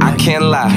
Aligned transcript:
I 0.00 0.16
can't 0.18 0.44
lie. 0.44 0.70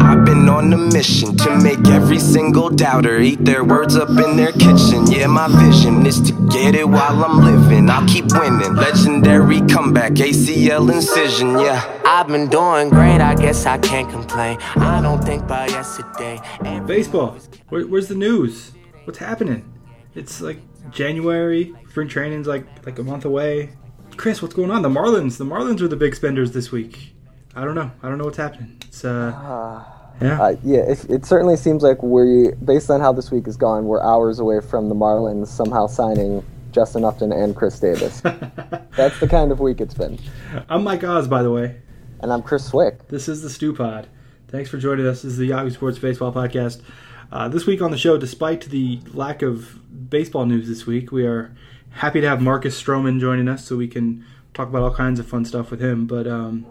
I've 0.00 0.24
been 0.24 0.48
on 0.48 0.72
a 0.72 0.76
mission 0.76 1.36
to 1.36 1.56
make 1.58 1.86
every 1.88 2.18
single 2.18 2.70
doubter 2.70 3.20
eat 3.20 3.44
their 3.44 3.64
words 3.64 3.96
up 3.96 4.08
in 4.10 4.36
their 4.36 4.52
kitchen. 4.52 5.06
Yeah, 5.06 5.26
my 5.26 5.48
vision 5.48 6.06
is 6.06 6.20
to 6.22 6.32
get 6.48 6.74
it 6.74 6.88
while 6.88 7.24
I'm 7.24 7.44
living. 7.44 7.88
I'll 7.90 8.06
keep 8.08 8.26
winning. 8.32 8.74
Legendary 8.74 9.60
comeback, 9.68 10.12
ACL 10.12 10.92
incision. 10.92 11.58
Yeah. 11.58 11.82
I've 12.06 12.28
been 12.28 12.48
doing 12.48 12.90
great, 12.90 13.20
I 13.20 13.34
guess 13.34 13.66
I 13.66 13.78
can't 13.78 14.10
complain. 14.10 14.58
I 14.76 15.00
don't 15.02 15.22
think 15.22 15.46
by 15.46 15.66
yesterday. 15.66 16.40
Baseball. 16.86 17.36
Where, 17.68 17.86
where's 17.86 18.08
the 18.08 18.14
news? 18.14 18.72
What's 19.04 19.18
happening? 19.18 19.72
It's 20.14 20.40
like 20.40 20.58
January. 20.90 21.74
Spring 21.90 22.08
training's 22.08 22.46
like 22.46 22.64
like 22.86 22.98
a 22.98 23.02
month 23.02 23.24
away. 23.24 23.70
Chris, 24.16 24.40
what's 24.40 24.54
going 24.54 24.70
on? 24.70 24.82
The 24.82 24.88
Marlins. 24.88 25.36
The 25.36 25.44
Marlins 25.44 25.80
are 25.80 25.88
the 25.88 25.96
big 25.96 26.14
spenders 26.14 26.52
this 26.52 26.72
week. 26.72 27.15
I 27.56 27.64
don't 27.64 27.74
know. 27.74 27.90
I 28.02 28.08
don't 28.10 28.18
know 28.18 28.26
what's 28.26 28.36
happening. 28.36 28.76
It's 28.86 29.02
uh, 29.02 29.32
yeah. 30.20 30.42
Uh, 30.42 30.56
yeah, 30.62 30.80
it, 30.80 31.04
it 31.08 31.24
certainly 31.24 31.56
seems 31.56 31.82
like 31.82 32.02
we, 32.02 32.50
based 32.62 32.90
on 32.90 33.00
how 33.00 33.12
this 33.14 33.30
week 33.30 33.46
has 33.46 33.56
gone, 33.56 33.86
we're 33.86 34.02
hours 34.02 34.38
away 34.38 34.60
from 34.60 34.90
the 34.90 34.94
Marlins 34.94 35.48
somehow 35.48 35.86
signing 35.86 36.44
Justin 36.70 37.02
Upton 37.02 37.32
and 37.32 37.56
Chris 37.56 37.80
Davis. 37.80 38.20
That's 38.96 39.18
the 39.20 39.26
kind 39.26 39.50
of 39.50 39.58
week 39.58 39.80
it's 39.80 39.94
been. 39.94 40.18
I'm 40.68 40.84
Mike 40.84 41.02
Oz, 41.02 41.28
by 41.28 41.42
the 41.42 41.50
way. 41.50 41.80
And 42.20 42.30
I'm 42.30 42.42
Chris 42.42 42.70
Cwik. 42.70 43.08
This 43.08 43.26
is 43.26 43.40
the 43.40 43.48
Stew 43.48 43.72
Pod. 43.72 44.06
Thanks 44.48 44.68
for 44.68 44.76
joining 44.76 45.06
us. 45.06 45.22
This 45.22 45.32
is 45.32 45.38
the 45.38 45.46
Yahoo 45.46 45.70
Sports 45.70 45.98
Baseball 45.98 46.34
Podcast. 46.34 46.82
Uh, 47.32 47.48
this 47.48 47.66
week 47.66 47.80
on 47.80 47.90
the 47.90 47.98
show, 47.98 48.18
despite 48.18 48.66
the 48.66 49.00
lack 49.14 49.40
of 49.40 49.80
baseball 50.10 50.44
news 50.44 50.68
this 50.68 50.84
week, 50.84 51.10
we 51.10 51.26
are 51.26 51.56
happy 51.90 52.20
to 52.20 52.28
have 52.28 52.42
Marcus 52.42 52.80
Stroman 52.80 53.18
joining 53.18 53.48
us 53.48 53.64
so 53.64 53.76
we 53.76 53.88
can 53.88 54.26
talk 54.52 54.68
about 54.68 54.82
all 54.82 54.94
kinds 54.94 55.18
of 55.18 55.26
fun 55.26 55.46
stuff 55.46 55.70
with 55.70 55.80
him. 55.80 56.06
But 56.06 56.26
um, 56.26 56.66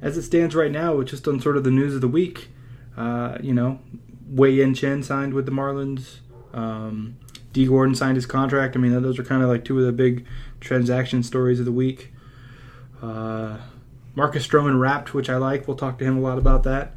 as 0.00 0.16
it 0.16 0.22
stands 0.22 0.54
right 0.54 0.70
now, 0.70 1.00
it's 1.00 1.10
just 1.10 1.26
on 1.28 1.40
sort 1.40 1.56
of 1.56 1.64
the 1.64 1.70
news 1.70 1.94
of 1.94 2.00
the 2.00 2.08
week. 2.08 2.48
Uh, 2.96 3.38
you 3.40 3.52
know, 3.52 3.80
Wei 4.28 4.52
Yin 4.52 4.74
Chen 4.74 5.02
signed 5.02 5.34
with 5.34 5.46
the 5.46 5.52
Marlins. 5.52 6.18
Um, 6.52 7.16
Dee 7.52 7.66
Gordon 7.66 7.94
signed 7.94 8.16
his 8.16 8.26
contract. 8.26 8.76
I 8.76 8.78
mean, 8.78 8.92
those 9.02 9.18
are 9.18 9.24
kind 9.24 9.42
of 9.42 9.48
like 9.48 9.64
two 9.64 9.78
of 9.78 9.86
the 9.86 9.92
big 9.92 10.26
transaction 10.60 11.22
stories 11.22 11.58
of 11.58 11.64
the 11.64 11.72
week. 11.72 12.12
Uh, 13.02 13.58
Marcus 14.14 14.46
Stroman 14.46 14.80
wrapped, 14.80 15.14
which 15.14 15.28
I 15.28 15.36
like. 15.36 15.68
We'll 15.68 15.76
talk 15.76 15.98
to 15.98 16.04
him 16.04 16.16
a 16.16 16.20
lot 16.20 16.38
about 16.38 16.62
that. 16.64 16.94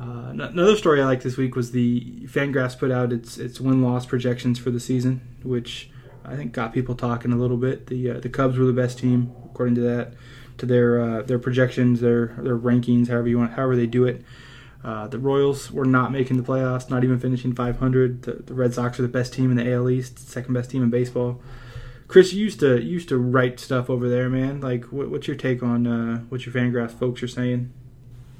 Uh, 0.00 0.30
another 0.30 0.76
story 0.76 1.02
I 1.02 1.04
like 1.04 1.22
this 1.22 1.36
week 1.36 1.54
was 1.54 1.72
the 1.72 2.22
Fangraphs 2.22 2.78
put 2.78 2.90
out 2.90 3.12
its 3.12 3.36
its 3.36 3.60
win 3.60 3.82
loss 3.82 4.06
projections 4.06 4.58
for 4.58 4.70
the 4.70 4.80
season, 4.80 5.20
which 5.42 5.90
I 6.24 6.36
think 6.36 6.52
got 6.52 6.72
people 6.72 6.94
talking 6.94 7.32
a 7.32 7.36
little 7.36 7.58
bit. 7.58 7.88
The 7.88 8.12
uh, 8.12 8.20
the 8.20 8.30
Cubs 8.30 8.56
were 8.56 8.64
the 8.64 8.72
best 8.72 8.98
team 8.98 9.34
according 9.44 9.74
to 9.74 9.82
that, 9.82 10.14
to 10.60 10.66
their 10.66 11.00
uh, 11.00 11.22
their 11.22 11.38
projections, 11.38 12.00
their 12.00 12.28
their 12.38 12.56
rankings, 12.56 13.08
however 13.08 13.28
you 13.28 13.38
want, 13.38 13.52
however 13.52 13.76
they 13.76 13.86
do 13.86 14.04
it. 14.04 14.22
Uh, 14.82 15.06
the 15.08 15.18
Royals 15.18 15.70
were 15.70 15.84
not 15.84 16.10
making 16.10 16.38
the 16.38 16.42
playoffs, 16.42 16.88
not 16.88 17.04
even 17.04 17.18
finishing 17.18 17.54
500. 17.54 18.22
The, 18.22 18.32
the, 18.32 18.54
Red 18.54 18.72
Sox 18.72 18.98
are 18.98 19.02
the 19.02 19.08
best 19.08 19.34
team 19.34 19.50
in 19.50 19.58
the 19.58 19.70
AL 19.70 19.90
East, 19.90 20.18
second 20.18 20.54
best 20.54 20.70
team 20.70 20.82
in 20.82 20.88
baseball. 20.88 21.42
Chris, 22.08 22.32
you 22.32 22.42
used 22.42 22.60
to 22.60 22.80
you 22.80 22.88
used 22.88 23.08
to 23.10 23.18
write 23.18 23.60
stuff 23.60 23.90
over 23.90 24.08
there, 24.08 24.28
man. 24.28 24.60
Like, 24.60 24.86
what, 24.86 25.10
what's 25.10 25.26
your 25.26 25.36
take 25.36 25.62
on 25.62 25.86
uh, 25.86 26.20
what 26.28 26.46
your 26.46 26.54
Fangraphs 26.54 26.98
folks 26.98 27.22
are 27.22 27.28
saying? 27.28 27.72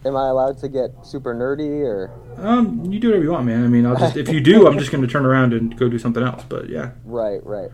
Am 0.04 0.16
I 0.16 0.28
allowed 0.28 0.58
to 0.58 0.68
get 0.68 0.90
super 1.04 1.34
nerdy 1.34 1.82
or? 1.82 2.10
Um, 2.38 2.90
you 2.90 2.98
do 2.98 3.08
whatever 3.08 3.24
you 3.24 3.32
want, 3.32 3.44
man. 3.44 3.62
I 3.62 3.68
mean, 3.68 3.84
I'll 3.84 3.96
just 3.96 4.16
if 4.16 4.30
you 4.30 4.40
do, 4.40 4.66
I'm 4.66 4.78
just 4.78 4.90
going 4.90 5.02
to 5.02 5.08
turn 5.08 5.26
around 5.26 5.52
and 5.52 5.76
go 5.76 5.88
do 5.88 5.98
something 5.98 6.22
else. 6.22 6.42
But 6.48 6.68
yeah. 6.68 6.92
Right, 7.04 7.44
right. 7.44 7.70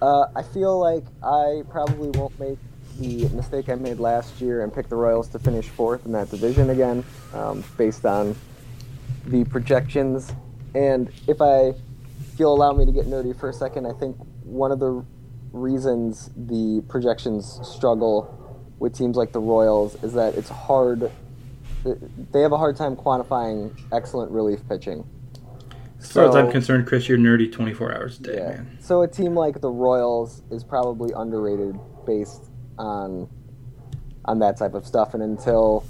Uh, 0.00 0.26
I 0.34 0.42
feel 0.42 0.78
like 0.78 1.04
I 1.22 1.62
probably 1.70 2.10
won't 2.10 2.38
make 2.38 2.58
the 2.98 3.28
mistake 3.30 3.68
I 3.68 3.74
made 3.74 3.98
last 3.98 4.40
year 4.40 4.62
and 4.62 4.72
pick 4.72 4.88
the 4.88 4.96
Royals 4.96 5.28
to 5.28 5.38
finish 5.38 5.68
fourth 5.68 6.06
in 6.06 6.12
that 6.12 6.30
division 6.30 6.70
again, 6.70 7.04
um, 7.34 7.64
based 7.76 8.04
on 8.04 8.36
the 9.26 9.44
projections. 9.44 10.32
And 10.74 11.10
if 11.26 11.40
I, 11.40 11.68
if 11.68 12.38
you'll 12.38 12.54
allow 12.54 12.72
me 12.72 12.84
to 12.86 12.92
get 12.92 13.06
nerdy 13.06 13.38
for 13.38 13.48
a 13.48 13.52
second, 13.52 13.86
I 13.86 13.92
think 13.92 14.16
one 14.42 14.72
of 14.72 14.78
the 14.78 15.04
reasons 15.52 16.30
the 16.36 16.82
projections 16.88 17.60
struggle 17.62 18.32
with 18.78 18.96
teams 18.96 19.16
like 19.16 19.32
the 19.32 19.40
Royals 19.40 20.02
is 20.02 20.12
that 20.14 20.34
it's 20.34 20.48
hard. 20.48 21.10
They 21.84 22.40
have 22.40 22.52
a 22.52 22.58
hard 22.58 22.76
time 22.76 22.96
quantifying 22.96 23.78
excellent 23.92 24.30
relief 24.30 24.60
pitching. 24.68 25.06
As 25.98 26.12
far 26.12 26.24
so, 26.24 26.28
as 26.28 26.34
I'm 26.36 26.50
concerned, 26.50 26.86
Chris, 26.86 27.08
you're 27.08 27.18
nerdy 27.18 27.50
24 27.50 27.94
hours 27.94 28.20
a 28.20 28.22
day, 28.22 28.34
yeah. 28.34 28.48
man. 28.48 28.78
So 28.80 29.02
a 29.02 29.08
team 29.08 29.34
like 29.34 29.60
the 29.60 29.70
Royals 29.70 30.42
is 30.50 30.62
probably 30.62 31.12
underrated 31.14 31.78
based 32.06 32.50
on 32.78 33.28
on 34.24 34.40
that 34.40 34.56
type 34.56 34.74
of 34.74 34.86
stuff, 34.86 35.14
and 35.14 35.22
until 35.22 35.84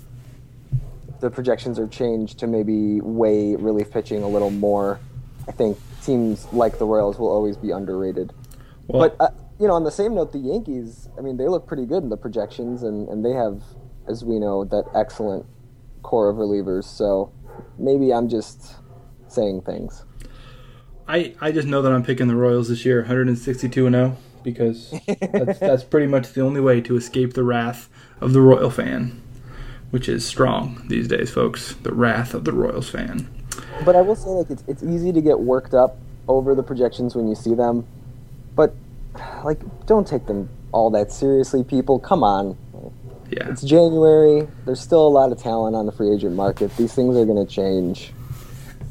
the 1.20 1.30
projections 1.30 1.78
are 1.78 1.88
changed 1.88 2.38
to 2.38 2.46
maybe 2.46 3.00
weigh 3.00 3.56
relief 3.56 3.90
pitching 3.90 4.22
a 4.22 4.28
little 4.28 4.50
more, 4.50 5.00
I 5.48 5.52
think 5.52 5.78
teams 6.02 6.46
like 6.52 6.78
the 6.78 6.84
Royals 6.84 7.18
will 7.18 7.30
always 7.30 7.56
be 7.56 7.70
underrated. 7.70 8.32
Well, 8.86 9.08
but 9.08 9.16
uh, 9.18 9.30
you 9.58 9.66
know, 9.66 9.74
on 9.74 9.84
the 9.84 9.90
same 9.90 10.14
note, 10.14 10.32
the 10.32 10.38
Yankees, 10.38 11.08
I 11.16 11.22
mean, 11.22 11.36
they 11.36 11.48
look 11.48 11.66
pretty 11.66 11.86
good 11.86 12.02
in 12.02 12.10
the 12.10 12.16
projections, 12.16 12.82
and, 12.82 13.08
and 13.08 13.24
they 13.24 13.32
have, 13.32 13.62
as 14.08 14.24
we 14.24 14.38
know, 14.38 14.64
that 14.64 14.84
excellent 14.94 15.46
core 16.02 16.28
of 16.28 16.36
relievers. 16.36 16.84
So 16.84 17.32
maybe 17.78 18.12
I'm 18.12 18.28
just 18.28 18.76
saying 19.28 19.62
things. 19.62 20.04
I, 21.08 21.34
I 21.40 21.52
just 21.52 21.68
know 21.68 21.82
that 21.82 21.92
I'm 21.92 22.02
picking 22.02 22.28
the 22.28 22.36
Royals 22.36 22.68
this 22.68 22.84
year, 22.84 22.98
162 22.98 23.86
and 23.86 23.94
0 23.94 24.16
because 24.46 24.94
that's, 25.32 25.58
that's 25.58 25.84
pretty 25.84 26.06
much 26.06 26.32
the 26.32 26.40
only 26.40 26.60
way 26.60 26.80
to 26.80 26.96
escape 26.96 27.34
the 27.34 27.42
wrath 27.42 27.90
of 28.20 28.32
the 28.32 28.40
Royal 28.40 28.70
fan, 28.70 29.20
which 29.90 30.08
is 30.08 30.24
strong 30.24 30.82
these 30.86 31.08
days, 31.08 31.30
folks. 31.30 31.74
The 31.82 31.92
wrath 31.92 32.32
of 32.32 32.44
the 32.44 32.52
Royals 32.52 32.88
fan. 32.88 33.28
But 33.84 33.96
I 33.96 34.00
will 34.00 34.14
say, 34.14 34.30
like, 34.30 34.48
it's, 34.48 34.62
it's 34.68 34.82
easy 34.82 35.12
to 35.12 35.20
get 35.20 35.40
worked 35.40 35.74
up 35.74 35.98
over 36.28 36.54
the 36.54 36.62
projections 36.62 37.16
when 37.16 37.28
you 37.28 37.34
see 37.34 37.54
them, 37.54 37.86
but 38.54 38.72
like, 39.44 39.58
don't 39.86 40.06
take 40.06 40.26
them 40.26 40.48
all 40.72 40.90
that 40.90 41.12
seriously, 41.12 41.64
people. 41.64 41.98
Come 41.98 42.22
on. 42.22 42.56
Yeah. 43.28 43.50
It's 43.50 43.62
January. 43.62 44.46
There's 44.64 44.80
still 44.80 45.04
a 45.04 45.10
lot 45.10 45.32
of 45.32 45.42
talent 45.42 45.74
on 45.74 45.86
the 45.86 45.92
free 45.92 46.14
agent 46.14 46.36
market. 46.36 46.74
These 46.76 46.94
things 46.94 47.16
are 47.16 47.24
going 47.24 47.44
to 47.44 47.52
change 47.52 48.12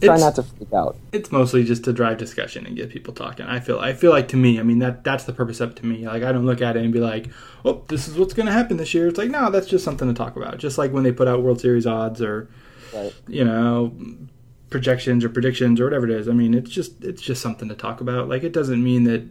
try 0.02 0.18
not 0.18 0.36
to 0.36 0.44
freak 0.44 0.74
out. 0.74 0.98
It's 1.12 1.32
mostly 1.32 1.64
just 1.64 1.84
to 1.86 1.94
drive 1.94 2.18
discussion 2.18 2.66
and 2.66 2.76
get 2.76 2.90
people 2.90 3.14
talking. 3.14 3.46
I 3.46 3.60
feel 3.60 3.80
I 3.80 3.94
feel 3.94 4.12
like 4.12 4.28
to 4.30 4.38
me, 4.38 4.60
I 4.60 4.64
mean 4.64 4.80
that 4.80 5.04
that's 5.04 5.24
the 5.24 5.34
purpose 5.34 5.60
of 5.60 5.72
it 5.72 5.76
to 5.78 5.86
me. 5.86 6.06
Like 6.06 6.24
I 6.24 6.32
don't 6.32 6.46
look 6.46 6.62
at 6.62 6.76
it 6.78 6.84
and 6.84 6.94
be 6.94 7.00
like, 7.00 7.30
"Oh, 7.64 7.84
this 7.88 8.08
is 8.08 8.18
what's 8.18 8.34
going 8.34 8.48
to 8.48 8.52
happen 8.52 8.78
this 8.78 8.94
year." 8.94 9.08
It's 9.08 9.18
like, 9.18 9.30
"No, 9.30 9.50
that's 9.50 9.68
just 9.68 9.84
something 9.84 10.08
to 10.08 10.14
talk 10.14 10.36
about." 10.36 10.58
Just 10.58 10.78
like 10.78 10.92
when 10.92 11.04
they 11.04 11.12
put 11.12 11.28
out 11.28 11.44
World 11.44 11.62
Series 11.62 11.88
odds 11.88 12.22
or 12.22 12.50
right. 12.94 13.14
you 13.28 13.44
know, 13.44 13.94
projections 14.70 15.24
or 15.24 15.30
predictions 15.30 15.80
or 15.80 15.86
whatever 15.86 16.06
it 16.06 16.12
is. 16.12 16.28
I 16.28 16.34
mean, 16.34 16.54
it's 16.54 16.70
just 16.70 17.04
it's 17.04 17.22
just 17.22 17.42
something 17.42 17.70
to 17.70 17.76
talk 17.76 18.02
about. 18.02 18.30
Like 18.30 18.44
it 18.44 18.54
doesn't 18.54 18.84
mean 18.84 19.04
that 19.06 19.24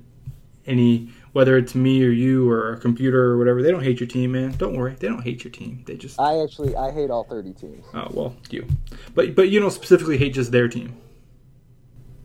any 0.66 1.10
whether 1.34 1.59
it's 1.59 1.75
me 1.75 2.03
or 2.05 2.11
you 2.11 2.49
or 2.49 2.72
a 2.75 2.78
computer 2.78 3.33
or 3.33 3.37
whatever, 3.37 3.61
they 3.61 3.71
don't 3.72 3.83
hate 3.83 3.99
your 3.99 4.06
team, 4.06 4.33
man. 4.33 4.53
Don't 4.53 4.77
worry, 4.77 4.95
they 4.99 5.09
don't 5.09 5.22
hate 5.22 5.43
your 5.43 5.50
team. 5.50 5.83
They 5.84 5.97
just 5.97 6.19
I 6.19 6.39
actually 6.39 6.75
I 6.77 6.93
hate 6.93 7.11
all 7.11 7.25
thirty 7.25 7.53
teams. 7.53 7.84
Oh 7.93 8.09
well, 8.12 8.37
you, 8.50 8.67
but 9.15 9.34
but 9.34 9.49
you 9.50 9.61
don't 9.61 9.72
specifically 9.72 10.17
hate 10.17 10.33
just 10.33 10.53
their 10.53 10.69
team, 10.69 10.97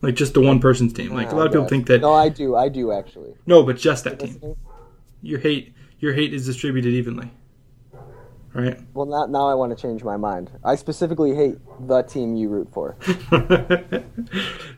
like 0.00 0.14
just 0.14 0.32
the 0.32 0.40
one 0.40 0.60
person's 0.60 0.92
team. 0.92 1.12
Like 1.12 1.32
a 1.32 1.36
lot 1.36 1.46
of 1.46 1.50
oh, 1.50 1.54
people 1.54 1.68
think 1.68 1.88
that. 1.88 2.00
No, 2.00 2.14
I 2.14 2.28
do, 2.28 2.54
I 2.54 2.68
do 2.68 2.92
actually. 2.92 3.34
No, 3.46 3.64
but 3.64 3.76
just 3.76 4.04
that 4.04 4.20
team. 4.20 4.56
Your 5.22 5.40
hate, 5.40 5.74
your 5.98 6.14
hate 6.14 6.32
is 6.32 6.46
distributed 6.46 6.94
evenly 6.94 7.30
right? 8.52 8.78
Well, 8.94 9.06
now, 9.06 9.26
now 9.26 9.48
I 9.48 9.54
want 9.54 9.76
to 9.76 9.80
change 9.80 10.02
my 10.02 10.16
mind. 10.16 10.50
I 10.64 10.74
specifically 10.76 11.34
hate 11.34 11.58
the 11.86 12.02
team 12.02 12.36
you 12.36 12.48
root 12.48 12.68
for. 12.72 12.96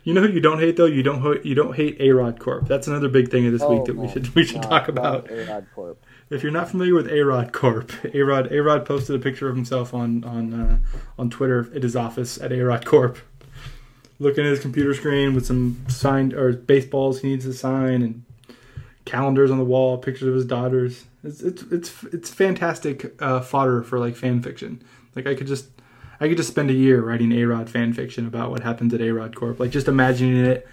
you 0.03 0.13
know 0.13 0.21
who 0.21 0.29
you 0.29 0.39
don't 0.39 0.59
hate 0.59 0.77
though? 0.77 0.85
You 0.85 1.03
don't 1.03 1.45
you 1.45 1.55
don't 1.55 1.75
hate 1.75 1.97
A-Rod 1.99 2.39
Corp. 2.39 2.67
That's 2.67 2.87
another 2.87 3.09
big 3.09 3.29
thing 3.31 3.45
of 3.45 3.51
this 3.51 3.61
oh, 3.61 3.75
week 3.75 3.85
that 3.85 3.95
we 3.95 4.07
should 4.07 4.33
we 4.35 4.43
should 4.43 4.61
talk 4.63 4.87
about. 4.87 5.29
A-Rod 5.31 5.67
Corp. 5.73 6.05
If 6.29 6.43
you're 6.43 6.51
not 6.51 6.69
familiar 6.69 6.95
with 6.95 7.11
A-Rod 7.11 7.53
Corp, 7.53 7.91
A-Rod 8.13 8.51
A-Rod 8.51 8.85
posted 8.85 9.15
a 9.15 9.19
picture 9.19 9.49
of 9.49 9.55
himself 9.55 9.93
on 9.93 10.23
on 10.23 10.53
uh, 10.53 10.77
on 11.17 11.29
Twitter 11.29 11.71
at 11.75 11.83
his 11.83 11.95
office 11.95 12.39
at 12.39 12.51
A-Rod 12.51 12.85
Corp. 12.85 13.17
Looking 14.19 14.45
at 14.45 14.51
his 14.51 14.59
computer 14.59 14.93
screen 14.93 15.33
with 15.33 15.45
some 15.45 15.85
signed 15.89 16.33
or 16.33 16.53
baseballs 16.53 17.21
he 17.21 17.29
needs 17.29 17.45
to 17.45 17.53
sign 17.53 18.01
and 18.01 18.23
calendars 19.05 19.51
on 19.51 19.57
the 19.57 19.65
wall, 19.65 19.97
pictures 19.97 20.27
of 20.27 20.35
his 20.35 20.45
daughters. 20.45 21.05
It's 21.23 21.41
it's 21.41 21.63
it's 21.63 22.03
it's 22.05 22.29
fantastic 22.29 23.21
uh, 23.21 23.41
fodder 23.41 23.81
for 23.81 23.99
like 23.99 24.15
fan 24.15 24.41
fiction. 24.41 24.83
Like 25.15 25.27
I 25.27 25.35
could 25.35 25.47
just 25.47 25.69
I 26.19 26.27
could 26.27 26.37
just 26.37 26.49
spend 26.49 26.69
a 26.69 26.73
year 26.73 27.01
writing 27.01 27.31
A 27.31 27.45
Rod 27.45 27.69
fan 27.69 27.93
fiction 27.93 28.27
about 28.27 28.51
what 28.51 28.61
happens 28.61 28.93
at 28.93 29.01
A 29.01 29.11
Rod 29.11 29.35
Corp. 29.35 29.59
Like 29.59 29.71
just 29.71 29.87
imagining 29.87 30.45
it 30.45 30.67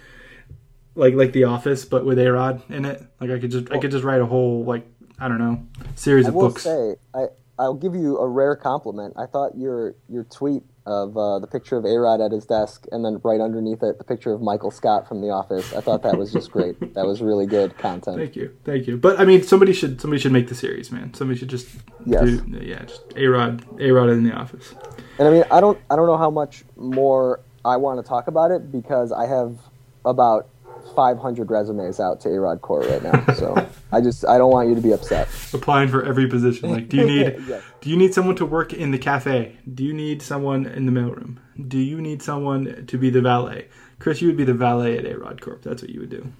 like 0.95 1.13
like 1.13 1.31
The 1.31 1.45
Office, 1.45 1.85
but 1.85 2.05
with 2.05 2.19
A 2.19 2.31
Rod 2.31 2.61
in 2.69 2.85
it. 2.85 3.01
Like 3.19 3.31
I 3.31 3.39
could 3.39 3.51
just 3.51 3.69
well, 3.69 3.77
I 3.77 3.81
could 3.81 3.91
just 3.91 4.03
write 4.03 4.21
a 4.21 4.25
whole 4.25 4.65
like 4.65 4.85
I 5.19 5.27
don't 5.27 5.39
know 5.39 5.65
series 5.95 6.25
I 6.25 6.29
of 6.29 6.35
books. 6.35 6.63
Say, 6.63 6.95
I 7.13 7.27
I'll 7.57 7.73
give 7.73 7.95
you 7.95 8.17
a 8.17 8.27
rare 8.27 8.55
compliment. 8.55 9.13
I 9.17 9.27
thought 9.27 9.57
your 9.57 9.95
your 10.09 10.25
tweet 10.25 10.63
of 10.91 11.15
uh, 11.17 11.39
the 11.39 11.47
picture 11.47 11.77
of 11.77 11.85
Arod 11.85 12.23
at 12.23 12.31
his 12.31 12.45
desk, 12.45 12.85
and 12.91 13.03
then 13.05 13.19
right 13.23 13.39
underneath 13.39 13.81
it, 13.81 13.97
the 13.97 14.03
picture 14.03 14.33
of 14.33 14.41
Michael 14.41 14.71
Scott 14.71 15.07
from 15.07 15.21
The 15.21 15.29
Office. 15.29 15.73
I 15.73 15.79
thought 15.79 16.03
that 16.03 16.17
was 16.17 16.33
just 16.33 16.51
great. 16.51 16.77
that 16.93 17.05
was 17.05 17.21
really 17.21 17.47
good 17.47 17.77
content. 17.77 18.17
Thank 18.17 18.35
you, 18.35 18.55
thank 18.65 18.87
you. 18.87 18.97
But 18.97 19.19
I 19.19 19.25
mean, 19.25 19.41
somebody 19.43 19.71
should 19.73 20.01
somebody 20.01 20.21
should 20.21 20.33
make 20.33 20.49
the 20.49 20.55
series, 20.55 20.91
man. 20.91 21.13
Somebody 21.13 21.39
should 21.39 21.49
just 21.49 21.67
Yes. 22.05 22.23
do, 22.23 22.59
yeah, 22.61 22.83
just 22.83 23.01
A 23.15 23.27
Rod, 23.27 23.63
A 23.79 23.91
Rod 23.91 24.09
in 24.09 24.23
the 24.23 24.33
office. 24.33 24.73
And 25.17 25.27
I 25.27 25.31
mean, 25.31 25.43
I 25.49 25.61
don't 25.61 25.79
I 25.89 25.95
don't 25.95 26.07
know 26.07 26.17
how 26.17 26.29
much 26.29 26.63
more 26.75 27.39
I 27.63 27.77
want 27.77 28.03
to 28.03 28.07
talk 28.07 28.27
about 28.27 28.51
it 28.51 28.71
because 28.71 29.11
I 29.11 29.27
have 29.27 29.57
about 30.03 30.49
500 30.95 31.49
resumes 31.49 31.99
out 31.99 32.19
to 32.21 32.29
A-Rod 32.29 32.61
Corp 32.61 32.85
right 32.85 33.03
now. 33.03 33.33
So 33.33 33.67
I 33.91 34.01
just 34.01 34.25
I 34.25 34.37
don't 34.37 34.51
want 34.51 34.69
you 34.69 34.75
to 34.75 34.81
be 34.81 34.91
upset. 34.91 35.27
Applying 35.53 35.89
for 35.89 36.03
every 36.03 36.27
position. 36.27 36.71
Like, 36.71 36.89
do 36.89 36.97
you 36.97 37.05
need 37.05 37.35
Yes. 37.47 37.63
do 37.81 37.89
you 37.89 37.97
need 37.97 38.13
someone 38.13 38.35
to 38.37 38.45
work 38.45 38.73
in 38.73 38.91
the 38.91 38.97
cafe? 38.97 39.57
Do 39.73 39.83
you 39.83 39.93
need 39.93 40.21
someone 40.21 40.65
in 40.65 40.85
the 40.85 40.91
mailroom? 40.91 41.37
Do 41.67 41.77
you 41.77 42.01
need 42.01 42.21
someone 42.21 42.85
to 42.87 42.97
be 42.97 43.09
the 43.09 43.21
valet? 43.21 43.67
Chris, 43.99 44.21
you 44.21 44.27
would 44.27 44.37
be 44.37 44.43
the 44.45 44.53
valet 44.53 44.97
at 44.97 45.05
A 45.05 45.17
Rod 45.17 45.41
Corp. 45.41 45.61
That's 45.61 45.81
what 45.81 45.91
you 45.91 45.99
would 46.01 46.09
do. 46.09 46.31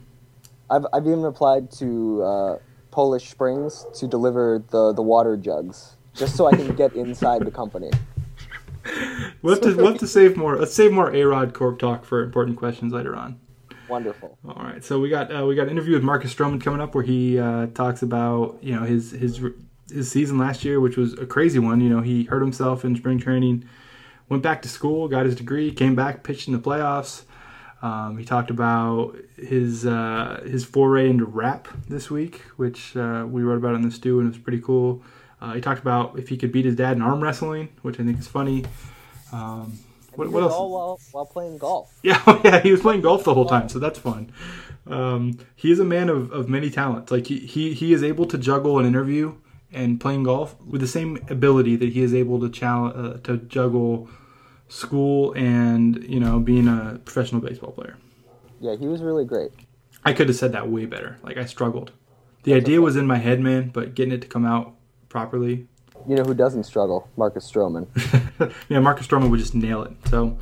I've 0.69 0.85
I've 0.93 1.05
even 1.05 1.25
applied 1.25 1.71
to 1.73 2.23
uh, 2.23 2.57
Poland 2.91 3.21
Springs 3.21 3.85
to 3.95 4.07
deliver 4.07 4.63
the 4.69 4.93
the 4.93 5.01
water 5.01 5.37
jugs 5.37 5.95
just 6.13 6.35
so 6.35 6.47
I 6.47 6.55
can 6.55 6.75
get 6.75 6.93
inside 6.93 7.45
the 7.45 7.51
company. 7.51 7.91
We'll 9.43 9.53
have 9.55 9.63
to 9.63 9.75
we'll 9.75 9.91
have 9.91 9.99
to 9.99 10.07
save 10.07 10.37
more. 10.37 10.57
Let's 10.57 10.73
save 10.73 10.91
more 10.91 11.13
A 11.15 11.23
Rod 11.23 11.53
Corp 11.53 11.77
talk 11.79 12.03
for 12.05 12.23
important 12.23 12.57
questions 12.57 12.91
later 12.93 13.15
on. 13.15 13.39
Wonderful. 13.91 14.37
All 14.47 14.63
right, 14.63 14.81
so 14.81 15.01
we 15.01 15.09
got 15.09 15.35
uh, 15.35 15.45
we 15.45 15.53
got 15.53 15.63
an 15.63 15.71
interview 15.71 15.95
with 15.95 16.03
Marcus 16.03 16.33
Stroman 16.33 16.61
coming 16.63 16.79
up 16.79 16.95
where 16.95 17.03
he 17.03 17.37
uh, 17.37 17.67
talks 17.73 18.01
about 18.01 18.57
you 18.61 18.73
know 18.73 18.83
his 18.83 19.11
his 19.11 19.41
his 19.91 20.09
season 20.09 20.37
last 20.37 20.63
year, 20.63 20.79
which 20.79 20.95
was 20.95 21.11
a 21.19 21.25
crazy 21.25 21.59
one. 21.59 21.81
You 21.81 21.89
know, 21.89 21.99
he 21.99 22.23
hurt 22.23 22.39
himself 22.39 22.85
in 22.85 22.95
spring 22.95 23.19
training, 23.19 23.65
went 24.29 24.43
back 24.43 24.61
to 24.61 24.69
school, 24.69 25.09
got 25.09 25.25
his 25.25 25.35
degree, 25.35 25.73
came 25.73 25.93
back, 25.93 26.23
pitched 26.23 26.47
in 26.47 26.53
the 26.53 26.59
playoffs. 26.59 27.23
Um, 27.81 28.17
he 28.17 28.23
talked 28.23 28.49
about 28.49 29.17
his 29.35 29.85
uh, 29.85 30.41
his 30.45 30.63
foray 30.63 31.09
into 31.09 31.25
rap 31.25 31.67
this 31.89 32.09
week, 32.09 32.43
which 32.55 32.95
uh, 32.95 33.25
we 33.27 33.41
wrote 33.43 33.57
about 33.57 33.75
in 33.75 33.81
the 33.81 33.91
stew, 33.91 34.19
and 34.21 34.27
it 34.29 34.31
was 34.31 34.41
pretty 34.41 34.61
cool. 34.61 35.03
Uh, 35.41 35.51
he 35.51 35.59
talked 35.59 35.81
about 35.81 36.17
if 36.17 36.29
he 36.29 36.37
could 36.37 36.53
beat 36.53 36.63
his 36.63 36.77
dad 36.77 36.95
in 36.95 37.01
arm 37.01 37.21
wrestling, 37.21 37.67
which 37.81 37.99
I 37.99 38.03
think 38.03 38.19
is 38.19 38.27
funny. 38.29 38.63
Um, 39.33 39.77
what, 40.15 40.29
what 40.31 40.43
else? 40.43 40.53
All 40.53 40.71
while, 40.71 40.99
while 41.11 41.25
playing 41.25 41.57
golf. 41.57 41.99
Yeah, 42.03 42.21
oh, 42.27 42.41
yeah, 42.43 42.59
he 42.61 42.71
was 42.71 42.81
playing 42.81 43.01
golf 43.01 43.23
the 43.23 43.33
whole 43.33 43.45
time, 43.45 43.69
so 43.69 43.79
that's 43.79 43.99
fun. 43.99 44.31
Um, 44.87 45.37
he 45.55 45.71
is 45.71 45.79
a 45.79 45.85
man 45.85 46.09
of, 46.09 46.31
of 46.31 46.49
many 46.49 46.69
talents. 46.69 47.11
Like 47.11 47.27
he, 47.27 47.39
he 47.39 47.73
he 47.73 47.93
is 47.93 48.03
able 48.03 48.25
to 48.25 48.37
juggle 48.37 48.79
an 48.79 48.85
interview 48.85 49.35
and 49.71 50.01
playing 50.01 50.23
golf 50.23 50.59
with 50.61 50.81
the 50.81 50.87
same 50.87 51.17
ability 51.29 51.75
that 51.77 51.89
he 51.89 52.01
is 52.01 52.13
able 52.13 52.39
to 52.41 52.49
challenge 52.49 52.95
uh, 52.97 53.17
to 53.23 53.37
juggle 53.37 54.09
school 54.67 55.33
and 55.33 56.03
you 56.03 56.19
know 56.19 56.39
being 56.39 56.67
a 56.67 56.99
professional 57.05 57.41
baseball 57.41 57.71
player. 57.71 57.97
Yeah, 58.59 58.75
he 58.75 58.87
was 58.87 59.01
really 59.01 59.25
great. 59.25 59.51
I 60.03 60.13
could 60.13 60.27
have 60.27 60.37
said 60.37 60.51
that 60.53 60.69
way 60.69 60.85
better. 60.85 61.17
Like 61.23 61.37
I 61.37 61.45
struggled. 61.45 61.91
The 62.43 62.53
idea 62.55 62.81
was 62.81 62.95
in 62.95 63.05
my 63.05 63.17
head, 63.17 63.39
man, 63.39 63.69
but 63.69 63.93
getting 63.93 64.13
it 64.13 64.21
to 64.21 64.27
come 64.27 64.45
out 64.45 64.73
properly. 65.09 65.67
You 66.07 66.15
know 66.15 66.23
who 66.23 66.33
doesn't 66.33 66.63
struggle? 66.63 67.07
Marcus 67.17 67.49
Stroman. 67.49 67.87
yeah, 68.69 68.79
Marcus 68.79 69.07
Stroman 69.07 69.29
would 69.29 69.39
just 69.39 69.55
nail 69.55 69.83
it. 69.83 69.93
So 70.09 70.37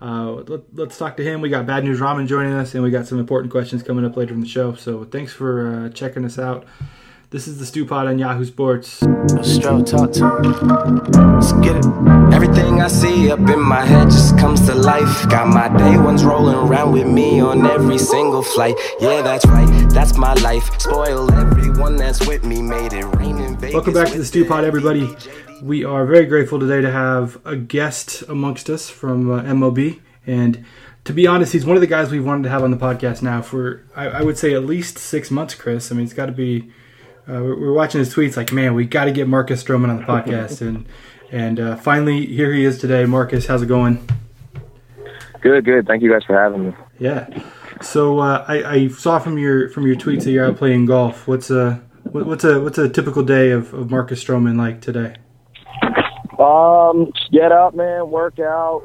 uh, 0.00 0.42
let, 0.74 0.88
us 0.88 0.98
talk 0.98 1.16
to 1.16 1.22
him. 1.22 1.40
We 1.40 1.48
got 1.48 1.66
Bad 1.66 1.84
News 1.84 2.00
Ramen 2.00 2.26
joining 2.26 2.52
us, 2.52 2.74
and 2.74 2.82
we 2.82 2.90
got 2.90 3.06
some 3.06 3.18
important 3.18 3.52
questions 3.52 3.82
coming 3.82 4.04
up 4.04 4.16
later 4.16 4.34
in 4.34 4.40
the 4.40 4.48
show. 4.48 4.74
So 4.74 5.04
thanks 5.04 5.32
for 5.32 5.86
uh, 5.86 5.88
checking 5.90 6.24
us 6.24 6.38
out. 6.38 6.66
This 7.32 7.48
is 7.48 7.58
the 7.58 7.64
Stew 7.64 7.86
Pod 7.86 8.08
on 8.08 8.18
Yahoo 8.18 8.44
Sports. 8.44 9.00
Stro, 9.00 9.80
talk 9.86 10.12
to. 10.12 10.26
Let's 11.32 11.52
get 11.64 11.76
it. 11.76 11.86
Everything 12.30 12.82
I 12.82 12.88
see 12.88 13.32
up 13.32 13.38
in 13.38 13.58
my 13.58 13.86
head 13.86 14.10
just 14.10 14.36
comes 14.36 14.60
to 14.66 14.74
life. 14.74 15.26
Got 15.30 15.48
my 15.48 15.74
day 15.78 15.96
ones 15.96 16.24
rolling 16.24 16.56
around 16.56 16.92
with 16.92 17.06
me 17.06 17.40
on 17.40 17.64
every 17.64 17.96
single 17.96 18.42
flight. 18.42 18.74
Yeah, 19.00 19.22
that's 19.22 19.46
right. 19.46 19.66
That's 19.88 20.18
my 20.18 20.34
life. 20.34 20.78
Spoil 20.78 21.32
everyone 21.32 21.96
that's 21.96 22.20
with 22.26 22.44
me. 22.44 22.60
Made 22.60 22.92
it 22.92 23.06
rain 23.16 23.38
in 23.38 23.56
Vegas. 23.56 23.76
Welcome 23.76 23.94
back 23.94 24.08
to 24.08 24.18
the 24.18 24.26
Stew 24.26 24.44
Pod, 24.44 24.64
everybody. 24.64 25.16
We 25.62 25.86
are 25.86 26.04
very 26.04 26.26
grateful 26.26 26.60
today 26.60 26.82
to 26.82 26.90
have 26.90 27.40
a 27.46 27.56
guest 27.56 28.24
amongst 28.28 28.68
us 28.68 28.90
from 28.90 29.30
uh, 29.30 29.40
MLB. 29.44 30.02
And 30.26 30.66
to 31.04 31.14
be 31.14 31.26
honest, 31.26 31.54
he's 31.54 31.64
one 31.64 31.78
of 31.78 31.80
the 31.80 31.86
guys 31.86 32.10
we've 32.10 32.26
wanted 32.26 32.42
to 32.42 32.50
have 32.50 32.62
on 32.62 32.70
the 32.70 32.76
podcast 32.76 33.22
now 33.22 33.40
for, 33.40 33.86
I, 33.96 34.08
I 34.08 34.22
would 34.22 34.36
say, 34.36 34.52
at 34.52 34.66
least 34.66 34.98
six 34.98 35.30
months, 35.30 35.54
Chris. 35.54 35.90
I 35.90 35.94
mean, 35.94 36.04
it's 36.04 36.12
got 36.12 36.26
to 36.26 36.32
be. 36.32 36.70
Uh, 37.28 37.34
we're, 37.34 37.60
we're 37.60 37.72
watching 37.72 38.00
his 38.00 38.14
tweets 38.14 38.36
like, 38.36 38.52
man, 38.52 38.74
we 38.74 38.84
got 38.84 39.04
to 39.04 39.12
get 39.12 39.28
Marcus 39.28 39.62
Stroman 39.62 39.88
on 39.90 39.98
the 39.98 40.04
podcast. 40.04 40.60
and 40.60 40.86
and 41.30 41.58
uh, 41.58 41.76
finally, 41.76 42.26
here 42.26 42.52
he 42.52 42.64
is 42.64 42.78
today. 42.78 43.06
Marcus, 43.06 43.46
how's 43.46 43.62
it 43.62 43.66
going? 43.66 44.06
Good, 45.40 45.64
good. 45.64 45.86
Thank 45.86 46.02
you 46.02 46.12
guys 46.12 46.22
for 46.24 46.38
having 46.38 46.68
me. 46.68 46.74
Yeah. 46.98 47.26
So 47.80 48.18
uh, 48.18 48.44
I, 48.46 48.74
I 48.74 48.88
saw 48.88 49.18
from 49.18 49.38
your 49.38 49.68
from 49.70 49.86
your 49.86 49.96
tweets 49.96 50.24
that 50.24 50.30
you're 50.30 50.46
out 50.46 50.56
playing 50.56 50.86
golf. 50.86 51.26
What's 51.26 51.50
a 51.50 51.82
what's 52.04 52.44
a 52.44 52.60
what's 52.60 52.78
a 52.78 52.88
typical 52.88 53.22
day 53.22 53.50
of, 53.50 53.72
of 53.72 53.90
Marcus 53.90 54.22
Stroman 54.22 54.56
like 54.56 54.80
today? 54.80 55.16
Um, 56.38 57.12
get 57.32 57.50
up, 57.50 57.74
man. 57.74 58.10
Work 58.10 58.38
out. 58.38 58.82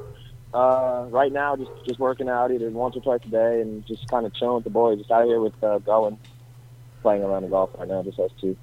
Uh, 0.54 1.06
right 1.10 1.32
now, 1.32 1.56
just 1.56 1.70
just 1.86 2.00
working 2.00 2.30
out 2.30 2.52
either 2.52 2.70
once 2.70 2.96
or 2.96 3.02
twice 3.02 3.20
a 3.26 3.30
day, 3.30 3.62
and 3.62 3.86
just 3.86 4.08
kind 4.08 4.26
of 4.26 4.34
chilling 4.34 4.56
with 4.56 4.64
the 4.64 4.70
boys. 4.70 4.98
Just 4.98 5.12
out 5.12 5.26
here 5.26 5.42
with 5.42 5.62
uh, 5.62 5.80
going, 5.80 6.18
playing 7.08 7.24
around 7.24 7.44
the 7.44 7.48
golf 7.48 7.70
right 7.78 7.88
now. 7.88 8.04
Just 8.04 8.20
us 8.20 8.32
two. 8.42 8.58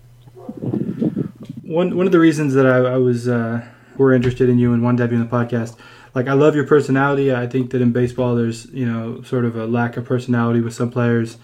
One 1.63 1.97
one 1.97 2.05
of 2.05 2.13
the 2.13 2.19
reasons 2.19 2.53
that 2.53 2.67
I, 2.67 2.77
I 2.77 2.97
was 2.99 3.27
uh, 3.27 3.67
we're 3.97 4.13
interested 4.13 4.51
in 4.51 4.59
you 4.59 4.75
and 4.75 4.83
wanted 4.83 4.99
to 4.99 5.03
have 5.05 5.13
you 5.13 5.19
on 5.19 5.27
the 5.27 5.35
podcast. 5.35 5.77
Like 6.15 6.29
I 6.29 6.35
love 6.35 6.55
your 6.55 6.67
personality. 6.67 7.35
I 7.35 7.47
think 7.47 7.71
that 7.71 7.81
in 7.81 7.93
baseball 7.93 8.35
there's 8.35 8.67
you 8.67 8.85
know 8.85 9.23
sort 9.23 9.47
of 9.47 9.57
a 9.57 9.67
lack 9.67 9.97
of 9.97 10.05
personality 10.05 10.61
with 10.61 10.75
some 10.75 10.91
players, 10.91 11.39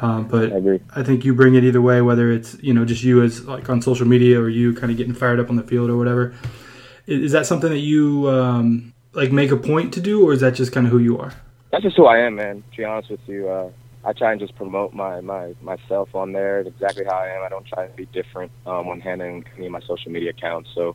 um, 0.00 0.28
but 0.28 0.50
I 0.50 0.56
agree. 0.56 0.80
I 0.94 1.02
think 1.02 1.26
you 1.26 1.34
bring 1.34 1.56
it 1.56 1.62
either 1.62 1.82
way. 1.82 2.00
Whether 2.00 2.32
it's 2.32 2.56
you 2.62 2.72
know 2.72 2.86
just 2.86 3.02
you 3.02 3.22
as 3.22 3.44
like 3.44 3.68
on 3.68 3.82
social 3.82 4.06
media 4.06 4.40
or 4.40 4.48
you 4.48 4.72
kind 4.72 4.90
of 4.90 4.96
getting 4.96 5.12
fired 5.12 5.38
up 5.38 5.50
on 5.50 5.56
the 5.56 5.62
field 5.62 5.90
or 5.90 5.98
whatever. 5.98 6.34
Is, 7.06 7.24
is 7.24 7.32
that 7.32 7.44
something 7.44 7.68
that 7.68 7.80
you 7.80 8.30
um, 8.30 8.94
like 9.12 9.30
make 9.30 9.50
a 9.50 9.58
point 9.58 9.92
to 9.92 10.00
do, 10.00 10.26
or 10.26 10.32
is 10.32 10.40
that 10.40 10.54
just 10.54 10.72
kind 10.72 10.86
of 10.86 10.92
who 10.92 11.00
you 11.00 11.18
are? 11.18 11.34
That's 11.70 11.84
just 11.84 11.98
who 11.98 12.06
I 12.06 12.20
am, 12.20 12.36
man. 12.36 12.64
To 12.70 12.76
be 12.78 12.84
honest 12.84 13.10
with 13.10 13.20
you, 13.26 13.46
uh, 13.46 13.68
I 14.06 14.12
try 14.12 14.30
and 14.30 14.40
just 14.40 14.54
promote 14.54 14.94
my, 14.94 15.20
my 15.20 15.54
myself 15.60 16.14
on 16.14 16.32
there. 16.32 16.60
Exactly 16.60 17.04
how 17.04 17.16
I 17.16 17.26
am. 17.26 17.42
I 17.42 17.48
don't 17.48 17.66
try 17.66 17.88
to 17.88 17.92
be 17.94 18.06
different 18.06 18.52
um, 18.64 18.86
when 18.86 19.00
handling 19.00 19.44
any 19.56 19.66
of 19.66 19.72
my 19.72 19.80
social 19.80 20.12
media 20.12 20.30
accounts. 20.30 20.70
So 20.76 20.94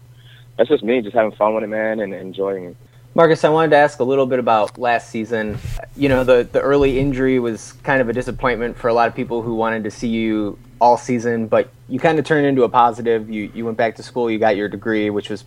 that's 0.57 0.69
just 0.69 0.81
me, 0.81 1.01
just 1.01 1.13
having 1.13 1.33
fun 1.33 1.53
with 1.53 1.65
it, 1.65 1.67
man, 1.67 1.99
and 1.99 2.13
enjoying 2.13 2.65
it. 2.65 2.77
Marcus, 3.13 3.43
I 3.43 3.49
wanted 3.49 3.71
to 3.71 3.75
ask 3.75 3.99
a 3.99 4.05
little 4.05 4.25
bit 4.25 4.39
about 4.39 4.77
last 4.77 5.09
season. 5.09 5.57
You 5.97 6.07
know, 6.07 6.23
the, 6.23 6.47
the 6.49 6.61
early 6.61 6.97
injury 6.97 7.39
was 7.39 7.73
kind 7.83 7.99
of 7.99 8.07
a 8.07 8.13
disappointment 8.13 8.77
for 8.77 8.87
a 8.87 8.93
lot 8.93 9.09
of 9.09 9.15
people 9.15 9.41
who 9.41 9.55
wanted 9.55 9.83
to 9.83 9.91
see 9.91 10.07
you 10.07 10.57
all 10.79 10.95
season, 10.95 11.47
but 11.47 11.69
you 11.89 11.99
kind 11.99 12.17
of 12.17 12.23
turned 12.23 12.45
into 12.47 12.63
a 12.63 12.69
positive. 12.69 13.29
You, 13.29 13.51
you 13.53 13.65
went 13.65 13.77
back 13.77 13.97
to 13.97 14.03
school, 14.03 14.31
you 14.31 14.39
got 14.39 14.55
your 14.55 14.69
degree, 14.69 15.09
which 15.09 15.29
was 15.29 15.43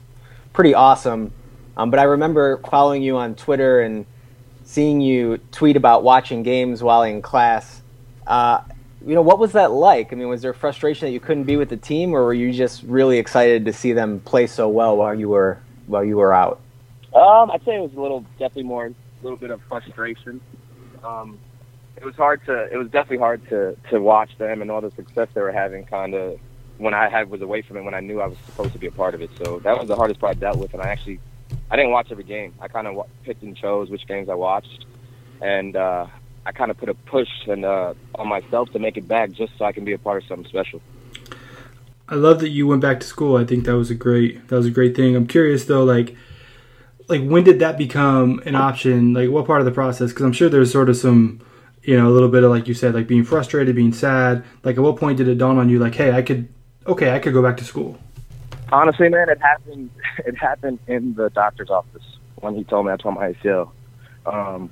pretty 0.52 0.74
awesome. 0.74 1.32
Um, 1.78 1.90
but 1.90 1.98
I 1.98 2.02
remember 2.02 2.58
following 2.58 3.02
you 3.02 3.16
on 3.16 3.34
Twitter 3.34 3.80
and 3.80 4.04
seeing 4.64 5.00
you 5.00 5.38
tweet 5.52 5.76
about 5.76 6.02
watching 6.02 6.42
games 6.42 6.82
while 6.82 7.02
in 7.02 7.22
class. 7.22 7.82
Uh, 8.26 8.62
you 9.06 9.14
know, 9.14 9.22
what 9.22 9.38
was 9.38 9.52
that 9.52 9.70
like? 9.70 10.12
I 10.12 10.16
mean, 10.16 10.28
was 10.28 10.42
there 10.42 10.54
frustration 10.54 11.06
that 11.06 11.12
you 11.12 11.20
couldn't 11.20 11.44
be 11.44 11.56
with 11.56 11.68
the 11.68 11.76
team, 11.76 12.14
or 12.14 12.24
were 12.24 12.34
you 12.34 12.52
just 12.52 12.82
really 12.84 13.18
excited 13.18 13.66
to 13.66 13.72
see 13.72 13.92
them 13.92 14.20
play 14.20 14.46
so 14.46 14.68
well 14.68 14.96
while 14.96 15.14
you 15.14 15.28
were 15.28 15.58
while 15.86 16.02
you 16.02 16.16
were 16.16 16.32
out? 16.32 16.60
Um, 17.14 17.50
I'd 17.50 17.64
say 17.64 17.76
it 17.76 17.80
was 17.80 17.92
a 17.94 18.00
little, 18.00 18.24
definitely 18.38 18.64
more, 18.64 18.86
a 18.86 18.94
little 19.22 19.36
bit 19.36 19.50
of 19.50 19.60
frustration. 19.68 20.40
Um, 21.04 21.38
it 21.96 22.04
was 22.04 22.16
hard 22.16 22.44
to, 22.46 22.72
it 22.72 22.76
was 22.76 22.88
definitely 22.88 23.18
hard 23.18 23.46
to 23.50 23.76
to 23.90 24.00
watch 24.00 24.36
them 24.38 24.62
and 24.62 24.70
all 24.70 24.80
the 24.80 24.90
success 24.90 25.28
they 25.34 25.42
were 25.42 25.52
having. 25.52 25.84
Kind 25.84 26.14
of 26.14 26.40
when 26.78 26.94
I 26.94 27.08
had 27.08 27.30
was 27.30 27.42
away 27.42 27.62
from 27.62 27.76
it, 27.76 27.82
when 27.82 27.94
I 27.94 28.00
knew 28.00 28.20
I 28.20 28.26
was 28.26 28.38
supposed 28.46 28.72
to 28.72 28.78
be 28.78 28.86
a 28.86 28.92
part 28.92 29.14
of 29.14 29.20
it. 29.20 29.30
So 29.36 29.60
that 29.60 29.78
was 29.78 29.86
the 29.86 29.96
hardest 29.96 30.18
part 30.18 30.36
I 30.36 30.40
dealt 30.40 30.58
with. 30.58 30.72
And 30.72 30.82
I 30.82 30.88
actually, 30.88 31.20
I 31.70 31.76
didn't 31.76 31.92
watch 31.92 32.08
every 32.10 32.24
game. 32.24 32.54
I 32.60 32.68
kind 32.68 32.86
of 32.86 32.94
wa- 32.94 33.06
picked 33.24 33.42
and 33.42 33.56
chose 33.56 33.90
which 33.90 34.06
games 34.06 34.28
I 34.28 34.34
watched, 34.34 34.84
and 35.40 35.74
uh, 35.76 36.06
I 36.46 36.52
kind 36.52 36.70
of 36.70 36.78
put 36.78 36.88
a 36.88 36.94
push 36.94 37.28
and 37.46 37.64
uh, 37.64 37.94
on 38.14 38.28
myself 38.28 38.70
to 38.72 38.78
make 38.78 38.96
it 38.96 39.08
back 39.08 39.32
just 39.32 39.56
so 39.58 39.64
I 39.64 39.72
can 39.72 39.84
be 39.84 39.92
a 39.92 39.98
part 39.98 40.22
of 40.22 40.28
something 40.28 40.48
special. 40.48 40.80
I 42.08 42.16
love 42.16 42.40
that 42.40 42.50
you 42.50 42.66
went 42.66 42.82
back 42.82 43.00
to 43.00 43.06
school. 43.06 43.36
I 43.36 43.44
think 43.44 43.64
that 43.64 43.76
was 43.76 43.90
a 43.90 43.94
great 43.94 44.48
that 44.48 44.56
was 44.56 44.66
a 44.66 44.70
great 44.70 44.94
thing. 44.94 45.16
I'm 45.16 45.26
curious 45.26 45.64
though, 45.64 45.84
like 45.84 46.14
like 47.08 47.26
when 47.26 47.44
did 47.44 47.60
that 47.60 47.78
become 47.78 48.42
an 48.44 48.54
option? 48.54 49.14
Like 49.14 49.30
what 49.30 49.46
part 49.46 49.60
of 49.60 49.64
the 49.64 49.72
process? 49.72 50.10
Because 50.10 50.24
I'm 50.24 50.32
sure 50.32 50.50
there's 50.50 50.70
sort 50.70 50.90
of 50.90 50.96
some 50.96 51.40
you 51.82 51.96
know 51.96 52.08
a 52.08 52.12
little 52.12 52.28
bit 52.28 52.44
of 52.44 52.50
like 52.50 52.68
you 52.68 52.74
said, 52.74 52.94
like 52.94 53.06
being 53.06 53.24
frustrated, 53.24 53.74
being 53.74 53.94
sad. 53.94 54.44
Like 54.64 54.76
at 54.76 54.82
what 54.82 54.96
point 54.96 55.16
did 55.16 55.28
it 55.28 55.36
dawn 55.36 55.56
on 55.56 55.70
you? 55.70 55.78
Like 55.78 55.94
hey, 55.94 56.12
I 56.12 56.20
could 56.20 56.48
okay, 56.86 57.10
I 57.10 57.18
could 57.18 57.32
go 57.32 57.42
back 57.42 57.56
to 57.56 57.64
school. 57.64 57.98
Honestly, 58.72 59.08
man, 59.08 59.28
it 59.28 59.40
happened. 59.40 59.90
It 60.26 60.36
happened 60.36 60.78
in 60.86 61.14
the 61.14 61.28
doctor's 61.30 61.70
office 61.70 62.04
when 62.36 62.54
he 62.54 62.62
told 62.62 62.86
me 62.86 62.92
I 62.92 62.96
tore 62.96 63.12
my 63.12 63.32
ACL. 63.32 63.70
Um, 64.26 64.70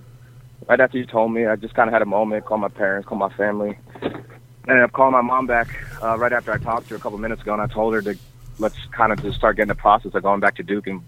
right 0.69 0.79
after 0.79 0.99
he 0.99 1.05
told 1.05 1.33
me, 1.33 1.47
I 1.47 1.57
just 1.57 1.75
kind 1.75 1.89
of 1.89 1.93
had 1.93 2.03
a 2.03 2.07
moment. 2.07 2.45
Called 2.45 2.61
my 2.61 2.69
parents, 2.69 3.09
called 3.09 3.19
my 3.19 3.33
family. 3.37 3.77
And 4.01 4.25
ended 4.69 4.85
up 4.85 4.93
calling 4.93 5.13
my 5.13 5.21
mom 5.21 5.47
back 5.47 5.69
uh, 6.01 6.17
right 6.17 6.33
after 6.33 6.53
I 6.53 6.59
talked 6.59 6.85
to 6.89 6.91
her 6.91 6.97
a 6.97 7.01
couple 7.01 7.19
minutes 7.19 7.43
ago, 7.43 7.53
and 7.53 7.61
I 7.61 7.67
told 7.67 7.95
her 7.95 8.03
to 8.03 8.17
let's 8.59 8.77
kind 8.93 9.13
of 9.13 9.21
just 9.21 9.37
start 9.37 9.57
getting 9.57 9.69
the 9.69 9.75
process 9.75 10.15
of 10.15 10.23
going 10.23 10.41
back 10.41 10.57
to 10.57 10.63
Duke 10.63 10.87
and 10.87 11.03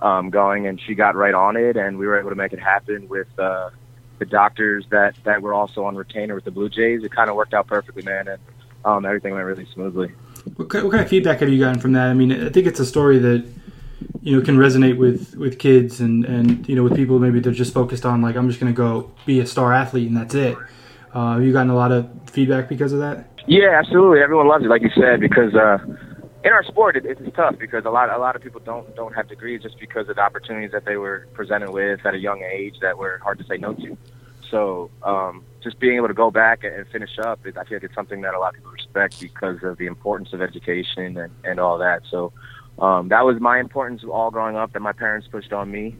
um, 0.00 0.30
going. 0.30 0.66
And 0.68 0.80
she 0.80 0.94
got 0.94 1.16
right 1.16 1.34
on 1.34 1.56
it, 1.56 1.76
and 1.76 1.98
we 1.98 2.06
were 2.06 2.18
able 2.20 2.30
to 2.30 2.36
make 2.36 2.52
it 2.52 2.60
happen 2.60 3.08
with 3.08 3.28
uh, 3.38 3.70
the 4.18 4.26
doctors 4.26 4.86
that 4.90 5.16
that 5.24 5.42
were 5.42 5.54
also 5.54 5.84
on 5.84 5.96
retainer 5.96 6.34
with 6.34 6.44
the 6.44 6.52
Blue 6.52 6.68
Jays. 6.68 7.02
It 7.02 7.10
kind 7.10 7.28
of 7.28 7.36
worked 7.36 7.54
out 7.54 7.66
perfectly, 7.66 8.02
man, 8.02 8.28
and 8.28 8.40
um, 8.84 9.04
everything 9.04 9.34
went 9.34 9.44
really 9.44 9.66
smoothly. 9.74 10.12
What 10.54 10.68
kind, 10.68 10.84
what 10.84 10.92
kind 10.92 11.02
of 11.02 11.08
feedback 11.08 11.40
have 11.40 11.48
you 11.48 11.58
gotten 11.58 11.80
from 11.80 11.92
that? 11.92 12.08
I 12.08 12.14
mean, 12.14 12.32
I 12.32 12.48
think 12.50 12.66
it's 12.66 12.80
a 12.80 12.86
story 12.86 13.18
that 13.18 13.46
you 14.22 14.36
know 14.36 14.44
can 14.44 14.56
resonate 14.56 14.96
with 14.96 15.34
with 15.36 15.58
kids 15.58 16.00
and 16.00 16.24
and 16.24 16.68
you 16.68 16.76
know 16.76 16.82
with 16.82 16.94
people 16.94 17.18
maybe 17.18 17.40
they're 17.40 17.52
just 17.52 17.72
focused 17.72 18.04
on 18.04 18.22
like 18.22 18.36
I'm 18.36 18.48
just 18.48 18.60
going 18.60 18.72
to 18.72 18.76
go 18.76 19.10
be 19.24 19.40
a 19.40 19.46
star 19.46 19.72
athlete 19.72 20.08
and 20.08 20.16
that's 20.16 20.34
it. 20.34 20.56
Uh, 21.12 21.34
have 21.34 21.42
you 21.42 21.52
gotten 21.52 21.70
a 21.70 21.74
lot 21.74 21.92
of 21.92 22.08
feedback 22.30 22.68
because 22.68 22.92
of 22.92 22.98
that? 23.00 23.28
Yeah, 23.46 23.78
absolutely. 23.78 24.20
Everyone 24.20 24.48
loves 24.48 24.64
it, 24.64 24.68
like 24.68 24.82
you 24.82 24.90
said, 24.94 25.20
because 25.20 25.54
uh, 25.54 25.78
in 26.44 26.52
our 26.52 26.62
sport, 26.64 26.96
it, 26.96 27.06
it's 27.06 27.20
tough 27.34 27.56
because 27.58 27.84
a 27.84 27.90
lot 27.90 28.10
a 28.10 28.18
lot 28.18 28.36
of 28.36 28.42
people 28.42 28.60
don't 28.60 28.94
don't 28.94 29.14
have 29.14 29.28
degrees 29.28 29.62
just 29.62 29.78
because 29.78 30.08
of 30.08 30.16
the 30.16 30.22
opportunities 30.22 30.72
that 30.72 30.84
they 30.84 30.96
were 30.96 31.26
presented 31.32 31.70
with 31.70 32.04
at 32.04 32.14
a 32.14 32.18
young 32.18 32.42
age 32.42 32.76
that 32.82 32.98
were 32.98 33.18
hard 33.18 33.38
to 33.38 33.44
say 33.44 33.56
no 33.56 33.74
to. 33.74 33.96
So 34.50 34.90
um, 35.02 35.44
just 35.62 35.78
being 35.78 35.96
able 35.96 36.08
to 36.08 36.14
go 36.14 36.30
back 36.30 36.64
and 36.64 36.86
finish 36.88 37.18
up, 37.18 37.40
I 37.44 37.50
feel 37.64 37.76
like 37.76 37.82
it's 37.82 37.94
something 37.94 38.20
that 38.22 38.34
a 38.34 38.38
lot 38.38 38.50
of 38.50 38.54
people 38.56 38.70
respect 38.70 39.20
because 39.20 39.62
of 39.62 39.78
the 39.78 39.86
importance 39.86 40.32
of 40.32 40.40
education 40.40 41.16
and, 41.16 41.32
and 41.44 41.58
all 41.60 41.78
that. 41.78 42.02
So 42.10 42.32
um, 42.78 43.08
that 43.08 43.24
was 43.24 43.40
my 43.40 43.58
importance 43.58 44.04
all 44.04 44.30
growing 44.30 44.56
up 44.56 44.72
that 44.72 44.80
my 44.80 44.92
parents 44.92 45.28
pushed 45.28 45.52
on 45.52 45.70
me. 45.70 45.96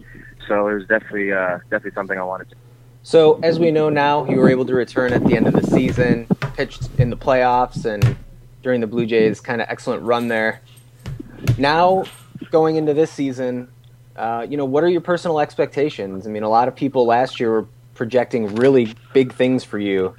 So 0.46 0.68
it 0.68 0.74
was 0.74 0.86
definitely 0.86 1.32
uh, 1.32 1.58
definitely 1.70 1.92
something 1.92 2.18
I 2.18 2.22
wanted 2.22 2.50
to. 2.50 2.56
So 3.02 3.38
as 3.42 3.58
we 3.58 3.70
know 3.70 3.88
now, 3.88 4.28
you 4.28 4.36
were 4.36 4.48
able 4.48 4.66
to 4.66 4.74
return 4.74 5.12
at 5.12 5.24
the 5.24 5.36
end 5.36 5.46
of 5.46 5.54
the 5.54 5.62
season, 5.62 6.26
pitched 6.54 6.88
in 6.98 7.10
the 7.10 7.16
playoffs, 7.16 7.84
and 7.84 8.16
during 8.62 8.80
the 8.80 8.86
Blue 8.88 9.06
Jays' 9.06 9.40
kind 9.40 9.60
of 9.60 9.68
excellent 9.70 10.02
run 10.02 10.26
there. 10.26 10.60
Now, 11.56 12.04
going 12.50 12.76
into 12.76 12.94
this 12.94 13.12
season, 13.12 13.68
uh, 14.16 14.44
you 14.48 14.56
know, 14.56 14.64
what 14.64 14.82
are 14.82 14.88
your 14.88 15.00
personal 15.00 15.38
expectations? 15.38 16.26
I 16.26 16.30
mean, 16.30 16.42
a 16.42 16.48
lot 16.48 16.66
of 16.66 16.74
people 16.74 17.06
last 17.06 17.38
year 17.38 17.50
were 17.50 17.68
projecting 17.96 18.54
really 18.54 18.94
big 19.12 19.32
things 19.32 19.64
for 19.64 19.78
you. 19.78 20.14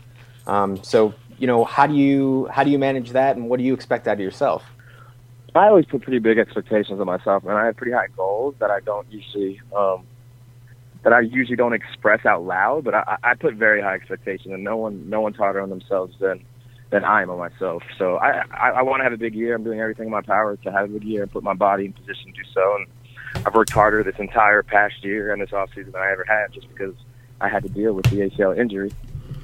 Um, 0.46 0.84
so, 0.84 1.14
you 1.38 1.48
know, 1.48 1.64
how 1.64 1.88
do 1.88 1.94
you 1.94 2.48
how 2.52 2.64
do 2.64 2.72
you 2.72 2.80
manage 2.80 3.12
that, 3.12 3.36
and 3.36 3.50
what 3.50 3.58
do 3.58 3.64
you 3.64 3.74
expect 3.74 4.08
out 4.08 4.16
of 4.16 4.20
yourself? 4.20 4.64
I 5.56 5.68
always 5.68 5.86
put 5.86 6.02
pretty 6.02 6.20
big 6.20 6.38
expectations 6.38 7.00
on 7.00 7.06
myself, 7.06 7.44
and 7.44 7.54
I 7.54 7.66
have 7.66 7.78
pretty 7.78 7.94
high 7.94 8.08
goals 8.16 8.56
that 8.60 8.70
I 8.70 8.80
don't 8.82 9.10
usually 9.12 9.62
um, 9.76 10.06
that 11.04 11.14
I 11.14 11.22
usually 11.22 11.56
don't 11.56 11.74
express 11.74 12.26
out 12.26 12.44
loud. 12.44 12.84
But 12.84 12.96
I, 12.96 13.18
I 13.24 13.34
put 13.36 13.56
very 13.56 13.82
high 13.82 13.96
expectations, 13.96 14.54
and 14.54 14.64
no 14.64 14.78
one 14.78 15.10
no 15.10 15.22
one's 15.22 15.38
harder 15.38 15.62
on 15.62 15.70
themselves 15.70 16.16
than 16.20 16.44
than 16.90 17.04
I 17.04 17.22
am 17.22 17.30
on 17.30 17.38
myself. 17.38 17.84
So 17.98 18.16
I, 18.16 18.44
I, 18.52 18.70
I 18.78 18.82
want 18.82 19.02
to 19.02 19.04
have 19.04 19.14
a 19.14 19.18
big 19.18 19.36
year. 19.36 19.56
I'm 19.56 19.64
doing 19.64 19.80
everything 19.80 20.06
in 20.06 20.12
my 20.12 20.22
power 20.22 20.56
to 20.56 20.72
have 20.72 20.86
a 20.86 20.88
good 20.88 21.04
year 21.04 21.24
and 21.24 21.32
put 21.32 21.44
my 21.44 21.54
body 21.54 21.86
in 21.86 21.94
position 21.94 22.28
to 22.28 22.32
do 22.32 22.50
so. 22.54 22.78
And 22.78 23.46
I've 23.46 23.54
worked 23.54 23.72
harder 23.72 24.04
this 24.04 24.16
entire 24.20 24.64
past 24.64 25.04
year 25.04 25.34
and 25.34 25.42
this 25.42 25.52
off 25.52 25.70
season 25.76 25.92
than 25.92 26.02
I 26.02 26.12
ever 26.12 26.26
had 26.28 26.54
just 26.54 26.68
because 26.70 26.94
I 27.42 27.50
had 27.50 27.64
to 27.64 27.70
deal 27.70 27.94
with 27.94 28.06
the 28.06 28.18
ACL 28.18 28.58
injury. 28.58 28.92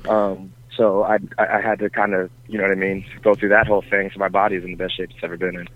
Um, 0.08 0.54
so 0.76 1.04
I, 1.04 1.20
I 1.38 1.62
had 1.62 1.80
to 1.80 1.90
kind 1.90 2.14
of, 2.14 2.32
you 2.48 2.58
know 2.58 2.64
what 2.64 2.72
I 2.72 2.76
mean, 2.76 3.06
go 3.22 3.36
through 3.36 3.50
that 3.50 3.68
whole 3.68 3.84
thing. 3.90 4.10
So 4.12 4.20
my 4.20 4.30
body 4.30 4.56
is 4.56 4.64
in 4.64 4.72
the 4.72 4.78
best 4.78 4.98
shape 4.98 5.12
it's 5.12 5.24
ever 5.24 5.38
been 5.38 5.56
in. 5.56 5.68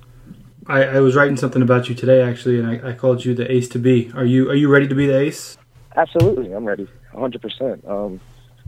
I, 0.66 0.84
I 0.84 1.00
was 1.00 1.16
writing 1.16 1.38
something 1.38 1.62
about 1.62 1.88
you 1.88 1.96
today, 1.96 2.22
actually, 2.22 2.60
and 2.60 2.68
I, 2.68 2.90
I, 2.90 2.94
called 2.94 3.24
you 3.24 3.34
the 3.34 3.50
ace 3.50 3.70
to 3.70 3.80
be. 3.80 4.12
Are 4.16 4.26
you 4.26 4.50
are 4.50 4.56
you 4.56 4.68
ready 4.68 4.86
to 4.88 4.96
be 4.96 5.06
the 5.06 5.18
ace? 5.18 5.58
Absolutely, 5.96 6.52
I'm 6.52 6.66
ready, 6.66 6.90
100. 7.14 7.36
Um, 7.36 7.42
percent 7.42 8.22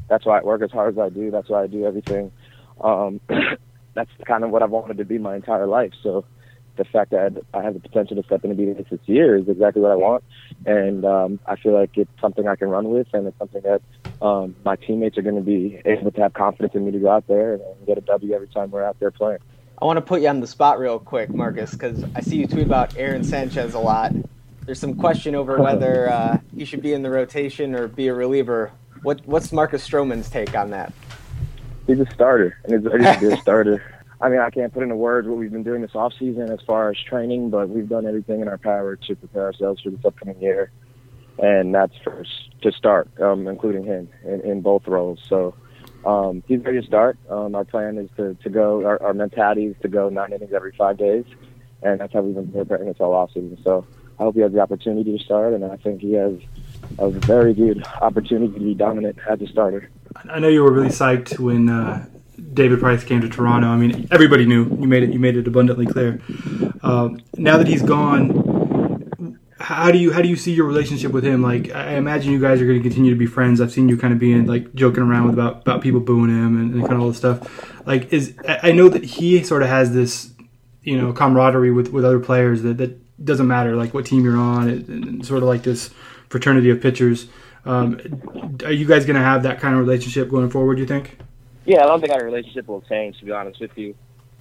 That's 0.08 0.26
why 0.26 0.40
I 0.40 0.44
work 0.44 0.62
as 0.62 0.72
hard 0.72 0.94
as 0.94 1.00
I 1.00 1.10
do. 1.10 1.30
That's 1.30 1.50
why 1.50 1.64
I 1.64 1.68
do 1.68 1.86
everything 1.86 2.32
um, 2.82 3.20
that's 3.94 4.10
kind 4.26 4.44
of 4.44 4.52
what 4.52 4.64
I've 4.64 4.70
wanted 4.70 4.98
to 4.98 5.06
be 5.06 5.18
my 5.18 5.36
entire 5.36 5.68
life. 5.68 5.94
So 6.02 6.26
the 6.80 6.86
fact 6.86 7.12
that 7.12 7.34
I 7.54 7.62
have 7.62 7.76
the 7.76 7.80
potential 7.80 8.16
to 8.16 8.24
step 8.24 8.44
into 8.44 8.56
being 8.56 8.74
this 8.74 9.00
year 9.06 9.38
is 9.38 9.48
exactly 9.48 9.82
what 9.82 9.92
I 9.92 9.96
want, 9.96 10.24
and 10.66 11.06
um, 11.06 11.40
I 11.46 11.56
feel 11.58 11.74
like 11.74 11.92
it's 11.96 12.10
something 12.20 12.48
I 12.48 12.56
can 12.56 12.70
run 12.70 12.90
with, 12.90 13.08
and 13.14 13.28
it's 13.28 13.38
something 13.38 13.62
that 13.62 13.82
um, 14.26 14.56
my 14.66 14.76
teammates 14.76 15.18
are 15.18 15.22
going 15.22 15.36
to 15.36 15.42
be 15.42 15.82
able 15.86 16.12
to 16.12 16.22
have 16.22 16.34
confidence 16.34 16.74
in 16.74 16.86
me 16.86 16.92
to 16.92 17.00
go 17.00 17.10
out 17.12 17.28
there 17.28 17.54
and 17.54 17.62
get 17.86 17.98
a 17.98 18.02
W 18.02 18.34
every 18.34 18.48
time 18.48 18.72
we're 18.72 18.84
out 18.84 19.00
there 19.00 19.12
playing. 19.12 19.40
I 19.82 19.86
want 19.86 19.98
to 19.98 20.02
put 20.02 20.22
you 20.22 20.30
on 20.30 20.40
the 20.40 20.48
spot 20.48 20.80
real 20.80 21.00
quick, 21.00 21.30
Marcus, 21.30 21.72
because 21.72 22.04
I 22.16 22.22
see 22.22 22.38
you 22.38 22.48
tweet 22.48 22.66
about 22.66 22.98
Aaron 22.98 23.24
Sanchez 23.24 23.74
a 23.74 23.80
lot. 23.80 24.14
There's 24.66 24.80
some 24.80 24.96
question 24.96 25.36
over 25.36 25.58
whether 25.62 26.10
uh, 26.10 26.38
he 26.56 26.66
should 26.66 26.82
be 26.82 26.94
in 26.94 27.04
the 27.04 27.12
rotation 27.12 27.76
or 27.76 27.88
be 27.88 28.08
a 28.08 28.14
reliever. 28.14 28.72
What, 29.04 29.22
what's 29.26 29.52
Marcus 29.52 29.88
Stroman's 29.88 30.30
take 30.30 30.56
on 30.56 30.72
that? 30.72 30.94
he's 31.90 32.00
a 32.00 32.06
starter, 32.14 32.58
and 32.64 32.74
he's 32.74 32.92
ready 32.92 33.04
to 33.04 33.30
be 33.30 33.34
a 33.34 33.38
starter. 33.42 33.84
I 34.22 34.30
mean, 34.30 34.40
I 34.40 34.50
can't 34.50 34.74
put 34.74 34.84
into 34.84 34.96
words 34.96 35.28
what 35.28 35.38
we've 35.38 35.52
been 35.52 35.64
doing 35.64 35.82
this 35.82 35.96
off 35.96 36.14
season 36.20 36.52
as 36.52 36.60
far 36.68 36.90
as 36.90 36.98
training, 36.98 37.50
but 37.50 37.70
we've 37.70 37.88
done 37.88 38.06
everything 38.06 38.42
in 38.42 38.48
our 38.50 38.58
power 38.58 38.96
to 38.98 39.16
prepare 39.16 39.44
ourselves 39.46 39.82
for 39.82 39.92
this 39.92 40.04
upcoming 40.04 40.42
year, 40.42 40.72
and 41.38 41.74
that's 41.74 41.94
first 42.04 42.32
to 42.62 42.72
start, 42.74 43.10
um, 43.22 43.48
including 43.48 43.86
him 43.86 44.10
in, 44.26 44.42
in 44.42 44.62
both 44.62 44.88
roles. 44.88 45.20
So 45.30 45.56
um, 46.06 46.44
he's 46.48 46.60
ready 46.60 46.82
to 46.82 46.86
start. 46.86 47.18
Um, 47.30 47.56
our 47.56 47.64
plan 47.64 47.98
is 47.98 48.10
to, 48.18 48.34
to 48.44 48.50
go. 48.50 48.86
Our, 48.86 49.02
our 49.02 49.14
mentality 49.14 49.68
is 49.68 49.76
to 49.84 49.88
go 49.88 50.10
nine 50.10 50.34
innings 50.34 50.52
every 50.54 50.74
five 50.78 50.98
days, 50.98 51.24
and 51.82 52.02
that's 52.02 52.12
how 52.12 52.20
we've 52.22 52.36
been 52.36 52.52
preparing 52.52 52.88
this 52.88 52.98
all 53.00 53.14
off 53.14 53.30
season. 53.30 53.58
So 53.64 53.88
I 54.20 54.24
hope 54.24 54.36
he 54.36 54.42
has 54.42 54.52
the 54.52 54.60
opportunity 54.60 55.18
to 55.18 55.24
start, 55.24 55.54
and 55.54 55.64
I 55.64 55.78
think 55.78 56.02
he 56.02 56.14
has 56.14 56.34
a 56.98 57.10
very 57.10 57.54
good 57.54 57.86
opportunity 58.02 58.54
to 58.54 58.60
be 58.60 58.74
dominant 58.74 59.18
as 59.30 59.42
a 59.42 59.48
starter. 59.48 59.90
I 60.30 60.40
know 60.40 60.50
you 60.50 60.64
were 60.64 60.74
really 60.74 60.90
psyched 60.90 61.40
when 61.40 61.70
uh, 61.70 62.06
David 62.54 62.80
Price 62.80 63.04
came 63.04 63.22
to 63.22 63.30
Toronto. 63.30 63.68
I 63.68 63.78
mean, 63.78 64.08
everybody 64.12 64.46
knew 64.46 64.64
you 64.80 64.88
made 64.88 65.04
it. 65.04 65.12
You 65.12 65.20
made 65.20 65.38
it 65.38 65.48
abundantly 65.48 65.86
clear. 65.86 66.22
Uh, 66.82 67.10
now 67.38 67.58
that 67.58 67.68
he's 67.68 67.84
gone, 67.84 69.38
how 69.60 69.92
do 69.92 69.98
you 69.98 70.12
how 70.12 70.22
do 70.22 70.28
you 70.28 70.36
see 70.36 70.54
your 70.54 70.66
relationship 70.66 71.12
with 71.12 71.24
him? 71.24 71.42
Like, 71.42 71.72
I 71.72 71.96
imagine 71.96 72.32
you 72.32 72.40
guys 72.40 72.62
are 72.62 72.66
going 72.66 72.82
to 72.82 72.84
continue 72.84 73.12
to 73.12 73.18
be 73.18 73.26
friends. 73.26 73.62
I've 73.62 73.72
seen 73.72 73.90
you 73.90 73.98
kind 73.98 74.14
of 74.14 74.20
being 74.20 74.46
like 74.46 74.74
joking 74.74 75.04
around 75.04 75.26
with 75.26 75.34
about 75.34 75.62
about 75.62 75.82
people 75.82 76.00
booing 76.00 76.30
him 76.30 76.60
and, 76.60 76.74
and 76.74 76.82
kind 76.82 76.94
of 76.94 77.02
all 77.02 77.08
this 77.10 77.18
stuff. 77.18 77.86
Like, 77.86 78.12
is 78.14 78.36
I 78.48 78.72
know 78.72 78.90
that 78.90 79.04
he 79.04 79.44
sort 79.44 79.62
of 79.62 79.70
has 79.70 79.94
this, 79.94 80.32
you 80.84 81.00
know, 81.00 81.14
camaraderie 81.14 81.72
with 81.72 81.92
with 81.92 82.06
other 82.06 82.20
players 82.20 82.62
that 82.64 82.78
that 82.78 82.98
doesn't 83.24 83.48
matter 83.48 83.76
like 83.76 83.94
what 83.94 84.06
team 84.06 84.24
you're 84.24 84.38
on. 84.38 84.70
It, 84.70 84.88
and 84.88 85.26
sort 85.26 85.44
of 85.44 85.50
like 85.50 85.64
this 85.64 85.90
fraternity 86.30 86.70
of 86.70 86.82
pitchers. 86.82 87.28
Um, 87.66 88.00
are 88.64 88.72
you 88.72 88.86
guys 88.86 89.06
going 89.06 89.18
to 89.18 89.22
have 89.22 89.44
that 89.44 89.60
kind 89.60 89.76
of 89.76 89.82
relationship 89.82 90.30
going 90.30 90.50
forward? 90.50 90.80
You 90.80 90.86
think? 90.86 91.20
Yeah, 91.70 91.84
I 91.84 91.86
don't 91.86 92.02
think 92.02 92.12
our 92.12 92.26
relationship 92.26 92.68
will 92.68 92.82
change. 92.82 93.20
To 93.20 93.26
be 93.26 93.32
honest 93.32 93.62
with 93.62 93.78
you, 93.78 93.94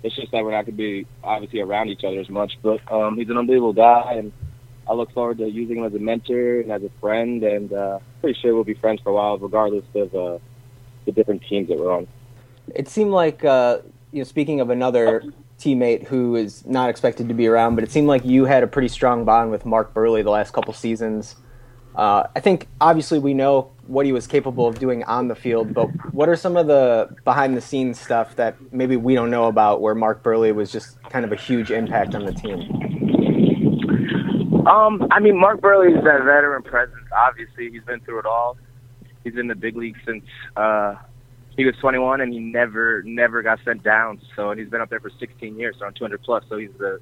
it's 0.02 0.16
just 0.16 0.32
that 0.32 0.42
we're 0.42 0.52
not 0.52 0.64
going 0.64 0.78
to 0.78 0.82
be 0.82 1.06
obviously 1.22 1.60
around 1.60 1.90
each 1.90 2.02
other 2.02 2.18
as 2.20 2.30
much. 2.30 2.54
But 2.62 2.80
um, 2.90 3.18
he's 3.18 3.28
an 3.28 3.36
unbelievable 3.36 3.74
guy, 3.74 4.14
and 4.14 4.32
I 4.88 4.94
look 4.94 5.12
forward 5.12 5.36
to 5.36 5.46
using 5.46 5.76
him 5.76 5.84
as 5.84 5.92
a 5.92 5.98
mentor 5.98 6.60
and 6.60 6.72
as 6.72 6.82
a 6.82 6.90
friend. 7.02 7.42
And 7.42 7.70
uh, 7.70 7.98
pretty 8.22 8.40
sure 8.40 8.54
we'll 8.54 8.64
be 8.64 8.72
friends 8.72 9.02
for 9.02 9.10
a 9.10 9.12
while, 9.12 9.36
regardless 9.36 9.84
of 9.94 10.14
uh, 10.14 10.38
the 11.04 11.12
different 11.12 11.42
teams 11.42 11.68
that 11.68 11.78
we're 11.78 11.92
on. 11.92 12.08
It 12.74 12.88
seemed 12.88 13.10
like 13.10 13.44
uh, 13.44 13.80
you 14.10 14.20
know, 14.20 14.24
speaking 14.24 14.62
of 14.62 14.70
another 14.70 15.22
teammate 15.58 16.06
who 16.06 16.34
is 16.34 16.64
not 16.64 16.88
expected 16.88 17.28
to 17.28 17.34
be 17.34 17.46
around, 17.46 17.74
but 17.74 17.84
it 17.84 17.92
seemed 17.92 18.08
like 18.08 18.24
you 18.24 18.46
had 18.46 18.62
a 18.62 18.66
pretty 18.66 18.88
strong 18.88 19.26
bond 19.26 19.50
with 19.50 19.66
Mark 19.66 19.92
Buehrle 19.92 20.24
the 20.24 20.30
last 20.30 20.54
couple 20.54 20.72
seasons. 20.72 21.36
Uh, 21.94 22.26
I 22.34 22.40
think 22.40 22.68
obviously 22.80 23.18
we 23.18 23.34
know 23.34 23.72
what 23.88 24.06
he 24.06 24.12
was 24.12 24.26
capable 24.26 24.66
of 24.66 24.78
doing 24.78 25.02
on 25.04 25.28
the 25.28 25.34
field, 25.34 25.72
but 25.72 25.86
what 26.12 26.28
are 26.28 26.36
some 26.36 26.56
of 26.56 26.66
the 26.66 27.08
behind 27.24 27.56
the 27.56 27.60
scenes 27.60 27.98
stuff 27.98 28.36
that 28.36 28.54
maybe 28.72 28.96
we 28.96 29.14
don't 29.14 29.30
know 29.30 29.46
about 29.46 29.80
where 29.80 29.94
Mark 29.94 30.22
Buehrle 30.22 30.54
was 30.54 30.70
just 30.70 31.02
kind 31.04 31.24
of 31.24 31.32
a 31.32 31.36
huge 31.36 31.70
impact 31.70 32.14
on 32.14 32.24
the 32.24 32.32
team? 32.32 32.60
Um, 34.66 35.08
I 35.10 35.20
mean, 35.20 35.40
Mark 35.40 35.60
Buehrle 35.60 35.88
is 35.88 36.04
that 36.04 36.18
veteran 36.24 36.62
presence. 36.62 37.06
Obviously, 37.16 37.70
he's 37.70 37.82
been 37.84 38.00
through 38.00 38.20
it 38.20 38.26
all. 38.26 38.58
He's 39.24 39.36
in 39.36 39.46
the 39.46 39.54
big 39.54 39.76
league 39.76 39.96
since 40.06 40.24
uh, 40.56 40.96
he 41.56 41.64
was 41.64 41.74
21, 41.80 42.20
and 42.20 42.32
he 42.32 42.38
never, 42.38 43.02
never 43.04 43.42
got 43.42 43.58
sent 43.64 43.82
down. 43.82 44.20
So, 44.36 44.50
and 44.50 44.60
he's 44.60 44.68
been 44.68 44.82
up 44.82 44.90
there 44.90 45.00
for 45.00 45.10
16 45.18 45.58
years, 45.58 45.76
on 45.82 45.94
200 45.94 46.22
plus. 46.22 46.44
So 46.50 46.58
he's 46.58 46.70
the 46.78 47.00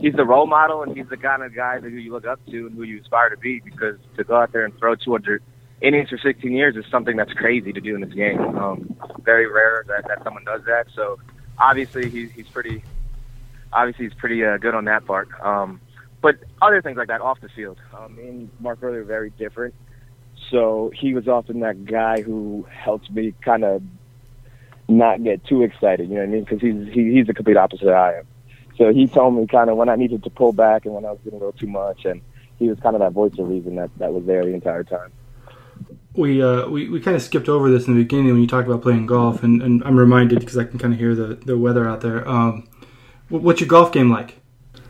he's 0.00 0.14
the 0.14 0.24
role 0.24 0.46
model 0.46 0.82
and 0.82 0.96
he's 0.96 1.08
the 1.08 1.16
kind 1.16 1.42
of 1.42 1.54
guy 1.54 1.78
that 1.78 1.88
who 1.88 1.96
you 1.96 2.12
look 2.12 2.26
up 2.26 2.38
to 2.46 2.66
and 2.66 2.76
who 2.76 2.82
you 2.82 3.00
aspire 3.00 3.30
to 3.30 3.36
be 3.38 3.60
because 3.60 3.96
to 4.16 4.24
go 4.24 4.36
out 4.36 4.52
there 4.52 4.64
and 4.64 4.78
throw 4.78 4.94
200 4.94 5.42
innings 5.80 6.08
for 6.08 6.18
16 6.18 6.50
years 6.52 6.76
is 6.76 6.84
something 6.90 7.16
that's 7.16 7.32
crazy 7.32 7.72
to 7.72 7.80
do 7.80 7.94
in 7.94 8.00
this 8.00 8.12
game. 8.12 8.40
Um, 8.56 8.96
very 9.22 9.46
rare 9.46 9.84
that, 9.88 10.08
that 10.08 10.24
someone 10.24 10.44
does 10.44 10.62
that. 10.66 10.86
So 10.94 11.18
obviously 11.58 12.10
he's 12.10 12.30
he's 12.32 12.48
pretty 12.48 12.82
obviously 13.72 14.06
he's 14.06 14.14
pretty 14.14 14.44
uh, 14.44 14.56
good 14.58 14.74
on 14.74 14.84
that 14.86 15.04
part. 15.04 15.28
Um, 15.40 15.80
but 16.22 16.36
other 16.62 16.80
things 16.82 16.96
like 16.96 17.08
that 17.08 17.20
off 17.20 17.40
the 17.40 17.48
field, 17.48 17.78
um, 17.96 18.16
me 18.16 18.28
and 18.28 18.50
Mark 18.60 18.80
Buehrle 18.80 18.96
are 18.96 19.04
very 19.04 19.30
different. 19.30 19.74
So 20.50 20.90
he 20.94 21.14
was 21.14 21.28
often 21.28 21.60
that 21.60 21.84
guy 21.84 22.22
who 22.22 22.66
helped 22.70 23.10
me 23.10 23.34
kind 23.42 23.64
of 23.64 23.82
not 24.88 25.22
get 25.22 25.44
too 25.44 25.62
excited. 25.62 26.08
You 26.08 26.16
know 26.16 26.20
what 26.22 26.28
I 26.28 26.32
mean? 26.32 26.44
Because 26.44 26.60
he's 26.60 26.94
he, 26.94 27.12
he's 27.12 27.26
the 27.26 27.34
complete 27.34 27.56
opposite 27.56 27.88
I 27.88 28.18
am. 28.18 28.26
So 28.76 28.92
he 28.92 29.06
told 29.06 29.34
me 29.34 29.46
kind 29.46 29.70
of 29.70 29.76
when 29.76 29.88
I 29.88 29.96
needed 29.96 30.22
to 30.24 30.30
pull 30.30 30.52
back 30.52 30.84
and 30.84 30.94
when 30.94 31.04
I 31.04 31.10
was 31.10 31.18
getting 31.24 31.38
a 31.38 31.44
little 31.44 31.58
too 31.58 31.66
much, 31.66 32.04
and 32.04 32.20
he 32.58 32.68
was 32.68 32.78
kind 32.80 32.94
of 32.94 33.00
that 33.00 33.12
voice 33.12 33.32
of 33.38 33.48
reason 33.48 33.76
that, 33.76 33.90
that 33.98 34.12
was 34.12 34.24
there 34.26 34.44
the 34.44 34.52
entire 34.52 34.84
time. 34.84 35.12
We, 36.16 36.42
uh, 36.42 36.66
we 36.68 36.88
we 36.88 37.00
kind 37.00 37.16
of 37.16 37.22
skipped 37.22 37.48
over 37.48 37.70
this 37.70 37.86
in 37.86 37.94
the 37.94 38.02
beginning 38.02 38.32
when 38.32 38.40
you 38.40 38.46
talked 38.46 38.66
about 38.66 38.82
playing 38.82 39.06
golf, 39.06 39.42
and, 39.42 39.62
and 39.62 39.84
I'm 39.84 39.98
reminded 39.98 40.40
because 40.40 40.56
I 40.56 40.64
can 40.64 40.78
kind 40.78 40.94
of 40.94 40.98
hear 40.98 41.14
the, 41.14 41.34
the 41.34 41.58
weather 41.58 41.88
out 41.88 42.00
there. 42.00 42.26
Um, 42.28 42.68
What's 43.28 43.60
your 43.60 43.68
golf 43.68 43.90
game 43.90 44.10
like? 44.10 44.36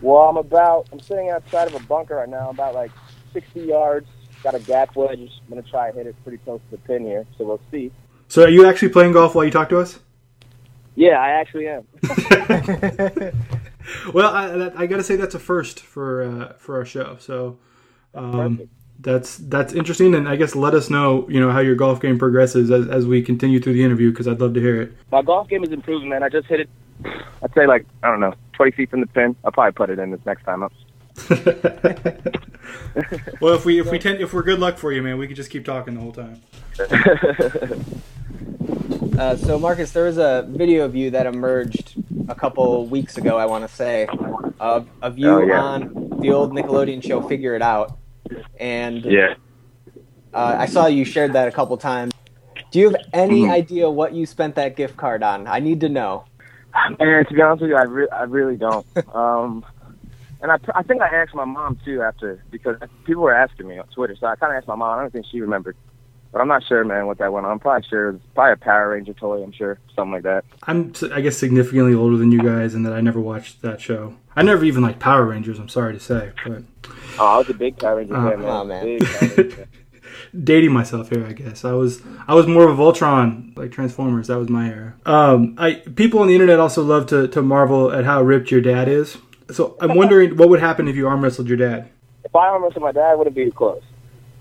Well, 0.02 0.22
I'm 0.22 0.36
about. 0.36 0.88
I'm 0.92 1.00
sitting 1.00 1.30
outside 1.30 1.68
of 1.68 1.74
a 1.74 1.84
bunker 1.86 2.16
right 2.16 2.28
now. 2.28 2.50
about 2.50 2.74
like 2.74 2.90
60 3.32 3.60
yards. 3.60 4.06
Got 4.42 4.54
a 4.54 4.60
gap 4.60 4.94
wedge. 4.94 5.18
I'm 5.18 5.48
gonna 5.48 5.62
try 5.62 5.88
and 5.88 5.96
hit 5.96 6.06
it 6.06 6.16
pretty 6.22 6.38
close 6.38 6.60
to 6.70 6.76
the 6.76 6.82
pin 6.82 7.04
here. 7.04 7.26
So 7.38 7.44
we'll 7.44 7.60
see. 7.70 7.90
So 8.28 8.44
are 8.44 8.48
you 8.48 8.66
actually 8.66 8.90
playing 8.90 9.12
golf 9.12 9.34
while 9.34 9.44
you 9.44 9.50
talk 9.50 9.70
to 9.70 9.78
us? 9.78 9.98
Yeah, 10.94 11.18
I 11.20 11.30
actually 11.30 11.68
am. 11.68 11.86
Well, 14.12 14.34
I, 14.34 14.82
I 14.82 14.86
got 14.86 14.96
to 14.96 15.02
say 15.02 15.16
that's 15.16 15.34
a 15.34 15.38
first 15.38 15.80
for 15.80 16.22
uh, 16.22 16.52
for 16.58 16.76
our 16.76 16.84
show. 16.84 17.16
So 17.20 17.58
um, 18.14 18.56
Perfect. 18.58 18.72
That's 19.00 19.36
that's 19.38 19.72
interesting, 19.72 20.14
and 20.14 20.28
I 20.28 20.36
guess 20.36 20.54
let 20.54 20.74
us 20.74 20.90
know 20.90 21.28
you 21.28 21.40
know 21.40 21.50
how 21.50 21.60
your 21.60 21.74
golf 21.74 22.00
game 22.00 22.18
progresses 22.18 22.70
as, 22.70 22.88
as 22.88 23.06
we 23.06 23.22
continue 23.22 23.60
through 23.60 23.74
the 23.74 23.84
interview 23.84 24.10
because 24.10 24.26
I'd 24.28 24.40
love 24.40 24.54
to 24.54 24.60
hear 24.60 24.80
it. 24.82 24.92
My 25.12 25.22
golf 25.22 25.48
game 25.48 25.62
is 25.64 25.70
improving, 25.70 26.08
man. 26.08 26.22
I 26.22 26.28
just 26.28 26.46
hit 26.48 26.60
it. 26.60 26.68
I'd 27.04 27.52
say 27.54 27.66
like 27.66 27.86
I 28.02 28.10
don't 28.10 28.20
know, 28.20 28.34
20 28.54 28.72
feet 28.72 28.90
from 28.90 29.00
the 29.00 29.06
pin. 29.06 29.36
I'll 29.44 29.52
probably 29.52 29.72
put 29.72 29.90
it 29.90 29.98
in 29.98 30.10
this 30.10 30.20
next 30.24 30.44
time 30.44 30.62
up. 30.62 30.72
well, 33.40 33.54
if 33.54 33.64
we 33.64 33.80
if 33.80 33.90
we 33.90 33.98
tend 33.98 34.20
if 34.20 34.32
we're 34.32 34.42
good 34.42 34.58
luck 34.58 34.78
for 34.78 34.92
you, 34.92 35.02
man, 35.02 35.18
we 35.18 35.26
could 35.26 35.36
just 35.36 35.50
keep 35.50 35.64
talking 35.64 35.94
the 35.94 36.00
whole 36.00 36.12
time. 36.12 36.42
Uh, 39.18 39.34
so, 39.34 39.58
Marcus, 39.58 39.92
there 39.92 40.04
was 40.04 40.18
a 40.18 40.44
video 40.50 40.84
of 40.84 40.94
you 40.94 41.10
that 41.10 41.24
emerged 41.26 41.94
a 42.28 42.34
couple 42.34 42.86
weeks 42.86 43.16
ago, 43.16 43.38
I 43.38 43.46
want 43.46 43.66
to 43.66 43.74
say, 43.74 44.06
of, 44.60 44.86
of 45.00 45.18
you 45.18 45.30
Oh, 45.30 45.40
yeah. 45.40 45.58
on 45.62 46.18
the 46.20 46.32
old 46.32 46.52
Nickelodeon 46.52 47.02
show 47.02 47.26
Figure 47.26 47.54
It 47.54 47.62
Out. 47.62 47.96
And 48.58 49.04
yeah. 49.04 49.34
uh, 50.34 50.56
I 50.58 50.66
saw 50.66 50.86
you 50.86 51.04
shared 51.04 51.32
that 51.34 51.48
a 51.48 51.52
couple 51.52 51.76
times. 51.76 52.12
Do 52.70 52.80
you 52.80 52.90
have 52.90 53.00
any 53.12 53.42
Mhm. 53.42 53.50
idea 53.50 53.88
what 53.90 54.12
you 54.12 54.26
spent 54.26 54.54
that 54.56 54.76
gift 54.76 54.96
card 54.96 55.22
on? 55.22 55.46
I 55.46 55.60
need 55.60 55.80
to 55.80 55.88
know. 55.88 56.24
Man, 56.98 57.24
to 57.24 57.34
be 57.34 57.40
honest 57.40 57.62
with 57.62 57.70
you, 57.70 57.76
I, 57.76 57.84
re- 57.84 58.08
I 58.12 58.24
really 58.24 58.56
don't. 58.56 58.86
um, 59.14 59.64
and 60.42 60.52
I, 60.52 60.58
I 60.74 60.82
think 60.82 61.00
I 61.00 61.08
asked 61.08 61.34
my 61.34 61.44
mom 61.46 61.78
too 61.84 62.02
after 62.02 62.42
because 62.50 62.76
people 63.04 63.22
were 63.22 63.34
asking 63.34 63.66
me 63.68 63.78
on 63.78 63.86
Twitter, 63.88 64.14
so 64.18 64.26
I 64.26 64.36
kind 64.36 64.52
of 64.52 64.58
asked 64.58 64.68
my 64.68 64.74
mom. 64.74 64.98
I 64.98 65.02
don't 65.02 65.12
think 65.12 65.24
she 65.30 65.40
remembered, 65.40 65.76
but 66.32 66.40
I'm 66.42 66.48
not 66.48 66.62
sure, 66.64 66.84
man, 66.84 67.06
what 67.06 67.16
that 67.18 67.32
went 67.32 67.46
on. 67.46 67.52
I'm 67.52 67.58
probably 67.58 67.86
sure 67.88 68.08
it 68.10 68.12
was 68.12 68.20
probably 68.34 68.52
a 68.52 68.56
Power 68.58 68.90
Ranger 68.90 69.14
toy. 69.14 69.42
I'm 69.42 69.52
sure 69.52 69.78
something 69.94 70.12
like 70.12 70.24
that. 70.24 70.44
I'm 70.64 70.92
I 71.12 71.22
guess 71.22 71.38
significantly 71.38 71.94
older 71.94 72.18
than 72.18 72.30
you 72.30 72.42
guys, 72.42 72.74
and 72.74 72.84
that 72.84 72.92
I 72.92 73.00
never 73.00 73.20
watched 73.20 73.62
that 73.62 73.80
show. 73.80 74.16
I 74.36 74.42
never 74.42 74.64
even 74.64 74.82
liked 74.82 75.00
Power 75.00 75.24
Rangers. 75.24 75.58
I'm 75.58 75.68
sorry 75.68 75.94
to 75.94 76.00
say, 76.00 76.32
but 76.46 76.62
Oh, 77.18 77.26
I 77.26 77.38
was 77.38 77.48
a 77.48 77.54
big 77.54 77.78
Power 77.78 77.96
Ranger 77.96 78.14
Uh, 78.14 78.30
fan, 78.30 78.40
man. 78.40 78.48
oh, 78.50 78.64
man. 78.64 78.84
Big 78.84 79.68
dating 80.44 80.72
myself 80.72 81.08
here, 81.10 81.24
I 81.26 81.32
guess. 81.32 81.64
I 81.64 81.72
was 81.72 82.02
I 82.28 82.34
was 82.34 82.46
more 82.46 82.68
of 82.68 82.78
a 82.78 82.82
Voltron, 82.82 83.56
like 83.56 83.72
Transformers. 83.72 84.26
That 84.28 84.38
was 84.38 84.48
my 84.48 84.68
era. 84.68 84.94
Um, 85.06 85.54
I 85.58 85.74
people 85.94 86.20
on 86.20 86.26
the 86.28 86.34
internet 86.34 86.60
also 86.60 86.82
love 86.82 87.06
to 87.06 87.28
to 87.28 87.42
marvel 87.42 87.90
at 87.92 88.04
how 88.04 88.22
ripped 88.22 88.50
your 88.50 88.60
dad 88.60 88.88
is. 88.88 89.16
So 89.50 89.76
I'm 89.80 89.94
wondering 90.00 90.36
what 90.36 90.48
would 90.48 90.60
happen 90.60 90.88
if 90.88 90.96
you 90.96 91.06
arm 91.08 91.22
wrestled 91.22 91.48
your 91.48 91.56
dad. 91.56 91.88
if 92.24 92.34
I 92.34 92.48
arm 92.48 92.62
wrestled 92.64 92.82
my 92.82 92.92
dad, 92.92 93.12
it 93.12 93.18
wouldn't 93.18 93.36
be 93.36 93.50
close. 93.50 93.82